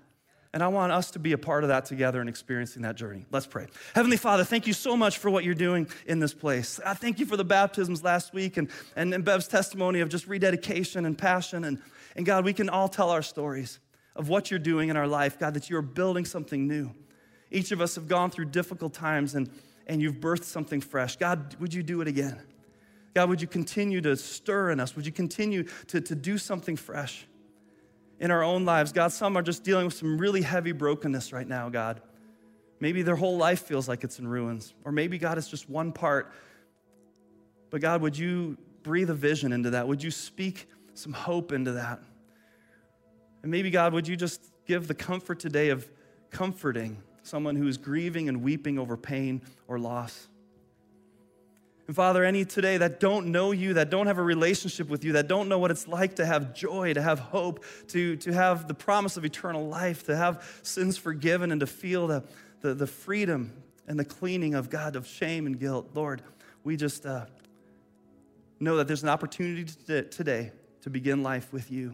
And 0.54 0.64
I 0.64 0.68
want 0.70 0.92
us 0.92 1.12
to 1.12 1.20
be 1.20 1.34
a 1.34 1.38
part 1.38 1.64
of 1.64 1.68
that 1.68 1.86
together 1.86 2.20
and 2.20 2.30
experiencing 2.30 2.82
that 2.84 2.96
journey. 2.96 3.26
Let's 3.32 3.48
pray. 3.48 3.68
Heavenly 3.94 4.18
Father, 4.18 4.44
thank 4.44 4.66
you 4.66 4.74
so 4.74 4.96
much 4.96 5.18
for 5.18 5.30
what 5.30 5.44
you're 5.44 5.54
doing 5.54 5.88
in 6.06 6.20
this 6.20 6.34
place. 6.34 6.80
I 6.86 6.94
thank 6.94 7.20
you 7.20 7.26
for 7.26 7.38
the 7.38 7.44
baptisms 7.44 8.04
last 8.04 8.34
week 8.34 8.58
and, 8.58 8.70
and, 8.96 9.14
and 9.14 9.24
Bev's 9.26 9.48
testimony 9.48 10.00
of 10.00 10.10
just 10.10 10.28
rededication 10.28 11.06
and 11.06 11.18
passion. 11.18 11.66
And, 11.66 11.82
and 12.16 12.26
God, 12.26 12.46
we 12.46 12.54
can 12.54 12.70
all 12.70 12.88
tell 12.88 13.10
our 13.10 13.22
stories 13.22 13.80
of 14.16 14.30
what 14.30 14.50
you're 14.50 14.60
doing 14.60 14.90
in 14.90 14.98
our 14.98 15.08
life, 15.08 15.38
God, 15.38 15.54
that 15.54 15.70
you're 15.70 15.82
building 15.82 16.26
something 16.26 16.68
new. 16.68 16.92
Each 17.52 17.72
of 17.72 17.82
us 17.82 17.96
have 17.96 18.08
gone 18.08 18.32
through 18.32 18.46
difficult 18.46 18.94
times 18.94 19.36
and, 19.36 19.50
and 19.86 20.02
you've 20.02 20.16
birthed 20.16 20.44
something 20.44 20.82
fresh. 20.82 21.18
God, 21.18 21.56
would 21.60 21.74
you 21.74 21.84
do 21.84 22.02
it 22.02 22.08
again? 22.08 22.42
God, 23.14 23.30
would 23.30 23.42
you 23.42 23.48
continue 23.48 24.02
to 24.02 24.16
stir 24.16 24.72
in 24.72 24.80
us? 24.80 24.96
Would 24.96 25.06
you 25.06 25.12
continue 25.12 25.64
to, 25.88 26.02
to 26.02 26.16
do 26.16 26.38
something 26.38 26.76
fresh 26.76 27.26
in 28.20 28.32
our 28.32 28.44
own 28.44 28.66
lives? 28.66 28.92
God, 28.92 29.12
some 29.12 29.38
are 29.38 29.42
just 29.42 29.64
dealing 29.64 29.86
with 29.86 29.94
some 29.94 30.18
really 30.18 30.42
heavy 30.42 30.72
brokenness 30.72 31.34
right 31.34 31.48
now, 31.48 31.70
God. 31.70 32.02
Maybe 32.80 33.02
their 33.02 33.16
whole 33.16 33.38
life 33.38 33.62
feels 33.62 33.88
like 33.88 34.04
it's 34.04 34.20
in 34.20 34.28
ruins. 34.28 34.74
Or 34.84 34.92
maybe, 34.92 35.18
God, 35.18 35.38
it's 35.38 35.50
just 35.50 35.70
one 35.70 35.92
part. 35.92 36.32
But 37.70 37.82
God, 37.82 38.02
would 38.02 38.18
you 38.18 38.58
breathe 38.84 39.10
a 39.10 39.16
vision 39.16 39.52
into 39.52 39.72
that? 39.72 39.88
Would 39.88 40.04
you 40.04 40.12
speak 40.12 40.68
some 40.94 41.14
hope 41.14 41.52
into 41.52 41.74
that? 41.74 42.02
And 43.42 43.52
maybe, 43.52 43.70
God, 43.70 43.94
would 43.94 44.08
you 44.08 44.16
just 44.16 44.42
give 44.66 44.88
the 44.88 44.94
comfort 44.94 45.40
today 45.40 45.70
of 45.70 45.90
comforting 46.30 47.02
someone 47.24 47.56
who 47.56 47.68
is 47.68 47.78
grieving 47.78 48.30
and 48.30 48.44
weeping 48.44 48.78
over 48.78 48.96
pain 48.96 49.42
or 49.68 49.80
loss? 49.80 50.28
And 51.88 51.96
Father, 51.96 52.26
any 52.26 52.44
today 52.44 52.78
that 52.78 53.00
don't 53.00 53.28
know 53.28 53.52
you, 53.52 53.74
that 53.76 53.90
don't 53.90 54.08
have 54.08 54.18
a 54.18 54.24
relationship 54.24 54.90
with 54.90 55.06
you, 55.06 55.14
that 55.14 55.28
don't 55.28 55.48
know 55.48 55.58
what 55.58 55.72
it's 55.72 55.88
like 55.88 56.18
to 56.18 56.26
have 56.26 56.54
joy, 56.54 56.94
to 56.94 57.02
have 57.02 57.20
hope, 57.20 57.64
to, 57.88 58.18
to 58.18 58.34
have 58.34 58.68
the 58.68 58.74
promise 58.74 59.16
of 59.16 59.24
eternal 59.24 59.68
life, 59.68 60.04
to 60.06 60.16
have 60.16 60.60
sins 60.64 60.98
forgiven, 60.98 61.52
and 61.52 61.62
to 61.62 61.68
feel 61.68 62.08
the, 62.08 62.24
the, 62.60 62.74
the 62.74 62.88
freedom 62.88 63.54
and 63.88 63.98
the 63.98 64.06
cleaning 64.06 64.54
of 64.54 64.70
God 64.70 64.98
of 64.98 65.08
shame 65.08 65.46
and 65.46 65.58
guilt, 65.58 65.92
Lord, 65.94 66.22
we 66.66 66.76
just 66.76 67.06
uh, 67.06 67.26
know 68.60 68.76
that 68.76 68.88
there's 68.88 69.04
an 69.04 69.10
opportunity 69.10 69.64
today 69.64 70.52
to 70.82 70.90
begin 70.90 71.24
life 71.24 71.54
with 71.54 71.72
you. 71.72 71.94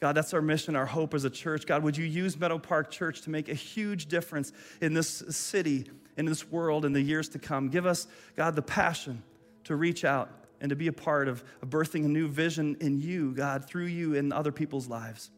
God, 0.00 0.16
that's 0.16 0.34
our 0.34 0.42
mission, 0.42 0.74
our 0.74 0.86
hope 0.86 1.14
as 1.14 1.24
a 1.24 1.30
church. 1.30 1.66
God, 1.66 1.84
would 1.84 1.96
you 1.96 2.04
use 2.04 2.38
Meadow 2.38 2.58
Park 2.58 2.90
Church 2.90 3.22
to 3.22 3.30
make 3.30 3.48
a 3.48 3.54
huge 3.54 4.06
difference 4.06 4.52
in 4.80 4.94
this 4.94 5.08
city 5.30 5.86
in 6.18 6.26
this 6.26 6.50
world 6.50 6.84
in 6.84 6.92
the 6.92 7.00
years 7.00 7.30
to 7.30 7.38
come. 7.38 7.70
Give 7.70 7.86
us, 7.86 8.06
God, 8.36 8.56
the 8.56 8.62
passion 8.62 9.22
to 9.64 9.76
reach 9.76 10.04
out 10.04 10.30
and 10.60 10.70
to 10.70 10.76
be 10.76 10.88
a 10.88 10.92
part 10.92 11.28
of, 11.28 11.44
of 11.62 11.70
birthing 11.70 12.04
a 12.04 12.08
new 12.08 12.28
vision 12.28 12.76
in 12.80 13.00
you, 13.00 13.32
God, 13.32 13.64
through 13.64 13.86
you 13.86 14.14
in 14.14 14.32
other 14.32 14.52
people's 14.52 14.88
lives. 14.88 15.30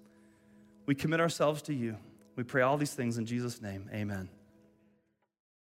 We 0.87 0.95
commit 0.95 1.21
ourselves 1.21 1.63
to 1.63 1.75
you. 1.75 1.97
We 2.35 2.43
pray 2.43 2.63
all 2.63 2.79
these 2.79 2.95
things 2.95 3.19
in 3.19 3.27
Jesus' 3.27 3.61
name. 3.61 3.89
Amen. 3.93 4.31